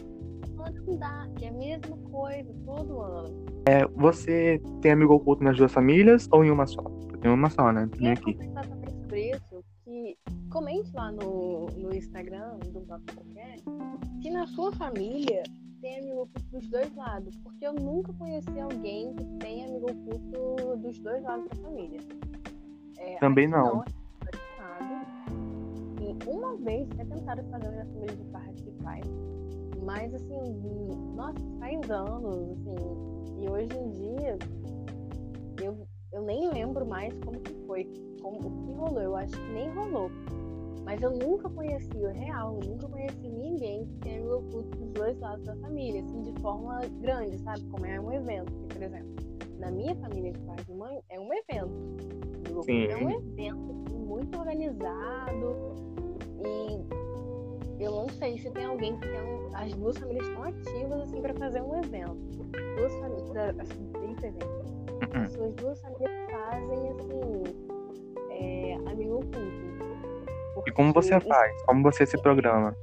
Não 0.85 0.97
dá, 0.97 1.27
que 1.35 1.45
é 1.45 1.49
a 1.49 1.53
mesma 1.53 1.97
coisa 2.11 2.53
todo 2.65 3.01
ano. 3.01 3.45
É, 3.67 3.85
você 3.95 4.61
tem 4.81 4.91
amigo 4.91 5.13
oculto 5.13 5.43
nas 5.43 5.57
duas 5.57 5.71
famílias 5.71 6.27
ou 6.31 6.43
em 6.43 6.51
uma 6.51 6.65
só? 6.67 6.83
Tenho 7.21 7.33
uma 7.33 7.49
só, 7.49 7.71
né? 7.71 7.87
Tem 7.97 8.11
aqui. 8.11 8.37
sobre 9.01 9.31
isso, 9.31 9.63
que 9.85 10.17
comente 10.49 10.91
lá 10.93 11.11
no, 11.11 11.67
no 11.77 11.95
Instagram 11.95 12.57
do 12.71 12.81
Papo 12.81 13.03
Qualquer 13.15 13.59
se 14.21 14.29
na 14.29 14.45
sua 14.47 14.71
família 14.73 15.43
tem 15.81 15.99
amigo 15.99 16.21
oculto 16.21 16.49
dos 16.51 16.69
dois 16.69 16.95
lados. 16.95 17.37
Porque 17.37 17.65
eu 17.65 17.73
nunca 17.73 18.13
conheci 18.13 18.59
alguém 18.59 19.13
que 19.15 19.25
tem 19.39 19.65
amigo 19.65 19.89
oculto 19.89 20.77
dos 20.77 20.99
dois 20.99 21.23
lados 21.23 21.47
da 21.49 21.55
família. 21.55 21.99
É, 22.97 23.17
Também 23.17 23.47
não. 23.47 23.77
não 23.77 24.02
uma 26.27 26.55
vez 26.57 26.89
até 26.91 27.05
tentaram 27.05 27.43
fazer 27.45 27.71
na 27.71 27.85
família 27.85 28.15
de 28.15 28.23
pai. 28.25 28.53
Mas 29.83 30.13
assim, 30.13 30.57
nossa, 31.15 31.39
faz 31.59 31.89
anos, 31.89 32.51
assim. 32.51 33.41
E 33.41 33.49
hoje 33.49 33.77
em 33.77 33.89
dia 33.91 34.37
eu, 35.61 35.87
eu 36.11 36.21
nem 36.21 36.49
lembro 36.49 36.85
mais 36.85 37.13
como 37.25 37.39
que 37.39 37.53
foi, 37.65 37.91
como 38.21 38.39
o 38.39 38.51
que 38.51 38.71
rolou. 38.73 39.01
Eu 39.01 39.15
acho 39.15 39.31
que 39.31 39.53
nem 39.53 39.69
rolou. 39.73 40.09
Mas 40.85 41.01
eu 41.01 41.11
nunca 41.11 41.49
conheci 41.49 41.95
o 41.95 42.11
real, 42.11 42.59
eu 42.61 42.69
nunca 42.71 42.89
conheci 42.89 43.29
ninguém 43.29 43.85
que 43.85 43.95
tenha 43.99 44.21
o 44.21 44.39
oculto 44.39 44.77
dos 44.77 44.91
dois 44.91 45.17
lados 45.19 45.45
da 45.45 45.55
família, 45.57 46.01
assim, 46.01 46.21
de 46.23 46.41
forma 46.41 46.81
grande, 46.99 47.37
sabe? 47.39 47.61
Como 47.69 47.85
é 47.85 47.99
um 47.99 48.11
evento. 48.11 48.51
Porque, 48.51 48.75
por 48.75 48.83
exemplo, 48.83 49.15
na 49.59 49.71
minha 49.71 49.95
família 49.95 50.33
de 50.33 50.39
pai 50.39 50.57
e 50.67 50.73
mãe, 50.73 51.01
é 51.09 51.19
um 51.19 51.29
evento. 51.33 51.73
O 52.51 52.69
é 52.69 52.97
um 52.97 53.09
evento 53.09 53.71
assim, 53.71 53.97
muito 53.97 54.37
organizado, 54.37 55.73
e 56.45 57.83
eu 57.83 57.91
não 57.91 58.09
sei 58.09 58.37
se 58.37 58.49
tem 58.51 58.65
alguém 58.65 58.97
que 58.97 59.07
tem 59.07 59.21
um, 59.21 59.55
as 59.55 59.73
duas 59.73 59.97
famílias 59.97 60.27
estão 60.27 60.43
ativas 60.43 61.01
assim 61.01 61.21
para 61.21 61.33
fazer 61.33 61.61
um 61.61 61.83
evento. 61.83 62.15
Duas 62.77 62.93
famílias, 62.95 63.59
assim, 63.59 63.93
evento. 64.25 64.63
As 65.15 65.31
suas 65.31 65.53
duas 65.55 65.81
famílias 65.81 66.11
fazem 66.31 66.89
assim 66.91 67.43
é, 68.31 68.73
amigo 68.89 69.15
oculto. 69.15 69.73
E 70.65 70.71
como 70.71 70.93
você 70.93 71.19
faz? 71.19 71.61
Como 71.63 71.83
você 71.83 72.05
se 72.05 72.17
programa? 72.21 72.75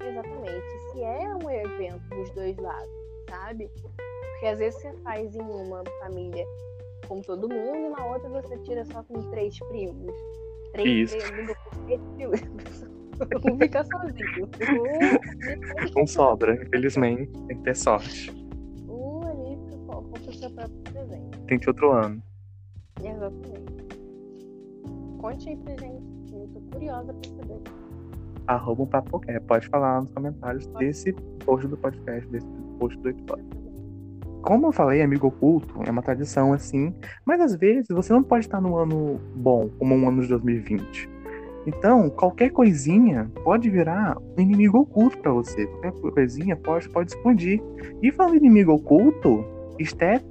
Exatamente. 0.00 0.66
Se 0.92 1.02
é 1.02 1.34
um 1.34 1.50
evento 1.50 2.08
dos 2.10 2.30
dois 2.30 2.56
lados, 2.58 2.90
sabe? 3.30 3.70
Porque 4.32 4.46
às 4.46 4.58
vezes 4.58 4.80
você 4.80 4.92
faz 5.02 5.34
em 5.34 5.40
uma 5.40 5.82
família 6.00 6.44
com 7.06 7.20
todo 7.22 7.48
mundo 7.48 7.76
e 7.76 7.88
na 7.88 8.06
outra 8.06 8.28
você 8.28 8.58
tira 8.58 8.84
só 8.84 9.02
com 9.04 9.22
três 9.30 9.58
primos. 9.68 10.14
Três 10.72 11.12
Isso. 11.12 11.32
primos, 11.32 11.56
não 13.44 13.58
fica 13.58 13.84
sozinho. 13.84 14.48
Não 15.96 16.06
sobra, 16.06 16.54
infelizmente. 16.54 17.32
Tem 17.46 17.56
que 17.56 17.62
ter 17.64 17.76
sorte. 17.76 18.30
Um 18.88 19.22
ali 19.22 19.56
com 19.86 20.12
o 20.12 20.32
seu 20.32 20.50
próprio 20.50 20.78
presente. 20.92 21.40
Tem 21.46 21.58
que 21.58 21.68
outro 21.68 21.92
ano. 21.92 22.22
Exatamente. 23.02 23.88
Conte 25.18 25.48
aí 25.48 25.56
pra 25.56 25.72
gente. 25.72 26.32
Eu 26.32 26.48
tô 26.48 26.60
curiosa 26.72 27.12
pra 27.12 27.30
saber. 27.30 27.60
Arroba 28.46 28.82
um 28.82 28.86
papo 28.86 29.10
qualquer. 29.10 29.40
Pode 29.42 29.66
falar 29.68 30.00
nos 30.00 30.12
comentários 30.12 30.66
Pode. 30.68 30.86
desse 30.86 31.12
post 31.44 31.66
do 31.66 31.76
podcast, 31.76 32.28
desse 32.30 32.46
post 32.78 32.96
do 32.98 33.08
episódio 33.08 33.57
como 34.42 34.66
eu 34.66 34.72
falei, 34.72 35.02
amigo 35.02 35.28
oculto 35.28 35.82
é 35.86 35.90
uma 35.90 36.02
tradição 36.02 36.52
assim, 36.52 36.94
mas 37.24 37.40
às 37.40 37.54
vezes 37.56 37.88
você 37.90 38.12
não 38.12 38.22
pode 38.22 38.46
estar 38.46 38.60
no 38.60 38.76
ano 38.76 39.20
bom, 39.34 39.68
como 39.78 39.94
um 39.94 40.08
ano 40.08 40.22
de 40.22 40.28
2020. 40.28 41.18
Então, 41.66 42.08
qualquer 42.08 42.50
coisinha 42.50 43.30
pode 43.44 43.68
virar 43.68 44.16
um 44.18 44.40
inimigo 44.40 44.78
oculto 44.78 45.18
para 45.18 45.32
você. 45.32 45.66
Qualquer 45.66 45.92
coisinha 46.12 46.56
pode, 46.56 46.88
pode 46.88 47.10
explodir. 47.10 47.60
E 48.02 48.10
falando 48.10 48.36
inimigo 48.36 48.72
oculto, 48.72 49.44
Esther 49.78 50.22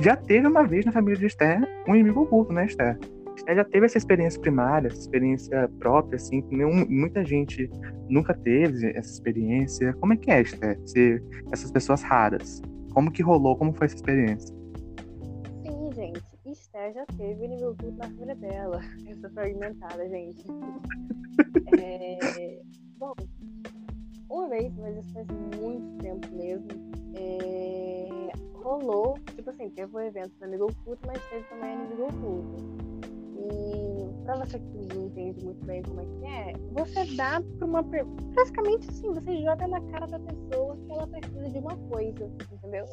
já 0.00 0.16
teve 0.16 0.46
uma 0.46 0.64
vez 0.64 0.86
na 0.86 0.92
família 0.92 1.18
de 1.18 1.26
Esther 1.26 1.60
um 1.86 1.94
inimigo 1.94 2.22
oculto, 2.22 2.52
né, 2.52 2.64
Esther? 2.64 2.98
Esther 3.36 3.56
já 3.56 3.64
teve 3.64 3.84
essa 3.86 3.98
experiência 3.98 4.40
primária, 4.40 4.88
essa 4.88 5.00
experiência 5.00 5.70
própria, 5.78 6.16
assim, 6.16 6.40
que 6.40 6.56
nenhum, 6.56 6.86
muita 6.88 7.22
gente 7.24 7.70
nunca 8.08 8.32
teve 8.32 8.90
essa 8.96 9.10
experiência. 9.10 9.92
Como 9.94 10.14
é 10.14 10.16
que 10.16 10.30
é, 10.30 10.40
Esther? 10.40 10.78
Ser 10.86 11.22
essas 11.52 11.70
pessoas 11.70 12.02
raras. 12.02 12.62
Como 12.90 13.10
que 13.10 13.22
rolou? 13.22 13.56
Como 13.56 13.72
foi 13.72 13.86
essa 13.86 13.96
experiência? 13.96 14.54
Sim, 15.64 15.92
gente. 15.94 16.22
Esther 16.44 16.92
já 16.92 17.06
teve 17.06 17.46
nível 17.46 17.74
tudo 17.76 17.96
na 17.96 18.04
família 18.04 18.34
dela. 18.34 18.80
Essa 19.06 19.30
fragmentada, 19.30 20.08
gente. 20.08 20.44
é... 21.78 22.60
Bom, 22.98 23.14
uma 24.28 24.48
vez, 24.48 24.72
mas 24.76 24.96
isso 24.98 25.12
faz 25.12 25.26
muito 25.60 26.02
tempo 26.02 26.28
mesmo. 26.34 26.68
É... 27.14 28.30
Rolou, 28.54 29.18
tipo 29.34 29.50
assim, 29.50 29.70
teve 29.70 29.96
um 29.96 30.00
evento 30.00 30.32
no 30.40 30.46
Amigo 30.46 30.64
Oculto, 30.64 31.00
mas 31.06 31.18
teve 31.30 31.44
também 31.48 31.76
no 31.76 31.84
Amigo 31.84 32.02
Oculto. 32.04 32.80
E 33.40 34.24
pra 34.24 34.36
você 34.36 34.58
que 34.58 34.94
não 34.94 35.06
entende 35.06 35.44
muito 35.44 35.64
bem 35.64 35.82
como 35.82 36.00
é 36.00 36.04
que 36.04 36.26
é, 36.26 36.52
você 36.72 37.16
dá 37.16 37.42
pra 37.58 37.66
uma. 37.66 37.82
Praticamente 38.34 38.88
assim, 38.90 39.12
você 39.12 39.42
joga 39.42 39.66
na 39.66 39.80
cara 39.92 40.06
da 40.06 40.18
pessoa 40.20 40.76
que 40.76 40.92
ela 40.92 41.06
precisa 41.06 41.48
de 41.48 41.58
uma 41.58 41.76
coisa, 41.76 42.30
entendeu? 42.52 42.86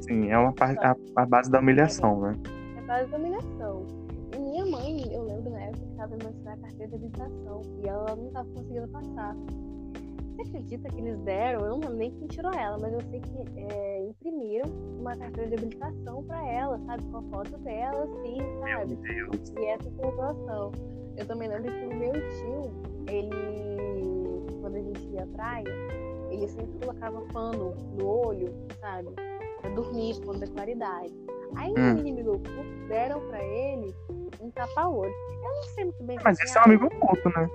Sim, 0.00 0.30
é 0.30 0.38
uma 0.38 0.52
parte, 0.52 0.84
a, 0.84 0.96
a 1.16 1.26
base 1.26 1.50
da 1.50 1.60
humilhação, 1.60 2.20
né? 2.20 2.36
É 2.76 2.78
a 2.80 2.82
base 2.82 3.10
da 3.10 3.16
humilhação. 3.16 3.86
E 4.34 4.38
minha 4.38 4.66
mãe, 4.66 5.12
eu 5.12 5.22
lembro 5.24 5.50
na 5.50 5.62
época 5.62 5.84
que 5.84 5.90
estava 5.90 6.16
me 6.16 6.48
a 6.48 6.56
carteira 6.56 6.88
de 6.88 6.94
habilitação 6.94 7.62
e 7.82 7.88
ela 7.88 8.16
não 8.16 8.26
estava 8.28 8.48
conseguindo 8.50 8.88
passar. 8.88 9.36
Você 10.40 10.56
acredita 10.56 10.88
que 10.88 10.98
eles 10.98 11.18
deram? 11.18 11.60
Eu 11.60 11.70
não 11.70 11.80
lembro 11.80 11.96
nem 11.96 12.10
quem 12.12 12.26
tirou 12.28 12.52
ela, 12.52 12.78
mas 12.78 12.92
eu 12.94 13.00
sei 13.10 13.20
que 13.20 13.60
é, 13.74 14.06
imprimiram 14.06 14.70
uma 14.98 15.14
carteira 15.14 15.50
de 15.50 15.54
habilitação 15.54 16.24
para 16.24 16.46
ela, 16.48 16.78
sabe? 16.86 17.02
Com 17.10 17.18
a 17.18 17.22
foto 17.24 17.58
dela, 17.58 18.04
assim, 18.04 18.38
sabe? 18.60 18.98
E 19.60 19.64
essa 19.66 19.90
comprovação. 19.90 20.72
Eu 21.16 21.26
também 21.26 21.48
lembro 21.48 21.70
que 21.70 21.84
o 21.84 21.94
meu 21.94 22.12
tio, 22.12 22.72
ele, 23.06 24.60
quando 24.62 24.76
a 24.76 24.80
gente 24.80 25.06
ia 25.08 25.24
à 25.24 25.26
praia, 25.26 25.64
ele 26.30 26.48
sempre 26.48 26.78
colocava 26.78 27.20
pano 27.32 27.74
no 27.98 28.06
olho, 28.06 28.54
sabe? 28.80 29.10
Pra 29.60 29.70
dormir, 29.70 30.18
por 30.22 30.38
da 30.38 30.46
claridade. 30.46 31.12
Aí 31.56 31.70
hum. 31.76 31.94
no 31.94 32.00
inimigo 32.00 32.30
oculto 32.30 32.88
deram 32.88 33.20
pra 33.28 33.44
ele 33.44 33.94
um 34.40 34.50
tapa-olho. 34.52 35.12
Eu 35.44 35.54
não 35.54 35.62
sei 35.64 35.84
muito 35.84 36.02
bem. 36.04 36.18
Mas 36.24 36.40
esse 36.40 36.56
é 36.56 36.60
um 36.62 36.64
amigo 36.64 36.86
oculto, 36.86 37.28
né? 37.28 37.50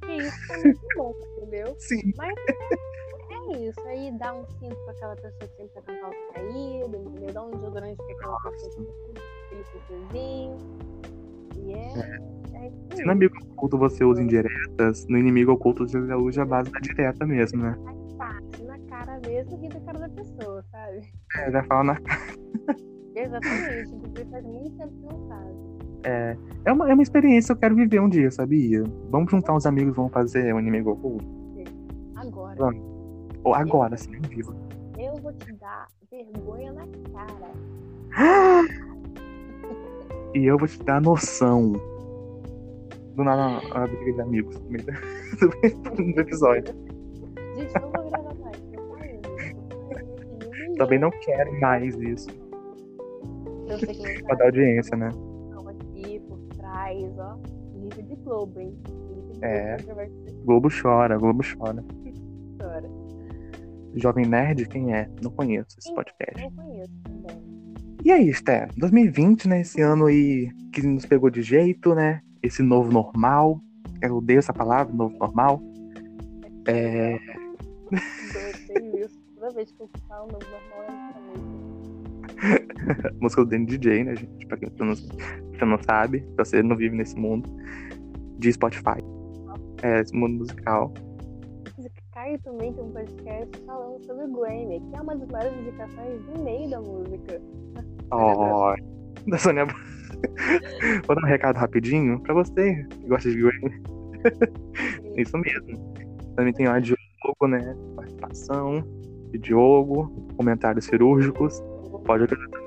que 0.17 0.27
isso 0.27 0.53
é 0.53 0.57
muito 0.63 0.81
bom, 0.95 1.15
entendeu? 1.37 1.75
Sim. 1.77 2.13
Mas 2.17 2.35
é, 2.37 3.55
é, 3.55 3.69
isso. 3.69 3.79
Aí 3.87 4.11
dá 4.17 4.33
um 4.33 4.45
cinto 4.59 4.75
pra 4.83 4.93
aquela 4.93 5.15
pessoa 5.15 5.49
que 5.49 5.55
sempre 5.57 5.73
tá 5.73 5.81
com 5.81 5.99
calça 5.99 6.33
caída, 6.33 6.97
entendeu? 6.97 7.33
Dá 7.33 7.43
um 7.43 7.51
desodorante 7.51 7.97
pra 7.97 8.11
aquela 8.11 8.41
pessoa 8.51 8.71
que 8.71 9.21
aquele 9.45 9.63
cocôzinho. 9.63 10.57
E 11.57 11.73
é. 11.73 11.93
é. 12.55 12.67
é 12.67 12.95
Se 12.95 13.03
no 13.03 13.11
amigo 13.11 13.35
oculto 13.51 13.77
você 13.77 14.03
usa 14.03 14.21
indiretas, 14.21 15.05
no 15.07 15.17
inimigo 15.17 15.51
oculto 15.51 15.87
você 15.87 15.97
usa 15.97 16.41
a 16.41 16.45
base 16.45 16.71
da 16.71 16.79
direta 16.79 17.25
mesmo, 17.25 17.63
né? 17.63 17.75
Na 18.65 18.79
cara 18.87 19.19
mesmo 19.25 19.63
e 19.63 19.69
da 19.69 19.79
cara 19.81 19.99
da 19.99 20.09
pessoa, 20.09 20.63
sabe? 20.71 21.01
É, 21.35 21.51
já 21.51 21.63
fala 21.63 21.83
na 21.83 22.01
cara. 22.01 22.21
Exatamente, 23.15 23.95
porque 23.99 24.25
faz 24.25 24.45
muito 24.45 24.77
tempo 24.77 24.93
que 24.93 25.05
não 25.05 25.27
faz. 25.27 25.70
É, 26.03 26.35
é, 26.65 26.71
uma, 26.71 26.89
é 26.89 26.93
uma 26.93 27.03
experiência 27.03 27.53
que 27.53 27.57
eu 27.57 27.61
quero 27.61 27.75
viver 27.75 27.99
um 27.99 28.09
dia, 28.09 28.31
sabia? 28.31 28.83
Vamos 29.09 29.31
juntar 29.31 29.53
uns 29.53 29.65
amigos 29.65 29.93
e 29.93 29.95
vamos 29.95 30.11
fazer 30.11 30.53
um 30.53 30.59
inimigo 30.59 30.91
oculto? 30.91 31.25
Agora. 32.15 32.55
Vamos. 32.55 32.81
Ou 33.43 33.55
agora, 33.55 33.95
assim, 33.95 34.15
em 34.15 34.21
vivo. 34.21 34.53
Eu 34.97 35.15
vou 35.15 35.33
te 35.33 35.51
dar 35.53 35.87
vergonha 36.11 36.71
na 36.73 36.85
cara. 37.11 37.51
e 40.35 40.45
eu 40.45 40.57
vou 40.57 40.67
te 40.67 40.83
dar 40.83 41.01
noção. 41.01 41.71
Do 43.15 43.23
nada, 43.23 43.61
a 43.73 43.87
briga 43.87 44.13
de 44.13 44.21
amigos 44.21 44.59
do 44.59 44.75
episódio. 46.19 46.75
Gente, 47.55 47.73
não 47.73 47.91
vou 47.91 48.09
gravar 48.09 48.35
mais. 48.35 48.61
Também 50.77 50.99
não 50.99 51.09
quero 51.11 51.59
mais 51.59 51.95
isso. 51.95 52.29
Eu 53.67 53.79
sei 53.79 53.93
que 53.93 54.19
não 54.19 54.27
Pra 54.27 54.35
dar 54.35 54.45
audiência, 54.45 54.95
né? 54.97 55.09
Trás, 56.91 57.17
ó. 57.19 57.37
Nível 57.73 58.03
de 58.03 58.15
Globo, 58.17 58.59
hein? 58.59 58.77
Nível 58.89 59.33
de 59.33 59.45
É. 59.45 59.77
Globo 60.43 60.69
chora, 60.69 61.17
Globo 61.17 61.41
chora. 61.43 61.83
história. 62.05 62.89
Jovem 63.95 64.25
Nerd, 64.25 64.67
quem 64.67 64.93
é? 64.93 65.09
Não 65.21 65.31
conheço 65.31 65.77
esse 65.79 65.93
podcast. 65.93 66.41
Não 66.41 66.51
conheço 66.51 66.91
também. 67.03 67.41
E 68.03 68.11
aí, 68.11 68.33
Sté? 68.33 68.67
2020, 68.77 69.47
né? 69.47 69.61
Esse 69.61 69.81
ano 69.81 70.05
aí 70.05 70.49
que 70.73 70.81
nos 70.81 71.05
pegou 71.05 71.29
de 71.29 71.41
jeito, 71.41 71.93
né? 71.93 72.21
Esse 72.43 72.61
novo 72.61 72.91
normal. 72.91 73.61
Eu 74.01 74.17
odeio 74.17 74.39
essa 74.39 74.53
palavra, 74.53 74.93
novo 74.93 75.17
normal. 75.17 75.61
É. 76.67 77.15
Eu 77.15 79.05
isso. 79.05 79.19
Toda 79.35 79.53
vez 79.53 79.71
que 79.71 79.81
eu 79.81 79.89
falo 80.07 80.31
novo 80.31 80.45
normal 80.45 80.83
é 80.87 81.19
música. 81.37 83.13
música 83.21 83.43
do 83.43 83.49
Danny 83.49 83.65
DJ, 83.65 84.03
né, 84.03 84.15
gente? 84.15 84.47
Pra 84.47 84.57
quem 84.57 84.71
não, 84.79 84.95
quem 85.61 85.69
não 85.69 85.77
sabe, 85.83 86.25
você 86.35 86.63
não 86.63 86.75
vive 86.75 86.95
nesse 86.95 87.15
mundo 87.15 87.47
de 88.39 88.51
Spotify. 88.51 88.97
É, 89.83 90.01
esse 90.01 90.15
mundo 90.15 90.39
musical. 90.39 90.91
Caio 92.11 92.37
também 92.39 92.73
tem 92.73 92.83
um 92.83 92.91
podcast 92.91 93.65
falando 93.65 94.03
sobre 94.05 94.27
Grammy, 94.27 94.81
que 94.81 94.95
é 94.95 95.01
uma 95.01 95.15
das 95.15 95.29
maiores 95.29 95.57
indicações 95.59 96.21
do 96.25 96.43
meio 96.43 96.69
da 96.69 96.81
música. 96.81 97.41
Ó, 98.11 98.75
da 99.27 99.37
Sônia. 99.37 99.65
Vou 101.07 101.15
dar 101.15 101.23
um 101.23 101.27
recado 101.27 101.57
rapidinho 101.57 102.19
pra 102.19 102.33
você 102.33 102.85
que 102.89 103.07
gosta 103.07 103.29
de 103.29 103.37
Grammy. 103.37 103.81
Isso 105.17 105.37
mesmo. 105.37 105.93
Também 106.35 106.53
tem 106.53 106.67
a 106.67 106.79
Diogo, 106.79 107.47
né? 107.47 107.75
Participação 107.95 108.83
de 109.31 109.39
Diogo, 109.39 110.11
comentários 110.35 110.85
cirúrgicos. 110.85 111.63
Pode 112.05 112.27
também 112.27 112.60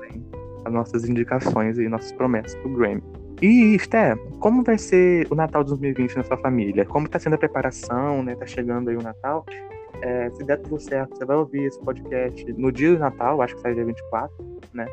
as 0.65 0.73
nossas 0.73 1.07
indicações 1.07 1.77
e 1.77 1.87
nossas 1.87 2.11
promessas 2.11 2.55
pro 2.55 2.69
Grammy. 2.69 3.03
E, 3.41 3.77
Sté, 3.79 4.15
como 4.39 4.63
vai 4.63 4.77
ser 4.77 5.27
o 5.29 5.35
Natal 5.35 5.63
de 5.63 5.69
2020 5.69 6.17
na 6.17 6.23
sua 6.23 6.37
família? 6.37 6.85
Como 6.85 7.07
tá 7.07 7.19
sendo 7.19 7.33
a 7.33 7.37
preparação, 7.37 8.23
né? 8.23 8.35
Tá 8.35 8.45
chegando 8.45 8.89
aí 8.89 8.95
o 8.95 9.01
Natal. 9.01 9.45
É, 10.01 10.29
se 10.31 10.43
der 10.43 10.57
tudo 10.57 10.79
certo, 10.79 11.17
você 11.17 11.25
vai 11.25 11.37
ouvir 11.37 11.65
esse 11.65 11.79
podcast 11.79 12.53
no 12.53 12.71
dia 12.71 12.93
do 12.93 12.99
Natal, 12.99 13.41
acho 13.41 13.55
que 13.55 13.61
sai 13.61 13.73
dia 13.73 13.85
24, 13.85 14.33
né? 14.73 14.85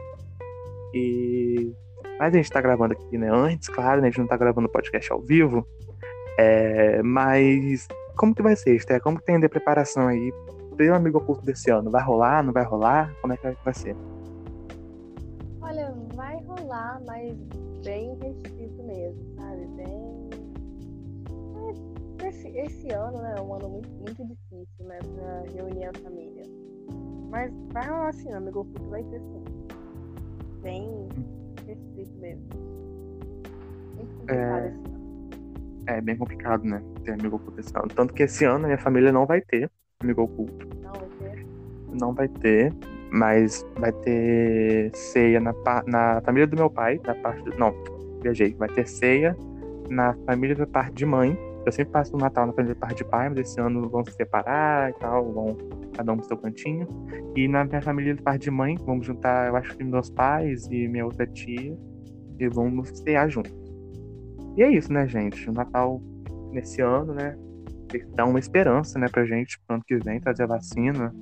E. 0.95 1.73
Mas 2.19 2.35
a 2.35 2.37
gente 2.37 2.51
tá 2.51 2.61
gravando 2.61 2.93
aqui, 2.93 3.17
né? 3.17 3.29
Antes, 3.31 3.69
claro, 3.69 4.01
né? 4.01 4.09
A 4.09 4.11
gente 4.11 4.21
não 4.21 4.27
tá 4.27 4.37
gravando 4.37 4.69
podcast 4.69 5.13
ao 5.13 5.21
vivo. 5.21 5.67
É, 6.39 7.03
mas 7.03 7.87
como 8.17 8.35
que 8.35 8.43
vai 8.43 8.57
ser, 8.57 8.79
Sté? 8.79 9.01
Como 9.01 9.19
que 9.19 9.25
tem 9.25 9.39
de 9.39 9.49
preparação 9.49 10.09
aí 10.09 10.33
pro 10.77 10.95
amigo 10.95 11.19
oculto 11.19 11.45
desse 11.45 11.71
ano? 11.71 11.91
Vai 11.91 12.03
rolar, 12.03 12.43
não 12.43 12.53
vai 12.53 12.65
rolar? 12.65 13.15
Como 13.21 13.33
é 13.33 13.37
que 13.37 13.57
vai 13.65 13.75
ser? 13.75 13.97
Rolar, 16.73 17.03
mas 17.07 17.37
bem 17.85 18.17
restrito 18.23 18.83
mesmo, 18.83 19.23
sabe? 19.37 19.67
Bem. 19.77 20.31
Esse, 22.27 22.49
esse 22.49 22.91
ano, 22.93 23.19
né, 23.21 23.35
é 23.37 23.43
um 23.43 23.55
ano 23.55 23.69
muito, 23.69 23.91
muito 23.91 24.25
difícil, 24.25 24.87
né, 24.87 24.99
pra 25.15 25.43
reunir 25.53 25.85
a 25.85 25.93
família. 26.03 26.45
Mas 27.29 27.53
vai 27.73 27.87
rolar 27.87 28.09
assim, 28.09 28.33
amigo 28.33 28.61
oculto 28.61 28.89
vai 28.89 29.03
ter 29.05 29.21
sim. 29.21 29.45
Bem 30.63 31.09
restrito 31.67 32.19
mesmo. 32.19 32.49
Muito 33.97 34.17
complicado 34.21 34.65
É. 34.65 34.69
esse 34.69 34.77
ano. 34.79 35.03
É 35.89 36.01
bem 36.01 36.17
complicado, 36.17 36.65
né? 36.65 36.83
Ter 37.05 37.13
amigo 37.13 37.37
oculto 37.37 37.61
esse 37.61 37.77
ano. 37.77 37.89
Tanto 37.89 38.15
que 38.15 38.23
esse 38.23 38.47
ano 38.47 38.65
a 38.65 38.69
minha 38.69 38.79
família 38.79 39.13
não 39.13 39.27
vai 39.27 39.43
ter 39.43 39.71
amigo 40.01 40.23
oculto. 40.23 40.69
Não 40.81 40.93
vai 40.93 41.09
ter. 41.19 41.47
Não 42.01 42.15
vai 42.15 42.29
ter, 42.29 42.73
mas 43.13 43.65
vai 43.79 43.93
ter 43.93 44.91
ceia 44.95 45.39
na, 45.39 45.53
na 45.87 46.21
família 46.23 46.47
do 46.47 46.57
meu 46.57 46.71
pai, 46.71 46.99
da 46.99 47.15
parte 47.15 47.43
do. 47.45 47.57
Não, 47.59 47.75
viajei. 48.23 48.55
Vai 48.55 48.69
ter 48.69 48.89
ceia 48.89 49.37
na 49.91 50.15
família 50.27 50.57
da 50.57 50.67
parte 50.67 50.95
de 50.95 51.05
mãe. 51.05 51.39
Eu 51.65 51.71
sempre 51.71 51.93
passo 51.93 52.17
o 52.17 52.19
Natal 52.19 52.47
na 52.47 52.53
família 52.55 52.75
da 52.75 52.81
parte 52.81 52.99
de 52.99 53.05
pai, 53.05 53.29
mas 53.29 53.39
esse 53.41 53.61
ano 53.61 53.89
vão 53.89 54.03
se 54.05 54.13
separar 54.13 54.91
e 54.91 54.95
tal, 54.95 55.31
vão 55.31 55.57
cada 55.95 56.13
um 56.13 56.17
pro 56.17 56.27
seu 56.27 56.37
cantinho. 56.39 56.89
E 57.37 57.47
na 57.47 57.65
minha 57.65 57.83
família 57.83 58.17
da 58.17 58.23
parte 58.23 58.45
de 58.45 58.51
mãe, 58.51 58.77
vamos 58.85 59.07
juntar, 59.07 59.49
eu 59.49 59.57
acho 59.57 59.77
que 59.77 59.85
meus 59.85 60.11
pais 60.11 60.67
e 60.71 60.89
minha 60.89 61.05
outra 61.05 61.27
tia, 61.27 61.77
e 62.39 62.49
vamos 62.49 62.89
cear 62.99 63.29
juntos. 63.29 63.53
E 64.57 64.63
é 64.63 64.71
isso, 64.71 64.93
né, 64.93 65.07
gente? 65.07 65.49
O 65.49 65.53
Natal 65.53 66.01
nesse 66.51 66.81
ano, 66.81 67.15
né? 67.15 67.37
Dá 68.15 68.25
uma 68.25 68.39
esperança, 68.39 68.99
né, 68.99 69.07
pra 69.07 69.25
gente, 69.25 69.61
pro 69.61 69.77
ano 69.77 69.85
que 69.87 69.97
vem, 69.99 70.19
trazer 70.19 70.45
a 70.45 70.47
vacina, 70.47 71.15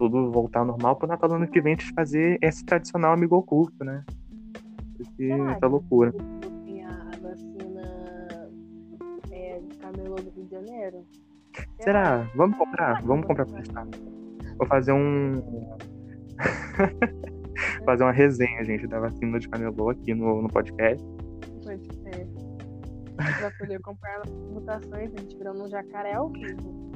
tudo 0.00 0.30
voltar 0.30 0.60
ao 0.60 0.64
normal, 0.64 0.96
pro 0.96 1.06
Natal 1.06 1.28
do 1.28 1.34
ano 1.34 1.46
que 1.46 1.60
vem 1.60 1.74
a 1.74 1.76
gente 1.76 1.92
fazer 1.92 2.38
esse 2.40 2.64
tradicional 2.64 3.12
amigo 3.12 3.36
oculto, 3.36 3.84
né? 3.84 4.02
Porque 4.96 5.28
Será 5.28 5.52
essa 5.52 5.66
loucura. 5.66 6.10
Tem 6.64 6.82
a 6.86 6.88
a 6.88 7.18
vacina 7.20 8.50
é, 9.30 9.60
de 9.60 9.76
camelô 9.76 10.14
do 10.14 10.30
Rio 10.30 10.44
de 10.46 10.50
Janeiro? 10.50 11.04
Será? 11.80 12.26
Vamos 12.34 12.56
comprar? 12.56 13.02
Vamos 13.02 13.26
comprar 13.26 13.44
pra 13.44 13.58
testar. 13.58 13.86
Vou 14.56 14.66
fazer 14.66 14.92
um. 14.92 15.42
fazer 17.84 18.02
uma 18.02 18.12
resenha, 18.12 18.64
gente, 18.64 18.86
da 18.86 19.00
vacina 19.00 19.38
de 19.38 19.50
camelô 19.50 19.90
aqui 19.90 20.14
no, 20.14 20.40
no 20.40 20.48
podcast. 20.48 21.06
Pode 21.62 21.94
ser. 21.96 22.26
Pra 23.16 23.50
poder 23.58 23.78
comprar 23.80 24.22
mutações, 24.50 25.12
a 25.14 25.20
gente 25.20 25.36
virando 25.36 25.62
um 25.62 25.68
jacaré 25.68 26.14
ao 26.14 26.30
vivo. 26.30 26.89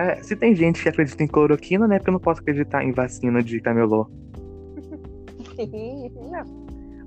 É, 0.00 0.22
se 0.22 0.34
tem 0.34 0.54
gente 0.54 0.82
que 0.82 0.88
acredita 0.88 1.22
em 1.22 1.26
cloroquina, 1.26 1.86
né? 1.86 1.98
Porque 1.98 2.08
eu 2.08 2.14
não 2.14 2.20
posso 2.20 2.40
acreditar 2.40 2.82
em 2.82 2.90
vacina 2.90 3.42
de 3.42 3.60
camelô. 3.60 4.08
Não. 6.30 6.44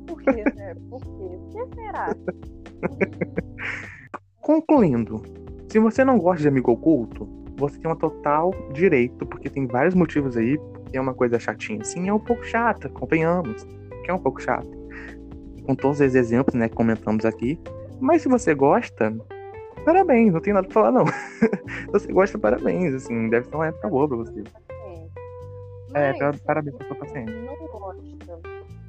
Por 0.05 0.21
quê, 0.21 0.43
né? 0.43 0.75
Por 0.91 1.01
quê? 1.01 1.09
Por 1.49 1.67
que 1.69 1.75
será? 1.75 2.15
Concluindo, 4.39 5.23
se 5.69 5.79
você 5.79 6.05
não 6.05 6.19
gosta 6.19 6.43
de 6.43 6.47
amigo 6.47 6.71
oculto, 6.71 7.27
você 7.57 7.79
tem 7.79 7.89
um 7.89 7.95
total 7.95 8.53
direito, 8.73 9.25
porque 9.25 9.49
tem 9.49 9.65
vários 9.65 9.95
motivos 9.95 10.37
aí, 10.37 10.59
é 10.91 11.01
uma 11.01 11.15
coisa 11.15 11.39
chatinha. 11.39 11.83
Sim, 11.83 12.09
é 12.09 12.13
um 12.13 12.19
pouco 12.19 12.45
chata, 12.45 12.89
convenhamos, 12.89 13.63
que 14.03 14.11
é 14.11 14.13
um 14.13 14.19
pouco 14.19 14.39
chata. 14.39 14.67
Com 15.65 15.73
todos 15.73 15.99
esses 15.99 16.13
exemplos, 16.13 16.53
né, 16.53 16.69
que 16.69 16.75
comentamos 16.75 17.25
aqui. 17.25 17.57
Mas 17.99 18.21
se 18.21 18.29
você 18.29 18.53
gosta, 18.53 19.15
parabéns, 19.83 20.33
não 20.33 20.41
tem 20.41 20.53
nada 20.53 20.67
pra 20.67 20.73
falar, 20.73 20.91
não. 20.91 21.05
se 21.07 21.87
você 21.91 22.11
gosta, 22.11 22.37
parabéns, 22.39 22.93
assim, 22.93 23.29
deve 23.29 23.47
ser 23.47 23.55
uma 23.55 23.67
época 23.67 23.87
boa 23.89 24.07
pra 24.07 24.17
você. 24.17 24.43
É, 25.95 26.11
Mas, 26.19 26.35
se 26.37 26.43
parabéns 26.43 26.75
você 26.75 26.83
pela 26.83 26.87
sua 26.87 27.05
paciência. 27.05 27.41
Não 27.41 27.67
gosta, 27.67 28.39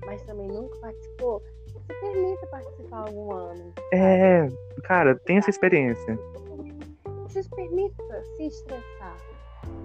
mas 0.07 0.23
também 0.23 0.49
nunca 0.49 0.79
participou. 0.79 1.43
Se 1.67 2.01
permita 2.01 2.47
participar 2.47 2.99
algum 2.99 3.33
ano. 3.33 3.73
É, 3.93 4.49
cara, 4.85 5.15
tem 5.15 5.37
essa 5.39 5.51
experiência. 5.51 6.19
Se 7.29 7.49
permita 7.51 8.23
se 8.37 8.47
estressar, 8.47 9.17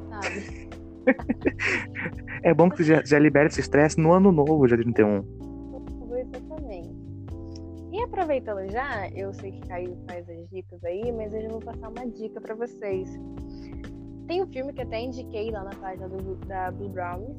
sabe? 0.09 0.69
É 2.43 2.53
bom 2.53 2.69
que 2.69 2.77
você 2.77 2.83
já, 2.83 3.03
já 3.03 3.19
libera 3.19 3.47
esse 3.47 3.59
estresse 3.59 3.99
no 3.99 4.13
ano 4.13 4.31
novo, 4.31 4.67
dia 4.67 4.77
31. 4.77 5.23
Exatamente. 6.15 6.88
Aproveitando 8.11 8.69
já, 8.71 9.07
eu 9.09 9.31
sei 9.33 9.51
que 9.51 9.61
Caio 9.67 9.95
faz 10.07 10.27
as 10.27 10.49
dicas 10.49 10.83
aí, 10.83 11.11
mas 11.11 11.31
eu 11.31 11.41
já 11.41 11.49
vou 11.49 11.59
passar 11.59 11.89
uma 11.89 12.07
dica 12.07 12.41
pra 12.41 12.55
vocês. 12.55 13.07
Tem 14.27 14.43
um 14.43 14.47
filme 14.47 14.73
que 14.73 14.81
até 14.81 14.99
indiquei 14.99 15.51
lá 15.51 15.63
na 15.63 15.71
página 15.71 16.09
do, 16.09 16.35
da 16.47 16.71
Blue 16.71 16.89
Brownies, 16.89 17.37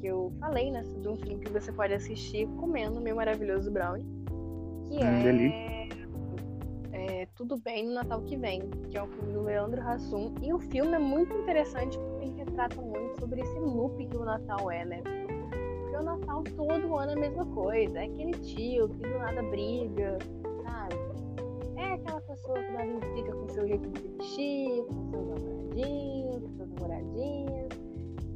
que 0.00 0.06
eu 0.06 0.32
falei, 0.40 0.70
né, 0.70 0.82
sobre 0.84 1.08
um 1.08 1.16
filme 1.16 1.44
que 1.44 1.52
você 1.52 1.70
pode 1.72 1.92
assistir 1.92 2.46
comendo 2.58 3.00
meu 3.00 3.16
maravilhoso 3.16 3.70
brownie, 3.70 4.06
que 4.88 4.96
Hum, 4.96 5.52
é, 6.92 7.22
é 7.22 7.26
Tudo 7.34 7.58
Bem 7.58 7.86
no 7.86 7.94
Natal 7.94 8.22
que 8.22 8.36
Vem, 8.36 8.60
que 8.90 8.96
é 8.96 9.02
um 9.02 9.08
filme 9.08 9.32
do 9.32 9.42
Leandro 9.42 9.80
Hassum. 9.82 10.34
E 10.42 10.52
o 10.52 10.58
filme 10.58 10.94
é 10.94 10.98
muito 10.98 11.34
interessante 11.34 11.98
porque 11.98 12.24
ele 12.24 12.34
retrata 12.36 12.80
muito 12.80 13.20
sobre 13.20 13.42
esse 13.42 13.58
loop 13.58 14.06
que 14.06 14.16
o 14.16 14.24
Natal 14.24 14.70
é, 14.70 14.84
né? 14.84 15.02
Porque 15.88 15.96
o 15.96 16.02
Natal 16.02 16.44
todo 16.44 16.96
ano 16.96 17.12
é 17.12 17.14
a 17.14 17.16
mesma 17.16 17.46
coisa. 17.46 17.98
É 17.98 18.04
aquele 18.04 18.32
tio 18.32 18.88
que 18.90 19.08
do 19.08 19.18
nada 19.18 19.42
briga, 19.42 20.18
sabe? 20.62 20.94
É 21.76 21.94
aquela 21.94 22.20
pessoa 22.20 22.62
que 22.62 22.72
dá 22.72 22.84
fica 23.14 23.32
com 23.32 23.48
seu 23.48 23.66
jeito 23.66 23.88
de 23.88 24.00
se 24.00 24.08
vestir, 24.08 24.84
com 24.84 25.10
seus 25.10 25.28
namoradinhos, 25.28 26.42
com 26.42 26.56
suas 26.56 26.68
namoradinhas. 26.68 27.68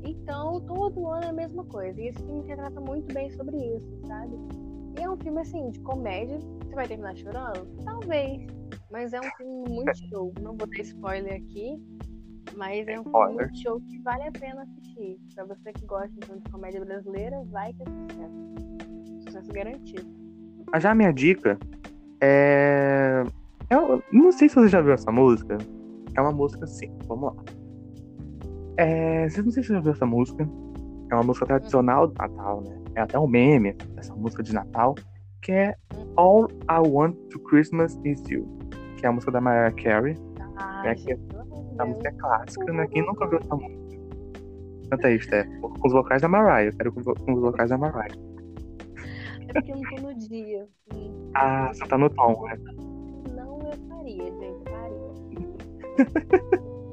Então, 0.03 0.61
todo 0.63 1.07
ano 1.09 1.25
é 1.25 1.29
a 1.29 1.33
mesma 1.33 1.65
coisa. 1.67 2.01
E 2.01 2.09
esse 2.09 2.23
filme 2.23 2.47
retrata 2.47 2.81
muito 2.81 3.13
bem 3.13 3.31
sobre 3.31 3.57
isso, 3.57 4.01
sabe? 4.07 4.35
E 4.99 5.03
é 5.03 5.11
um 5.11 5.17
filme, 5.19 5.41
assim, 5.41 5.71
de 5.71 5.81
comédia. 5.81 6.39
Você 6.39 6.75
vai 6.75 6.89
terminar 6.89 7.15
chorando? 7.17 7.67
Talvez. 7.85 8.47
Mas 8.91 9.13
é 9.13 9.21
um 9.21 9.31
filme 9.37 9.69
muito 9.69 9.95
show. 10.09 10.33
Não 10.41 10.57
vou 10.57 10.67
dar 10.67 10.81
spoiler 10.81 11.35
aqui. 11.35 11.79
Mas 12.57 12.87
é 12.89 13.01
um 13.01 13.05
show 13.55 13.81
que 13.81 13.99
vale 14.01 14.25
a 14.25 14.33
pena 14.33 14.63
assistir. 14.63 15.19
Pra 15.35 15.45
você 15.45 15.73
que 15.73 15.87
gosta 15.87 16.11
então, 16.17 16.37
de 16.37 16.51
comédia 16.51 16.85
brasileira, 16.85 17.43
vai 17.51 17.73
que 17.73 17.83
é 17.83 17.87
sucesso. 17.87 19.23
Sucesso 19.25 19.53
garantido. 19.53 20.07
Mas 20.71 20.83
já 20.83 20.91
a 20.91 20.95
minha 20.95 21.13
dica 21.13 21.59
é. 22.21 23.25
Eu 23.71 24.03
não 24.13 24.31
sei 24.33 24.49
se 24.49 24.55
você 24.55 24.69
já 24.69 24.81
viu 24.81 24.93
essa 24.93 25.11
música. 25.11 25.57
É 26.15 26.21
uma 26.21 26.33
música 26.33 26.65
assim, 26.65 26.93
vamos 27.07 27.35
lá. 27.35 27.43
É, 28.77 29.29
vocês 29.29 29.45
não 29.45 29.53
sei 29.53 29.63
se 29.63 29.69
você 29.69 29.75
já 29.75 29.81
viu 29.81 29.93
essa 29.93 30.07
música. 30.07 30.47
É 31.11 31.15
uma 31.15 31.23
música 31.25 31.47
tradicional 31.47 32.07
do 32.07 32.15
Natal, 32.15 32.63
né? 32.63 32.79
É 32.95 33.01
até 33.01 33.19
um 33.19 33.27
meme, 33.27 33.75
essa 33.97 34.15
música 34.15 34.43
de 34.43 34.53
Natal, 34.55 34.95
que 35.41 35.53
é 35.53 35.75
All 36.17 36.49
I 36.71 36.87
Want 36.87 37.17
to 37.31 37.39
Christmas 37.41 37.99
Is 38.05 38.23
You, 38.29 38.47
que 38.97 39.07
é 39.07 39.09
a 39.09 39.13
música 39.13 39.33
da 39.33 39.41
Mariah 39.41 39.75
Carey. 39.83 40.17
Ah, 40.57 40.83
É 40.87 40.95
que- 40.95 41.19
Deus. 41.85 41.97
música 41.97 42.09
é 42.09 42.13
clássica, 42.13 42.73
né? 42.73 42.87
Quem 42.89 43.07
nunca 43.07 43.25
ouviu 43.25 43.39
essa 43.39 43.57
música? 43.57 43.83
Canta 44.91 45.09
aí, 45.09 45.21
Steph. 45.21 45.49
Com 45.61 45.87
os 45.87 45.93
vocais 45.93 46.23
da 46.23 46.29
Mariah. 46.29 46.67
Eu 46.67 46.77
quero 46.77 46.93
com 46.93 47.33
os 47.33 47.41
vocais 47.41 47.71
da 47.71 47.79
Mariah. 47.79 48.15
É 49.49 49.53
porque 49.53 49.73
eu 49.73 49.77
não 49.77 49.83
tô 49.83 50.03
no 50.03 50.15
dia. 50.15 50.69
Hum. 50.95 51.31
Ah, 51.35 51.73
você 51.73 51.87
tá 51.87 51.99
no 51.99 52.11
tom, 52.11 52.43
né? 52.45 52.59
Não 53.35 53.61
eu 53.61 53.89
faria, 53.89 54.25
gente. 54.25 54.65
Faria. 54.71 55.13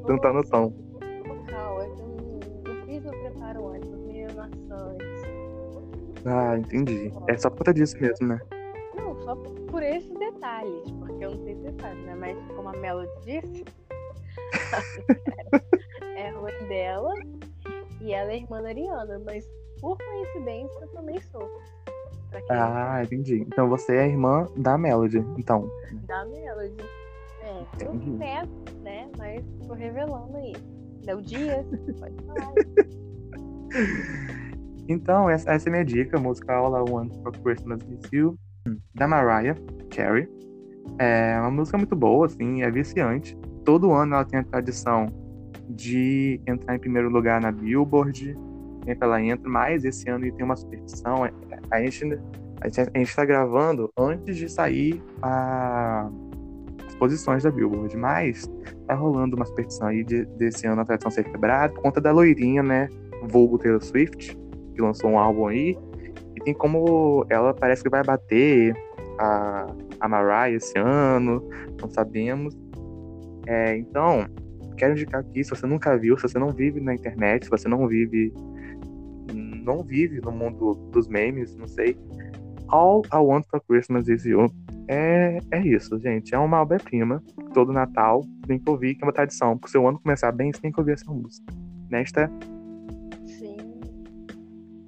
Você 0.02 0.12
não 0.12 0.20
tá 0.20 0.34
no 0.34 0.44
tom. 0.44 0.74
É 1.02 1.20
eu 1.54 1.98
não, 1.98 2.74
não 2.74 2.86
fiz 2.86 3.06
o 3.06 3.10
preparo 3.10 3.68
antes, 3.70 3.90
fiz 3.90 4.38
a 4.38 4.44
antes. 4.44 5.40
Ah, 6.26 6.58
entendi. 6.58 7.12
É 7.28 7.38
só 7.38 7.50
por 7.50 7.60
conta 7.60 7.74
disso 7.74 7.98
mesmo, 8.00 8.28
né? 8.28 8.40
Não, 8.96 9.16
só 9.22 9.36
por, 9.36 9.84
esses 9.84 10.14
detalhes, 10.18 10.92
porque 10.92 11.24
eu 11.24 11.32
não 11.32 11.44
sei 11.44 11.56
se 11.56 11.62
você 11.62 11.74
sabe, 11.82 12.02
né? 12.02 12.16
Mas 12.16 12.38
como 12.56 12.70
a 12.70 12.74
Melody 12.74 13.12
disse, 13.24 13.66
é 16.16 16.30
a 16.30 16.42
mãe 16.42 16.68
dela 16.68 17.14
e 18.02 18.14
ela 18.14 18.32
é 18.32 18.38
irmã 18.38 18.62
da 18.62 18.70
Ariana, 18.70 19.20
mas 19.26 19.46
por 19.82 19.98
coincidência 19.98 20.80
eu 20.82 20.88
também 20.90 21.20
sou. 21.22 21.50
Ah, 22.50 23.02
entendi. 23.04 23.42
Então 23.42 23.68
você 23.68 23.96
é 23.96 24.02
a 24.02 24.08
irmã 24.08 24.48
da 24.56 24.78
Melody. 24.78 25.26
Então, 25.38 25.70
da 26.08 26.26
Melody. 26.26 26.84
É, 27.42 27.86
eu 27.86 28.18
peço, 28.18 28.80
né? 28.84 29.10
Mas 29.18 29.44
tô 29.68 29.74
revelando 29.74 30.38
aí. 30.38 30.54
Léo 31.06 31.22
Dias, 31.22 31.66
pode 32.00 32.16
falar. 32.26 32.54
então 34.88 35.30
essa, 35.30 35.52
essa 35.52 35.70
é 35.70 35.72
minha 35.72 35.86
dica. 35.86 36.18
A 36.18 36.20
música 36.20 36.54
All 36.54 36.76
I 36.76 36.92
Want 36.92 37.14
for 37.24 37.32
Christmas 37.40 37.82
Is 37.90 38.12
You, 38.12 38.38
da 38.94 39.08
Mariah 39.08 39.56
Carey. 39.90 40.28
É 41.00 41.40
uma 41.40 41.52
música 41.52 41.78
muito 41.78 41.96
boa, 41.96 42.26
assim, 42.26 42.62
é 42.62 42.70
viciante. 42.70 43.36
Todo 43.64 43.92
ano 43.92 44.16
ela 44.16 44.26
tem 44.26 44.40
a 44.40 44.44
tradição 44.44 45.08
de 45.70 46.42
entrar 46.48 46.76
em 46.76 46.80
primeiro 46.80 47.10
lugar 47.10 47.40
na 47.42 47.52
Billboard. 47.52 48.38
Sempre 48.86 49.06
ela 49.08 49.22
entra, 49.22 49.50
mas 49.50 49.86
esse 49.86 50.10
ano 50.10 50.32
tem 50.32 50.44
uma 50.44 50.56
superstição. 50.56 51.26
é- 51.26 51.32
A 51.70 51.82
gente, 51.82 52.20
a 52.62 52.68
gente, 52.68 52.92
a 52.94 52.98
gente 52.98 53.16
tá 53.16 53.24
gravando 53.24 53.92
antes 53.98 54.36
de 54.36 54.50
sair 54.50 55.04
a, 55.22 56.10
as 56.88 56.96
posições 56.96 57.44
da 57.44 57.52
Billboard, 57.52 57.96
mas 57.96 58.50
tá 58.88 58.96
rolando 58.96 59.36
uma 59.36 59.46
superstição 59.46 59.88
aí 59.88 60.04
de, 60.04 60.26
desse 60.26 60.66
ano 60.66 60.82
a 60.82 60.86
tradição 60.86 61.12
ser 61.12 61.24
quebrada 61.26 61.74
por 61.74 61.84
conta 61.84 62.02
da 62.02 62.12
loirinha, 62.12 62.64
né? 62.64 62.90
Vulgo 63.30 63.58
Taylor 63.60 63.84
Swift, 63.84 64.36
que 64.74 64.82
lançou 64.82 65.12
um 65.12 65.20
álbum 65.20 65.48
aí. 65.48 65.78
E 66.36 66.42
tem 66.42 66.54
como 66.54 67.26
ela 67.30 67.54
parece 67.54 67.84
que 67.84 67.90
vai 67.90 68.04
bater 68.04 68.74
a, 69.20 69.68
a 70.00 70.08
Mariah 70.08 70.56
esse 70.56 70.78
ano, 70.80 71.48
não 71.80 71.90
sabemos. 71.90 72.58
É, 73.50 73.76
então, 73.76 74.28
quero 74.78 74.94
indicar 74.94 75.22
aqui, 75.22 75.44
se 75.44 75.50
você 75.50 75.66
nunca 75.66 75.98
viu, 75.98 76.16
se 76.16 76.22
você 76.22 76.38
não 76.38 76.52
vive 76.52 76.80
na 76.80 76.94
internet, 76.94 77.46
se 77.46 77.50
você 77.50 77.68
não 77.68 77.88
vive 77.88 78.32
não 79.34 79.84
vive 79.84 80.22
no 80.22 80.32
mundo 80.32 80.74
dos 80.92 81.08
memes, 81.08 81.56
não 81.56 81.68
sei. 81.68 81.98
All 82.70 83.02
I 83.12 83.18
Want 83.18 83.46
for 83.50 83.62
Christmas 83.62 84.08
is 84.08 84.26
You. 84.26 84.48
É, 84.88 85.40
é 85.52 85.60
isso, 85.62 86.00
gente. 86.00 86.34
É 86.34 86.38
uma 86.38 86.62
obra-prima. 86.62 87.22
Todo 87.54 87.74
Natal 87.74 88.22
tem 88.48 88.60
que 88.60 88.70
ouvir, 88.70 88.96
que 88.96 89.04
é 89.04 89.08
uma 89.08 89.14
tradição. 89.14 89.58
Pro 89.58 89.70
seu 89.70 89.88
ano 89.88 90.00
começar 90.00 90.32
bem, 90.32 90.52
você 90.52 90.62
tem 90.62 90.72
que 90.72 90.80
ouvir 90.80 90.94
essa 90.94 91.12
música. 91.12 91.54
Nesta. 91.90 92.32
Sim. 93.26 93.58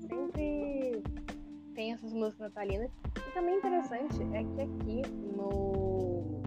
Sempre 0.08 1.04
tem 1.76 1.94
essas 1.94 2.14
músicas 2.14 2.40
natalinas. 2.40 2.92
E 3.18 3.34
também 3.34 3.58
interessante 3.58 4.22
é 4.34 4.44
que 4.44 4.62
aqui 4.62 5.02
no. 5.36 6.42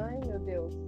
Ai 0.00 0.20
meu 0.26 0.38
Deus. 0.40 0.87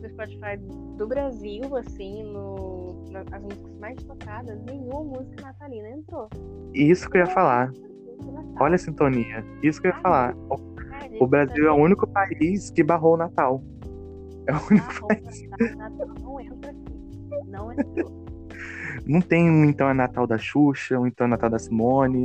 No 0.00 0.08
Spotify 0.08 0.56
do 0.96 1.06
Brasil, 1.08 1.76
assim, 1.76 2.22
no, 2.24 3.04
as 3.32 3.42
músicas 3.42 3.78
mais 3.78 3.96
tocadas, 4.04 4.60
nenhuma 4.64 5.02
música 5.04 5.42
natalina 5.42 5.88
entrou. 5.90 6.28
Isso 6.72 7.08
que 7.10 7.16
eu 7.18 7.22
ia 7.22 7.26
falar. 7.26 7.72
Olha 8.60 8.74
a 8.74 8.78
sintonia. 8.78 9.44
Isso 9.62 9.80
que 9.80 9.88
eu 9.88 9.92
ia 9.92 10.00
falar. 10.00 10.34
O- 10.50 10.68
Ah, 10.92 11.00
gente, 11.08 11.22
O 11.22 11.26
Brasil 11.26 11.66
é 11.68 11.72
o 11.72 11.76
único 11.76 12.06
país 12.08 12.70
que 12.70 12.82
barrou 12.82 13.14
o 13.14 13.16
Natal. 13.16 13.62
É 14.46 14.52
o 14.52 14.60
único 14.70 14.86
Ah, 14.88 15.06
país. 15.08 15.42
Natal, 15.48 15.76
Natal 15.76 16.08
não 16.22 16.40
entra 16.40 16.70
aqui. 16.70 17.48
Não 17.48 17.72
entrou. 17.72 18.24
Não 19.06 19.20
tem 19.20 19.48
um 19.50 19.64
então 19.64 19.88
é 19.88 19.94
Natal 19.94 20.26
da 20.26 20.38
Xuxa, 20.38 20.98
um 20.98 21.06
então 21.06 21.26
é 21.26 21.30
Natal 21.30 21.50
da 21.50 21.58
Simone. 21.58 22.24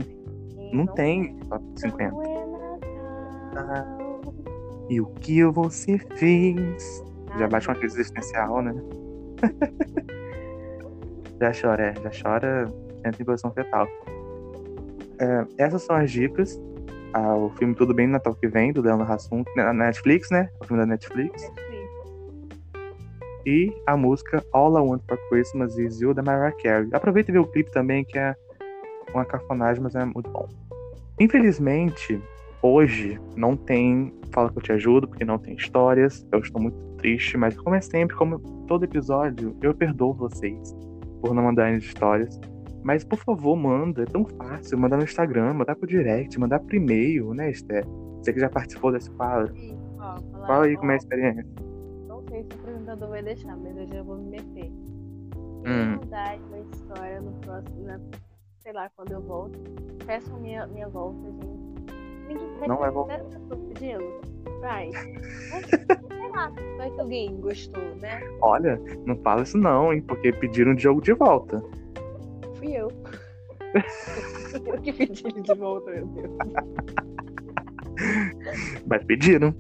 Não, 0.72 0.86
Não 0.86 0.94
tem 0.94 1.38
top 1.50 1.64
50. 1.76 2.12
Não 2.12 2.24
é 2.24 2.46
Natal. 3.54 4.22
E 4.90 5.00
o 5.02 5.06
que 5.08 5.44
você 5.46 5.98
fez? 6.18 7.04
Já 7.38 7.48
bate 7.48 7.68
uma 7.68 7.76
crise 7.76 8.00
existencial, 8.00 8.62
né? 8.62 8.74
já 11.40 11.52
chora, 11.52 11.84
é, 11.88 11.94
já 12.02 12.12
chora, 12.22 12.68
entra 13.06 13.22
em 13.22 13.26
posição 13.26 13.52
fetal. 13.52 13.88
É, 15.20 15.46
essas 15.58 15.84
são 15.84 15.96
as 15.96 16.12
dicas. 16.12 16.60
Ah, 17.14 17.36
o 17.36 17.50
filme 17.52 17.76
Tudo 17.76 17.94
Bem 17.94 18.08
no 18.08 18.14
Natal 18.14 18.34
que 18.34 18.48
vem, 18.48 18.74
do 18.74 18.82
Leandro 18.82 19.12
Hassum, 19.12 19.44
na 19.56 19.72
Netflix, 19.74 20.30
né? 20.32 20.50
O 20.62 20.66
filme 20.66 20.82
da 20.82 20.88
Netflix. 20.88 21.44
Netflix. 21.44 21.74
E 23.46 23.74
a 23.86 23.98
música 23.98 24.44
All 24.54 24.78
I 24.78 24.82
Want 24.82 25.04
for 25.08 25.18
Christmas 25.30 25.78
Is 25.78 26.00
You, 26.00 26.14
da 26.14 26.24
Mariah 26.24 26.56
Carey. 26.64 26.90
Aproveita 26.94 27.30
e 27.30 27.34
vê 27.34 27.40
o 27.40 27.46
clipe 27.46 27.72
também, 27.72 28.06
que 28.06 28.18
é 28.18 28.36
uma 29.14 29.26
cafonagem, 29.26 29.84
mas 29.84 29.96
é 29.96 30.06
muito 30.06 30.30
bom. 30.30 30.48
Infelizmente, 31.20 32.22
hoje 32.62 33.20
não 33.36 33.56
tem 33.56 34.14
Fala 34.34 34.50
que 34.50 34.58
eu 34.58 34.64
te 34.64 34.72
ajudo, 34.72 35.08
porque 35.08 35.24
não 35.24 35.38
tem 35.38 35.54
histórias. 35.54 36.26
Eu 36.32 36.40
estou 36.40 36.60
muito 36.60 36.76
triste, 37.04 37.38
mas 37.38 37.56
como 37.58 37.76
é 37.76 37.82
sempre, 37.82 38.16
como 38.16 38.40
todo 38.66 38.86
episódio, 38.86 39.56
eu 39.62 39.74
perdoo 39.76 40.14
vocês 40.14 40.74
por 41.22 41.34
não 41.34 41.44
mandarem 41.44 41.78
histórias. 41.78 42.40
Mas, 42.82 43.04
por 43.04 43.18
favor, 43.20 43.56
manda. 43.56 44.04
É 44.04 44.06
tão 44.06 44.26
fácil. 44.26 44.78
Mandar 44.78 44.98
no 44.98 45.04
Instagram, 45.04 45.54
mandar 45.54 45.76
pro 45.76 45.88
direct, 45.88 46.38
mandar 46.40 46.60
por 46.60 46.74
e-mail, 46.74 47.34
né, 47.34 47.50
Esther? 47.50 47.86
Você 48.18 48.34
que 48.34 48.40
já 48.40 48.50
participou 48.50 48.92
desse 48.92 49.10
quadro. 49.12 49.54
Sim, 49.56 49.78
ó, 50.00 50.18
Fala 50.48 50.66
aí 50.66 50.76
ó, 50.76 50.80
como 50.80 50.92
é 50.92 50.94
a 50.96 50.98
experiência. 50.98 51.46
Não 52.08 52.22
sei 52.30 52.44
se 52.44 52.50
o 52.58 52.60
apresentador 52.60 53.10
vai 53.10 53.24
deixar, 53.24 53.56
mas 53.56 53.78
eu 53.78 53.88
já 53.88 54.04
vou 54.04 54.18
me 54.18 54.32
meter. 54.32 54.72
Hum. 55.66 55.96
Mudar 56.02 56.38
uma 56.50 56.60
história 56.60 57.22
no 57.22 57.32
próximo, 57.40 57.84
na- 57.86 58.00
sei 58.60 58.74
lá, 58.74 58.90
quando 58.96 59.12
eu 59.12 59.22
volto. 59.22 59.60
Peçam 60.06 60.40
minha, 60.42 60.68
minha 60.68 60.90
volta, 60.90 61.22
gente. 61.32 61.73
Ninguém 62.28 62.48
vai 62.60 62.68
Não 62.68 62.76
ter 62.76 62.82
vai 62.82 62.92
voltar. 62.92 63.18
zero 63.18 63.30
pessoas 63.30 63.60
pedindo. 63.74 64.34
Vai. 64.62 64.92
Sei 64.92 66.30
lá, 66.32 66.52
vai 66.78 66.90
que 66.92 67.00
alguém 67.02 67.36
gostou, 67.42 67.84
né? 68.02 68.22
Olha, 68.42 68.80
não 69.06 69.16
fala 69.18 69.44
isso 69.44 69.58
não, 69.58 69.92
hein? 69.94 70.02
Porque 70.02 70.32
pediram 70.32 70.72
o 70.72 70.76
Diogo 70.76 71.02
de 71.02 71.14
volta. 71.14 71.62
Fui 72.56 72.72
eu. 72.74 72.90
eu 74.66 74.82
que 74.82 74.94
pedi 74.94 75.24
ele 75.28 75.42
de 75.42 75.54
volta, 75.56 75.92
meu 75.92 76.06
Deus. 76.08 76.32
Mas 78.88 79.04
pediram. 79.06 79.54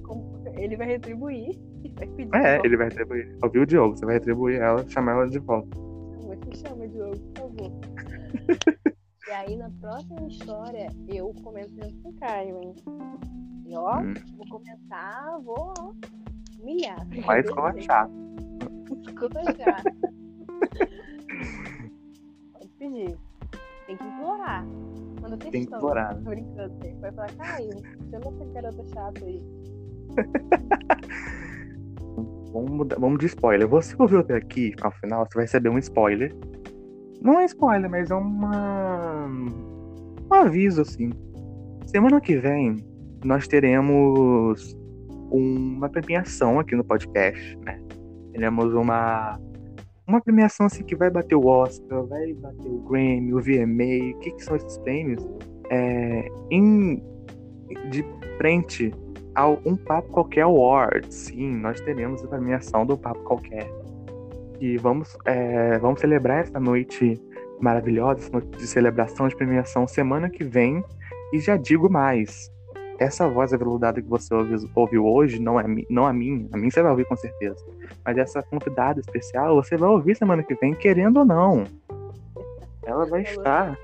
Ele 0.55 0.77
vai 0.77 0.87
retribuir. 0.87 1.59
Vai 1.95 2.07
pedir. 2.07 2.35
É, 2.35 2.61
ele 2.63 2.77
vai 2.77 2.87
retribuir. 2.87 3.35
Ouviu 3.43 3.63
o 3.63 3.65
Diogo, 3.65 3.97
você 3.97 4.05
vai 4.05 4.15
retribuir 4.15 4.61
ela, 4.61 4.87
chamar 4.87 5.13
ela 5.13 5.27
de 5.29 5.39
volta. 5.39 5.75
Chama, 6.21 6.35
me 6.47 6.55
chama, 6.55 6.87
Diogo, 6.87 7.17
por 7.33 7.41
favor. 7.41 7.71
e 9.33 9.35
aí, 9.35 9.57
na 9.57 9.71
próxima 9.81 10.27
história, 10.27 10.87
eu 11.07 11.33
comento 11.43 11.71
junto 11.73 11.95
com 12.03 12.09
o 12.09 12.13
Caio, 12.13 12.61
hein? 12.61 12.75
E 13.65 13.75
ó, 13.75 13.99
Hum. 13.99 14.13
vou 14.37 14.47
comentar, 14.47 15.39
vou 15.41 15.73
ó, 15.79 15.91
humilhar. 16.61 17.03
Vai 17.25 17.39
esculachar. 17.39 18.07
Esculachar. 19.07 19.81
Pode 22.53 22.67
pedir. 22.77 23.17
Tem 23.87 23.97
que 23.97 24.03
implorar. 24.03 24.63
Quando 25.19 25.37
Tem 25.37 25.51
que 25.51 25.57
textão, 25.57 25.79
implorar. 25.79 26.13
Tô 26.15 26.21
brincando. 26.29 26.75
Vai 26.99 27.11
falar, 27.11 27.33
Caio, 27.35 27.71
chama 28.11 28.27
essa 28.27 28.45
garota 28.53 28.83
chata 28.93 29.25
aí. 29.25 29.41
Vamos, 32.53 32.69
mudar, 32.69 32.99
vamos 32.99 33.17
de 33.17 33.25
spoiler. 33.25 33.67
Você 33.67 33.95
ouviu 33.97 34.19
até 34.19 34.35
aqui, 34.35 34.75
ao 34.83 34.91
final, 34.91 35.25
você 35.25 35.33
vai 35.33 35.45
receber 35.45 35.69
um 35.69 35.79
spoiler. 35.79 36.35
Não 37.23 37.39
é 37.39 37.45
spoiler, 37.45 37.89
mas 37.89 38.11
é 38.11 38.15
uma. 38.15 39.25
Um 40.29 40.33
aviso, 40.33 40.81
assim. 40.81 41.09
Semana 41.85 42.19
que 42.19 42.35
vem, 42.35 42.85
nós 43.23 43.47
teremos 43.47 44.77
uma 45.31 45.89
premiação 45.89 46.59
aqui 46.59 46.75
no 46.75 46.83
podcast, 46.83 47.57
né? 47.59 47.81
Teremos 48.33 48.73
uma. 48.73 49.39
Uma 50.05 50.19
premiação 50.19 50.65
assim 50.65 50.83
que 50.83 50.97
vai 50.97 51.09
bater 51.09 51.35
o 51.35 51.45
Oscar, 51.45 52.05
vai 52.05 52.33
bater 52.33 52.67
o 52.67 52.79
Grammy, 52.79 53.33
o 53.33 53.39
VMA. 53.39 54.17
O 54.17 54.19
que, 54.19 54.31
que 54.31 54.43
são 54.43 54.57
esses 54.57 54.77
prêmios? 54.79 55.25
É, 55.69 56.27
em, 56.51 57.01
de 57.89 58.05
frente 58.37 58.93
ao 59.33 59.61
Um 59.65 59.77
Papo 59.77 60.09
Qualquer 60.09 60.41
Awards. 60.41 61.15
Sim, 61.15 61.55
nós 61.55 61.79
teremos 61.79 62.21
a 62.21 62.27
premiação 62.27 62.85
do 62.85 62.97
Papo 62.97 63.23
Qualquer. 63.23 63.65
E 64.63 64.77
vamos, 64.77 65.17
é, 65.25 65.77
vamos 65.77 65.99
celebrar 65.99 66.39
essa 66.39 66.57
noite 66.57 67.21
maravilhosa, 67.59 68.21
essa 68.21 68.31
noite 68.31 68.57
de 68.57 68.65
celebração 68.65 69.27
de 69.27 69.35
premiação 69.35 69.85
semana 69.85 70.29
que 70.29 70.41
vem. 70.41 70.81
E 71.33 71.39
já 71.41 71.57
digo 71.57 71.89
mais. 71.89 72.49
Essa 72.97 73.27
voz 73.27 73.51
aveludada 73.51 74.01
que 74.01 74.07
você 74.07 74.33
ouve, 74.33 74.55
ouviu 74.73 75.05
hoje 75.05 75.37
não 75.37 75.59
é, 75.59 75.65
não 75.89 76.07
a 76.07 76.13
minha. 76.13 76.47
A 76.53 76.57
minha 76.57 76.71
você 76.71 76.81
vai 76.81 76.91
ouvir 76.91 77.05
com 77.05 77.17
certeza. 77.17 77.61
Mas 78.05 78.17
essa 78.17 78.41
convidada 78.41 79.01
especial 79.01 79.53
você 79.55 79.75
vai 79.75 79.89
ouvir 79.89 80.15
semana 80.15 80.41
que 80.41 80.55
vem, 80.55 80.73
querendo 80.73 81.17
ou 81.17 81.25
não. 81.25 81.65
Ela 82.85 83.05
vai 83.05 83.23
estar. 83.23 83.77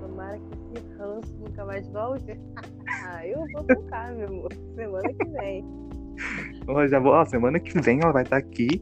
Tomara 0.00 0.38
que 0.38 0.78
esse 0.78 0.96
ranço 0.96 1.36
nunca 1.40 1.64
mais 1.64 1.88
volte. 1.88 2.38
ah, 3.04 3.26
eu 3.26 3.44
vou 3.52 3.64
tocar, 3.64 4.12
meu 4.12 4.28
amor. 4.28 4.52
Semana 4.76 5.08
que 5.12 5.24
vem. 5.24 5.88
Já 6.88 7.00
vou, 7.00 7.12
ó, 7.12 7.24
semana 7.24 7.58
que 7.58 7.80
vem 7.80 8.00
ela 8.00 8.12
vai 8.12 8.22
estar 8.22 8.36
aqui, 8.36 8.80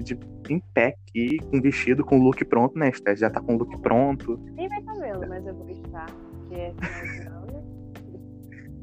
de, 0.00 0.18
em 0.48 0.60
pé 0.74 0.96
aqui, 1.08 1.38
com 1.50 1.60
vestido, 1.60 2.04
com 2.04 2.18
o 2.18 2.22
look 2.22 2.44
pronto, 2.44 2.78
né, 2.78 2.88
Esther? 2.88 3.16
Já 3.16 3.30
tá 3.30 3.40
com 3.40 3.54
o 3.54 3.58
look 3.58 3.78
pronto. 3.80 4.38
Nem 4.54 4.68
vai 4.68 4.82
vendo, 4.82 5.28
mas 5.28 5.46
eu 5.46 5.54
vou 5.54 5.68
estar. 5.68 6.06
Que 6.48 6.54
é. 6.54 6.74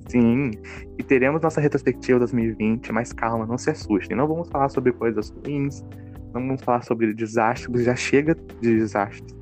Sim. 0.08 0.52
E 0.98 1.04
teremos 1.04 1.42
nossa 1.42 1.60
retrospectiva 1.60 2.20
2020, 2.20 2.92
mas 2.92 3.12
calma, 3.12 3.46
não 3.46 3.58
se 3.58 3.70
assustem. 3.70 4.16
Não 4.16 4.28
vamos 4.28 4.48
falar 4.50 4.70
sobre 4.70 4.94
coisas 4.94 5.30
ruins, 5.30 5.84
não 6.34 6.48
vamos 6.48 6.62
falar 6.62 6.82
sobre 6.84 7.14
desastres, 7.14 7.84
já 7.84 7.96
chega 7.96 8.36
de 8.36 8.78
desastres. 8.78 9.36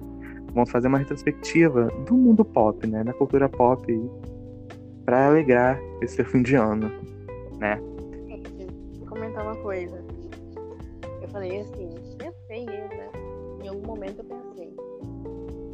Vamos 0.53 0.71
fazer 0.71 0.87
uma 0.87 0.97
retrospectiva 0.97 1.87
do 2.07 2.15
mundo 2.15 2.43
pop, 2.45 2.87
né? 2.87 3.03
Da 3.03 3.13
cultura 3.13 3.49
pop 3.49 3.85
pra 5.05 5.27
alegrar 5.27 5.79
esse 6.01 6.23
fim 6.23 6.41
de 6.41 6.55
ano, 6.55 6.89
né? 7.59 7.79
Gente, 8.27 8.49
vou 8.99 9.07
comentar 9.07 9.43
uma 9.43 9.55
coisa. 9.57 10.04
Eu 11.35 11.41
falei 11.41 11.59
assim, 11.59 11.89
pensei 12.17 12.63
eu, 12.63 12.87
né? 12.87 13.11
Em 13.61 13.67
algum 13.67 13.85
momento 13.87 14.19
eu 14.19 14.23
pensei, 14.23 14.73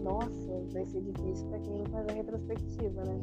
nossa, 0.01 0.66
vai 0.74 0.84
ser 0.88 1.01
difícil 1.01 1.47
pra 1.49 1.59
quem 1.59 1.78
não 1.78 1.86
faz 1.86 2.07
a 2.07 2.14
retrospectiva, 2.14 3.03
né? 3.03 3.22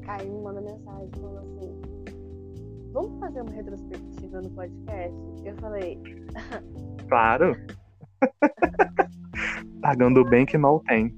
Caio 0.00 0.32
me 0.32 0.40
manda 0.40 0.62
mensagem 0.62 1.10
falando 1.20 1.38
assim, 1.40 1.82
vamos 2.90 3.20
fazer 3.20 3.42
uma 3.42 3.50
retrospectiva 3.50 4.40
no 4.40 4.50
podcast? 4.52 5.14
Eu 5.44 5.54
falei, 5.56 6.00
Claro. 7.06 7.54
Pagando 9.82 10.24
bem 10.24 10.46
que 10.46 10.56
mal 10.56 10.80
tem. 10.88 11.14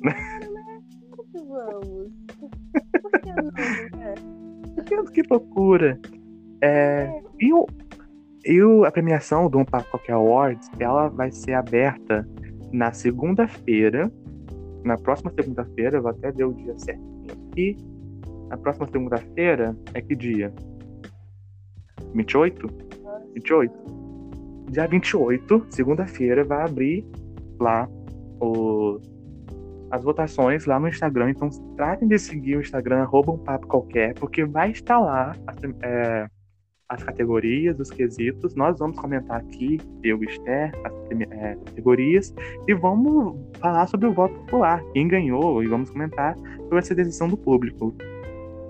claro, 0.00 0.84
que 1.32 1.38
vamos. 1.40 2.12
Por 3.02 3.10
que 3.20 3.32
não, 3.32 3.98
né? 3.98 4.14
Que, 4.86 5.02
que 5.10 5.22
loucura. 5.28 5.98
É, 6.62 7.22
e, 7.40 7.52
o, 7.52 7.66
e 8.44 8.62
o- 8.62 8.84
a 8.84 8.90
premiação 8.90 9.48
do 9.48 9.58
Um 9.58 9.64
Papo 9.64 9.90
Qualquer 9.90 10.12
Awards, 10.12 10.70
ela 10.78 11.08
vai 11.08 11.30
ser 11.30 11.54
aberta 11.54 12.26
na 12.72 12.92
segunda-feira. 12.92 14.10
Na 14.84 14.96
próxima 14.98 15.32
segunda-feira, 15.32 16.00
vou 16.00 16.10
até 16.10 16.30
ver 16.30 16.44
o 16.44 16.52
dia 16.52 16.78
certinho 16.78 17.26
aqui. 17.50 17.76
Na 18.48 18.56
próxima 18.56 18.86
segunda-feira 18.86 19.76
é 19.94 20.00
que 20.00 20.14
dia? 20.14 20.52
28? 22.14 22.68
28? 23.34 23.72
Dia 24.70 24.86
28, 24.86 25.66
segunda-feira, 25.70 26.44
vai 26.44 26.64
abrir 26.64 27.04
lá 27.60 27.88
o, 28.40 28.98
as 29.90 30.02
votações 30.02 30.66
lá 30.66 30.78
no 30.78 30.88
Instagram. 30.88 31.30
Então 31.30 31.48
tratem 31.76 32.08
de 32.08 32.18
seguir 32.18 32.56
o 32.56 32.60
Instagram, 32.60 33.02
arroba 33.02 33.32
um 33.32 33.38
papo 33.38 33.66
qualquer, 33.66 34.14
porque 34.14 34.44
vai 34.44 34.70
estar 34.70 34.98
lá 34.98 35.34
é, 35.82 36.26
as 36.88 37.02
categorias, 37.02 37.78
os 37.78 37.90
quesitos. 37.90 38.54
Nós 38.54 38.78
vamos 38.78 38.98
comentar 38.98 39.40
aqui, 39.40 39.78
eu 40.02 40.22
e 40.22 40.26
Esther, 40.26 40.72
as 40.84 40.92
é, 41.30 41.56
categorias, 41.64 42.34
e 42.68 42.74
vamos 42.74 43.36
falar 43.58 43.86
sobre 43.86 44.06
o 44.06 44.12
voto 44.12 44.34
popular, 44.40 44.82
quem 44.92 45.08
ganhou, 45.08 45.62
e 45.62 45.66
vamos 45.66 45.90
comentar 45.90 46.36
sobre 46.36 46.78
essa 46.78 46.94
decisão 46.94 47.28
do 47.28 47.36
público. 47.36 47.94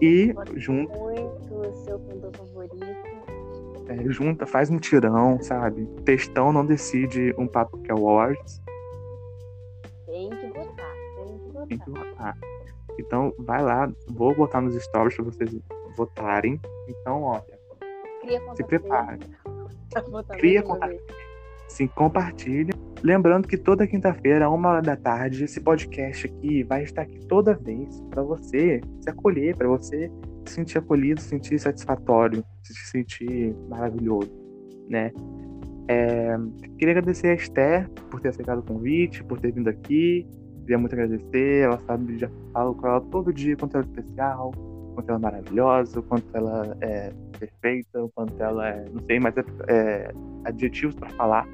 E 0.00 0.34
junto, 0.56 0.92
Muito 0.98 1.54
o 1.54 1.74
seu 1.84 1.98
cantor 2.00 2.36
favorito. 2.36 2.86
é, 3.88 4.10
junta, 4.10 4.46
faz 4.46 4.70
um 4.70 4.78
tirão, 4.78 5.40
sabe? 5.40 5.86
Textão 6.04 6.52
não 6.52 6.64
decide 6.64 7.34
um 7.38 7.46
papo 7.46 7.78
que 7.78 7.90
é 7.90 7.94
awards. 7.94 8.62
Tem 10.06 10.30
que 10.30 10.46
botar, 10.48 10.94
tem 11.16 11.38
que 11.38 11.52
botar. 11.52 11.66
tem 11.66 11.78
que 11.78 11.90
votar. 11.90 12.38
Então, 12.98 13.32
vai 13.38 13.62
lá, 13.62 13.90
vou 14.08 14.34
botar 14.34 14.60
nos 14.60 14.74
stories 14.82 15.16
para 15.16 15.24
vocês 15.24 15.56
votarem. 15.96 16.60
Então, 16.88 17.22
olha, 17.22 17.53
Cria 18.24 18.40
se 18.54 18.64
prepare. 18.64 19.18
fake. 19.92 20.10
Botar 20.10 20.36
Cria 20.36 20.62
conta. 20.62 20.88
Sim, 21.68 21.86
compartilha. 21.88 22.74
Lembrando 23.02 23.48
que 23.48 23.56
toda 23.56 23.86
quinta-feira, 23.86 24.48
uma 24.48 24.68
hora 24.70 24.82
da 24.82 24.96
tarde, 24.96 25.44
esse 25.44 25.60
podcast 25.60 26.26
aqui 26.26 26.62
vai 26.62 26.82
estar 26.84 27.02
aqui 27.02 27.18
toda 27.26 27.54
vez 27.54 28.00
para 28.10 28.22
você 28.22 28.80
se 29.00 29.10
acolher, 29.10 29.56
para 29.56 29.68
você 29.68 30.10
se 30.46 30.54
sentir 30.54 30.78
acolhido, 30.78 31.20
se 31.20 31.28
sentir 31.28 31.58
satisfatório, 31.58 32.44
se 32.62 32.74
sentir 32.90 33.54
maravilhoso, 33.68 34.30
né? 34.88 35.10
É, 35.88 36.36
queria 36.78 36.92
agradecer 36.92 37.28
a 37.28 37.34
Esther 37.34 37.90
por 38.10 38.20
ter 38.20 38.28
aceitado 38.28 38.60
o 38.60 38.62
convite, 38.62 39.22
por 39.24 39.38
ter 39.38 39.52
vindo 39.52 39.68
aqui. 39.68 40.26
Queria 40.60 40.78
muito 40.78 40.94
agradecer. 40.94 41.64
Ela 41.64 41.78
sabe, 41.80 42.18
já 42.18 42.30
falo 42.52 42.74
com 42.74 42.86
ela 42.86 43.00
todo 43.00 43.32
dia 43.32 43.56
ela 43.60 43.82
é 43.82 43.86
especial, 43.86 44.52
quanto 44.94 45.08
ela 45.10 45.18
é 45.18 45.22
maravilhosa, 45.22 46.02
quanto 46.02 46.36
ela 46.36 46.76
é 46.80 47.12
perfeita, 47.38 48.02
o 48.02 48.08
quanto 48.10 48.42
ela 48.42 48.68
é. 48.68 48.84
Não 48.90 49.02
sei, 49.04 49.20
mas 49.20 49.36
é, 49.36 49.44
é 49.68 50.14
adjetivos 50.44 50.94
para 50.94 51.10
falar. 51.10 51.46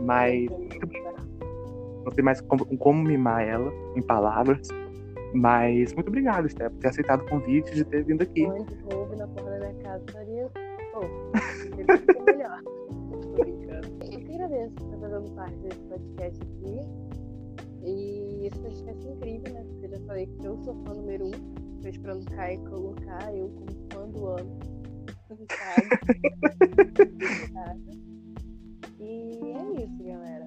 Mas 0.00 0.48
não 2.08 2.12
sei 2.14 2.24
mais 2.24 2.40
como, 2.42 2.64
como 2.78 3.02
mimar 3.02 3.42
ela 3.42 3.72
em 3.96 4.02
palavras. 4.02 4.68
Mas 5.34 5.92
muito 5.92 6.08
obrigado, 6.08 6.46
Esther, 6.46 6.70
por 6.70 6.78
ter 6.78 6.88
aceitado 6.88 7.22
o 7.22 7.28
convite 7.28 7.74
de 7.74 7.84
ter 7.84 8.04
vindo 8.04 8.22
aqui. 8.22 8.46
Onde 8.46 8.64
que 8.64 8.94
houve 8.94 9.16
na 9.16 9.26
porta 9.28 9.50
da 9.50 9.58
minha 9.58 9.74
casa 9.82 10.04
estaria. 10.06 10.50
Pô, 10.92 11.00
ser 11.60 11.76
melhor. 12.24 12.62
Tô 12.62 13.42
brincando. 13.42 13.88
Eu 14.10 14.20
que 14.20 14.32
agradeço 14.32 14.74
por 14.76 14.84
estar 14.84 14.98
fazendo 14.98 15.34
parte 15.34 15.56
desse 15.58 15.80
podcast 15.80 16.42
aqui. 16.42 17.08
E 17.84 18.46
esse 18.46 18.58
podcast 18.58 19.06
é 19.06 19.10
incrível, 19.10 19.52
né? 19.52 19.64
Porque 19.68 19.86
eu 19.86 19.90
já 19.90 20.06
falei 20.06 20.26
que 20.26 20.46
eu 20.46 20.56
sou 20.64 20.74
fã 20.84 20.94
número 20.94 21.26
um. 21.26 21.67
Esperando 21.84 22.22
o 22.22 22.26
Caio 22.26 22.64
colocar 22.64 23.34
eu 23.34 23.50
como 23.50 23.68
fã 23.92 24.08
do 24.08 24.26
ano. 24.26 24.58
e 28.98 29.52
é 29.52 29.84
isso, 29.84 30.02
galera. 30.04 30.46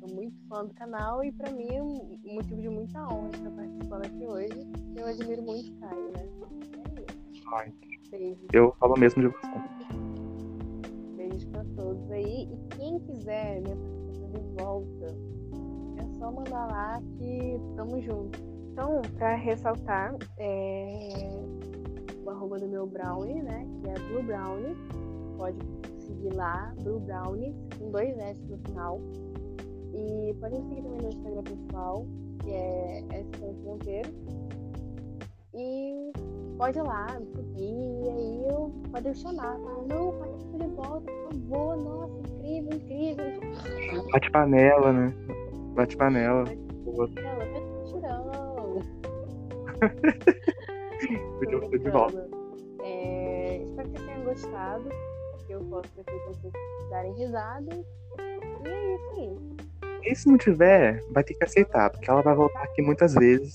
Sou 0.00 0.08
muito 0.14 0.36
fã 0.48 0.64
do 0.64 0.72
canal 0.74 1.22
e 1.24 1.30
pra 1.32 1.50
mim 1.52 1.68
é 1.70 1.82
um 1.82 2.18
motivo 2.34 2.60
de 2.60 2.68
muita 2.68 3.02
honra 3.08 3.30
estar 3.30 3.50
participando 3.50 4.04
aqui 4.04 4.26
hoje. 4.26 4.70
Eu 4.96 5.06
admiro 5.06 5.42
muito 5.42 5.72
o 5.72 5.76
Caio, 5.80 6.12
né? 6.12 6.28
É 8.12 8.18
isso. 8.18 8.46
Eu 8.52 8.74
falo 8.78 8.94
mesmo 8.98 9.22
de 9.22 9.28
você. 9.28 9.46
Beijos 11.16 11.44
pra 11.46 11.64
todos 11.76 12.10
aí. 12.10 12.48
E 12.52 12.58
quem 12.76 12.98
quiser 13.00 13.62
minha 13.62 13.76
participação 13.76 14.30
de 14.30 14.40
volta, 14.60 15.06
é 15.98 16.02
só 16.18 16.30
mandar 16.32 16.66
lá 16.66 17.00
que 17.18 17.58
tamo 17.76 18.00
junto. 18.00 18.55
Então, 18.76 19.00
pra 19.16 19.34
ressaltar, 19.36 20.14
é... 20.36 21.30
o 22.22 22.28
arroba 22.28 22.58
do 22.58 22.68
meu 22.68 22.86
brownie, 22.86 23.42
né? 23.42 23.66
Que 23.80 23.88
é 23.88 23.94
Blue 23.94 24.22
Brownie. 24.22 24.76
Pode 25.38 25.56
seguir 25.98 26.34
lá, 26.34 26.74
Blue 26.82 27.00
Brownie, 27.00 27.56
com 27.78 27.90
dois 27.90 28.18
S 28.18 28.38
no 28.50 28.58
final. 28.58 29.00
E 29.94 30.34
pode 30.34 30.60
me 30.60 30.68
seguir 30.68 30.82
também 30.82 31.00
no 31.00 31.08
Instagram 31.08 31.42
pessoal, 31.44 32.06
que 32.44 32.50
é 32.50 33.04
S.Monteiro. 33.12 34.10
E 35.54 36.12
pode 36.58 36.78
ir 36.78 36.82
lá, 36.82 37.06
me 37.18 37.26
seguir, 37.34 38.04
e 38.04 38.10
aí 38.10 38.46
eu 38.46 38.70
pode 38.92 39.14
chamar, 39.14 39.58
falar, 39.58 39.86
não, 39.88 40.12
participa 40.18 40.58
de 40.58 40.66
volta, 40.74 41.10
por 41.10 41.32
favor, 41.32 41.76
nossa, 41.78 42.12
incrível, 42.18 42.76
incrível. 42.76 44.06
Bate 44.12 44.30
panela, 44.30 44.92
né? 44.92 45.14
Bate 45.74 45.96
panela. 45.96 46.44
Bate 46.44 47.14
panela, 47.14 47.86
tirão. 47.86 48.26
Podia 48.26 48.45
ser 51.70 51.78
de 51.78 51.90
volta. 51.90 52.28
É, 52.82 53.62
espero 53.62 53.88
que 53.90 54.02
tenham 54.02 54.24
gostado. 54.24 54.88
Que 55.46 55.52
eu 55.52 55.60
possa 55.60 55.88
ter 55.94 56.04
feito 56.04 56.26
vocês 56.26 56.52
darem 56.90 57.12
risada. 57.14 57.84
E 58.64 58.68
é 58.68 58.94
isso 58.94 59.10
aí. 59.16 59.56
E 60.02 60.14
se 60.14 60.28
não 60.28 60.38
tiver, 60.38 61.00
vai 61.10 61.22
ter 61.22 61.34
que 61.34 61.44
aceitar, 61.44 61.90
porque 61.90 62.08
ela 62.10 62.22
vai 62.22 62.34
voltar 62.34 62.62
aqui 62.62 62.82
muitas 62.82 63.14
vezes. 63.14 63.54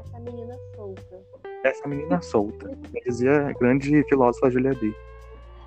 Essa 0.00 0.20
menina 0.20 0.56
solta. 0.74 1.20
Essa 1.64 1.88
menina 1.88 2.22
solta. 2.22 2.78
Dizia 3.06 3.48
a 3.48 3.52
grande 3.52 4.02
filósofa 4.04 4.50
Julia 4.50 4.74
D. 4.74 4.94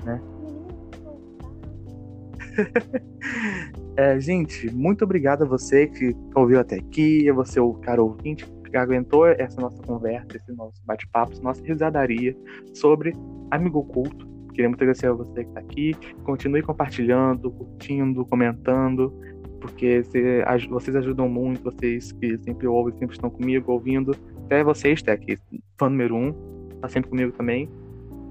Né? 0.03 0.21
é, 3.97 4.19
gente, 4.19 4.71
muito 4.73 5.03
obrigado 5.03 5.43
a 5.43 5.47
você 5.47 5.87
que 5.87 6.15
ouviu 6.33 6.59
até 6.59 6.77
aqui, 6.77 7.29
a 7.29 7.33
você, 7.33 7.59
o 7.59 7.73
cara 7.73 8.01
ouvinte, 8.01 8.45
aguentou 8.77 9.27
essa 9.27 9.59
nossa 9.59 9.81
conversa, 9.83 10.35
esse 10.35 10.51
nosso 10.51 10.81
bate-papo, 10.85 11.41
nossa 11.41 11.63
risadaria 11.63 12.35
sobre 12.73 13.13
Amigo 13.51 13.79
Oculto. 13.79 14.27
Queria 14.53 14.69
muito 14.69 14.81
agradecer 14.81 15.07
a 15.07 15.13
você 15.13 15.43
que 15.43 15.49
está 15.49 15.59
aqui. 15.59 15.93
Continue 16.23 16.61
compartilhando, 16.61 17.51
curtindo, 17.51 18.25
comentando, 18.25 19.13
porque 19.59 20.01
vocês 20.69 20.95
ajudam 20.95 21.27
muito, 21.27 21.63
vocês 21.63 22.11
que 22.13 22.37
sempre 22.39 22.67
ouvem, 22.67 22.93
sempre 22.97 23.15
estão 23.15 23.29
comigo, 23.29 23.71
ouvindo. 23.71 24.15
Até 24.45 24.63
vocês, 24.63 25.01
Tec, 25.01 25.37
fã 25.77 25.89
número 25.89 26.15
um, 26.15 26.33
está 26.75 26.87
sempre 26.87 27.09
comigo 27.09 27.31
também. 27.33 27.69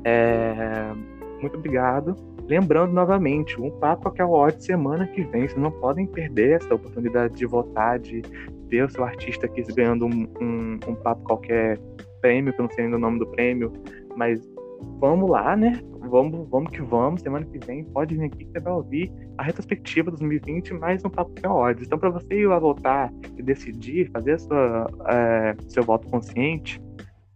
É... 0.05 0.93
Muito 1.41 1.59
obrigado. 1.59 2.17
Lembrando 2.47 2.93
novamente, 2.93 3.61
um 3.61 3.71
papo 3.71 4.03
qualquer 4.03 4.25
hora 4.25 4.53
de 4.53 4.65
semana 4.65 5.07
que 5.07 5.23
vem. 5.25 5.49
Vocês 5.49 5.61
não 5.61 5.71
podem 5.71 6.07
perder 6.07 6.57
essa 6.57 6.75
oportunidade 6.75 7.35
de 7.35 7.47
votar, 7.47 7.99
de 7.99 8.23
ver 8.69 8.85
o 8.85 8.91
seu 8.91 9.05
artista 9.05 9.47
aqui 9.47 9.63
ganhando 9.75 10.07
um, 10.07 10.29
um, 10.41 10.79
um 10.89 10.95
papo 10.97 11.23
qualquer 11.25 11.79
prêmio, 12.21 12.53
que 12.53 12.61
eu 12.61 12.65
não 12.65 12.73
sei 12.73 12.85
ainda 12.85 12.97
o 12.97 13.01
nome 13.01 13.19
do 13.19 13.27
prêmio, 13.27 13.73
mas 14.17 14.41
vamos 14.99 15.29
lá, 15.29 15.57
né? 15.57 15.81
Vamos, 16.09 16.49
vamos 16.49 16.71
que 16.71 16.83
vamos. 16.83 17.23
Semana 17.23 17.45
que 17.45 17.59
vem 17.67 17.85
pode 17.85 18.17
vir 18.17 18.25
aqui 18.25 18.45
que 18.45 18.53
você 18.53 18.61
vai 18.61 18.73
ouvir 18.73 19.13
a 19.39 19.43
retrospectiva 19.43 20.11
2020 20.11 20.75
mais 20.75 21.05
um 21.05 21.11
papo 21.11 21.33
ódio. 21.49 21.85
Então, 21.85 21.99
para 21.99 22.11
você 22.11 22.35
ir 22.35 22.47
lá 22.47 22.59
votar 22.59 23.13
e 23.37 23.43
decidir, 23.43 24.11
fazer 24.11 24.39
sua, 24.39 24.87
é, 25.09 25.57
seu 25.69 25.83
voto 25.83 26.09
consciente, 26.09 26.81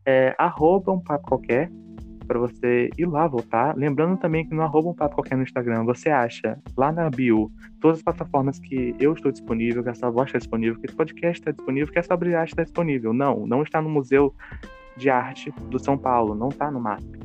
é, 0.07 0.35
arroba 0.39 0.93
um 0.93 1.01
papo 1.01 1.29
qualquer 1.29 1.71
para 2.29 2.39
você 2.39 2.91
ir 2.99 3.07
lá 3.07 3.27
votar. 3.27 3.77
Lembrando 3.77 4.19
também 4.19 4.47
que 4.47 4.55
no 4.55 4.63
arroba 4.63 4.91
um 4.91 4.95
papo 4.95 5.17
qualquer 5.17 5.37
no 5.37 5.43
Instagram, 5.43 5.85
você 5.85 6.11
acha 6.11 6.61
lá 6.77 6.93
na 6.93 7.11
bio 7.11 7.51
todas 7.81 7.99
as 7.99 8.05
plataformas 8.05 8.61
que 8.61 8.95
eu 9.01 9.15
estou 9.15 9.33
disponível, 9.33 9.83
que 9.83 9.89
essa 9.89 10.11
voz 10.11 10.29
está 10.29 10.39
disponível, 10.39 10.79
que 10.79 10.87
esse 10.87 10.95
podcast 10.95 11.41
está 11.41 11.51
disponível, 11.51 11.93
que 11.93 11.99
essa 11.99 12.15
obra 12.15 12.29
de 12.29 12.37
arte 12.37 12.51
está 12.51 12.63
disponível. 12.63 13.13
Não, 13.13 13.47
não 13.47 13.63
está 13.63 13.83
no 13.83 13.89
Museu 13.89 14.35
de 14.97 15.11
Arte 15.11 15.53
do 15.71 15.79
São 15.79 15.97
Paulo, 15.99 16.35
não 16.35 16.51
está 16.51 16.71
no 16.71 16.81
MASP 16.81 17.19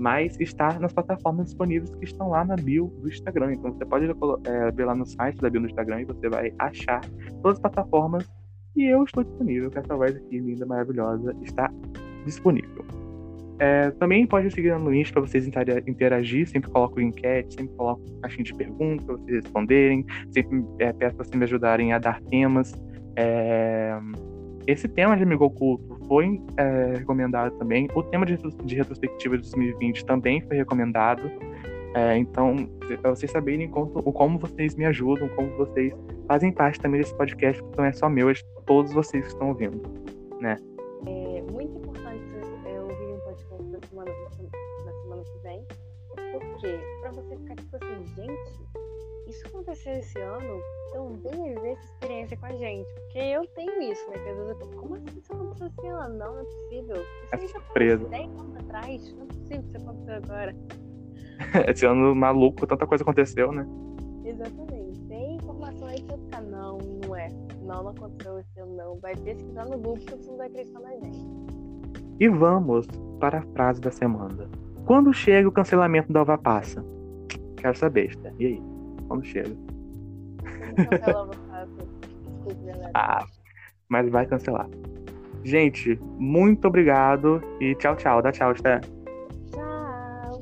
mas 0.00 0.40
está 0.40 0.78
nas 0.78 0.94
plataformas 0.94 1.44
disponíveis 1.46 1.94
que 1.96 2.06
estão 2.06 2.30
lá 2.30 2.42
na 2.42 2.56
bio 2.56 2.86
do 3.02 3.08
Instagram. 3.08 3.52
Então 3.52 3.70
você 3.70 3.84
pode 3.84 4.06
é, 4.46 4.70
ver 4.70 4.86
lá 4.86 4.94
no 4.94 5.04
site 5.04 5.38
da 5.42 5.50
bio 5.50 5.60
do 5.60 5.66
Instagram 5.66 6.00
e 6.00 6.04
você 6.06 6.26
vai 6.26 6.54
achar 6.58 7.02
todas 7.42 7.58
as 7.58 7.60
plataformas 7.60 8.26
e 8.76 8.84
eu 8.84 9.04
estou 9.04 9.24
disponível, 9.24 9.70
que 9.70 9.78
essa 9.78 9.96
voz 9.96 10.16
aqui, 10.16 10.38
linda, 10.38 10.64
maravilhosa, 10.64 11.36
está 11.42 11.70
disponível. 12.24 12.84
É, 13.60 13.90
também 13.90 14.26
pode 14.26 14.50
seguir 14.50 14.76
no 14.78 14.92
Insta 14.92 15.12
para 15.12 15.28
vocês 15.28 15.46
interagir, 15.86 16.48
sempre 16.48 16.70
coloco 16.70 16.98
enquete, 16.98 17.56
sempre 17.56 17.76
coloco 17.76 18.00
caixinha 18.22 18.44
de 18.44 18.54
perguntas 18.54 19.04
para 19.04 19.16
vocês 19.16 19.44
responderem, 19.44 20.06
sempre 20.30 20.64
é, 20.78 20.90
peço 20.94 21.14
para 21.14 21.26
vocês 21.26 21.36
me 21.36 21.44
ajudarem 21.44 21.92
a 21.92 21.98
dar 21.98 22.22
temas. 22.22 22.72
É, 23.16 23.98
esse 24.66 24.88
tema 24.88 25.14
de 25.14 25.24
amigo 25.24 25.44
oculto 25.44 25.98
foi 26.08 26.40
é, 26.56 26.94
recomendado 27.00 27.54
também. 27.58 27.86
O 27.94 28.02
tema 28.02 28.24
de, 28.24 28.38
de 28.64 28.74
retrospectiva 28.74 29.36
de 29.36 29.42
2020 29.42 30.06
também 30.06 30.40
foi 30.40 30.56
recomendado. 30.56 31.30
É, 31.94 32.16
então, 32.16 32.66
para 33.02 33.10
vocês 33.10 33.30
saberem 33.30 33.68
como, 33.68 33.90
como 33.90 34.38
vocês 34.38 34.74
me 34.74 34.86
ajudam, 34.86 35.28
como 35.36 35.50
vocês 35.58 35.92
fazem 36.26 36.50
parte 36.50 36.80
também 36.80 37.02
desse 37.02 37.14
podcast, 37.14 37.62
que 37.62 37.76
não 37.76 37.84
é 37.84 37.92
só 37.92 38.08
meu, 38.08 38.30
é 38.30 38.32
de 38.32 38.44
todos 38.64 38.90
vocês 38.94 39.22
que 39.22 39.32
estão 39.32 39.48
ouvindo, 39.48 39.82
né? 40.40 40.56
É 41.06 41.42
muito 41.52 41.89
porque 46.60 46.78
para 47.00 47.10
você 47.12 47.36
ficar 47.38 47.56
tipo 47.56 47.76
assim, 47.76 48.06
gente, 48.14 48.70
isso 49.28 49.46
aconteceu 49.46 49.92
esse 49.94 50.20
ano, 50.20 50.60
então 50.88 51.18
vem 51.22 51.54
viver 51.54 51.70
essa 51.70 51.84
experiência 51.84 52.36
com 52.36 52.46
a 52.46 52.52
gente. 52.52 52.86
Porque 52.94 53.18
eu 53.18 53.46
tenho 53.48 53.82
isso, 53.82 54.10
né? 54.10 54.18
Que 54.18 54.28
às 54.28 54.36
vezes 54.36 54.50
eu 54.50 54.58
tô, 54.58 54.66
como 54.76 54.94
assim 54.96 55.18
isso 55.18 55.32
aconteceu 55.32 55.66
esse 55.68 55.86
ano? 55.86 56.18
Não, 56.18 56.34
não 56.34 56.40
é 56.40 56.44
possível. 56.44 56.96
Isso 56.96 57.44
é 57.44 57.48
surpresa. 57.48 58.08
10 58.08 58.28
anos 58.28 58.56
atrás, 58.56 59.14
não 59.14 59.22
é 59.22 59.26
possível 59.26 59.62
que 59.62 59.68
isso 59.68 59.76
aconteceu 59.76 60.14
agora. 60.14 60.56
esse 61.68 61.86
ano 61.86 62.14
maluco, 62.14 62.66
tanta 62.66 62.86
coisa 62.86 63.04
aconteceu, 63.04 63.52
né? 63.52 63.66
Exatamente. 64.24 65.00
Tem 65.08 65.36
informação 65.36 65.88
aí 65.88 66.02
que 66.02 66.08
você 66.08 66.18
ficar, 66.18 66.42
não, 66.42 66.78
não 66.78 67.16
é. 67.16 67.28
Não, 67.62 67.84
não 67.84 67.88
aconteceu 67.88 68.38
esse 68.38 68.60
ano, 68.60 68.76
não. 68.76 68.98
Vai 68.98 69.16
pesquisar 69.16 69.64
no 69.64 69.78
Google 69.78 69.94
que 69.94 70.10
você 70.10 70.30
não 70.30 70.36
vai 70.36 70.48
acreditar 70.48 70.80
na 70.80 70.90
gente. 70.90 71.26
E 72.18 72.28
vamos 72.28 72.86
para 73.18 73.38
a 73.38 73.42
frase 73.54 73.80
da 73.80 73.90
semana. 73.90 74.50
Quando 74.86 75.12
chega 75.12 75.48
o 75.48 75.52
cancelamento 75.52 76.12
da 76.12 76.22
Ova 76.22 76.38
Passa? 76.38 76.84
Quero 77.56 77.76
saber, 77.76 78.06
Esther. 78.06 78.32
E 78.38 78.46
aí? 78.46 78.70
quando 79.10 79.24
chega. 79.24 79.50
ah, 82.94 83.26
mas 83.88 84.08
vai 84.08 84.24
cancelar. 84.24 84.68
Gente, 85.42 85.98
muito 86.16 86.68
obrigado 86.68 87.42
e 87.60 87.74
tchau, 87.74 87.96
tchau. 87.96 88.22
Dá 88.22 88.30
tchau, 88.30 88.54
Sté. 88.54 88.78
Tchau. 89.50 90.40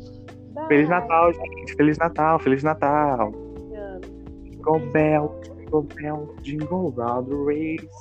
Feliz 0.68 0.90
Natal, 0.90 1.32
gente. 1.32 1.74
Feliz 1.76 1.96
Natal, 1.96 2.38
Feliz 2.40 2.62
Natal. 2.62 3.32
Jingle 4.44 4.80
bell, 4.92 5.40
jingle 5.56 5.88
bell, 5.94 6.36
jingle 6.42 6.92
round 6.94 7.30
the 7.30 7.36
race. 7.36 7.88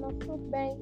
Nosso 0.00 0.38
bem. 0.50 0.78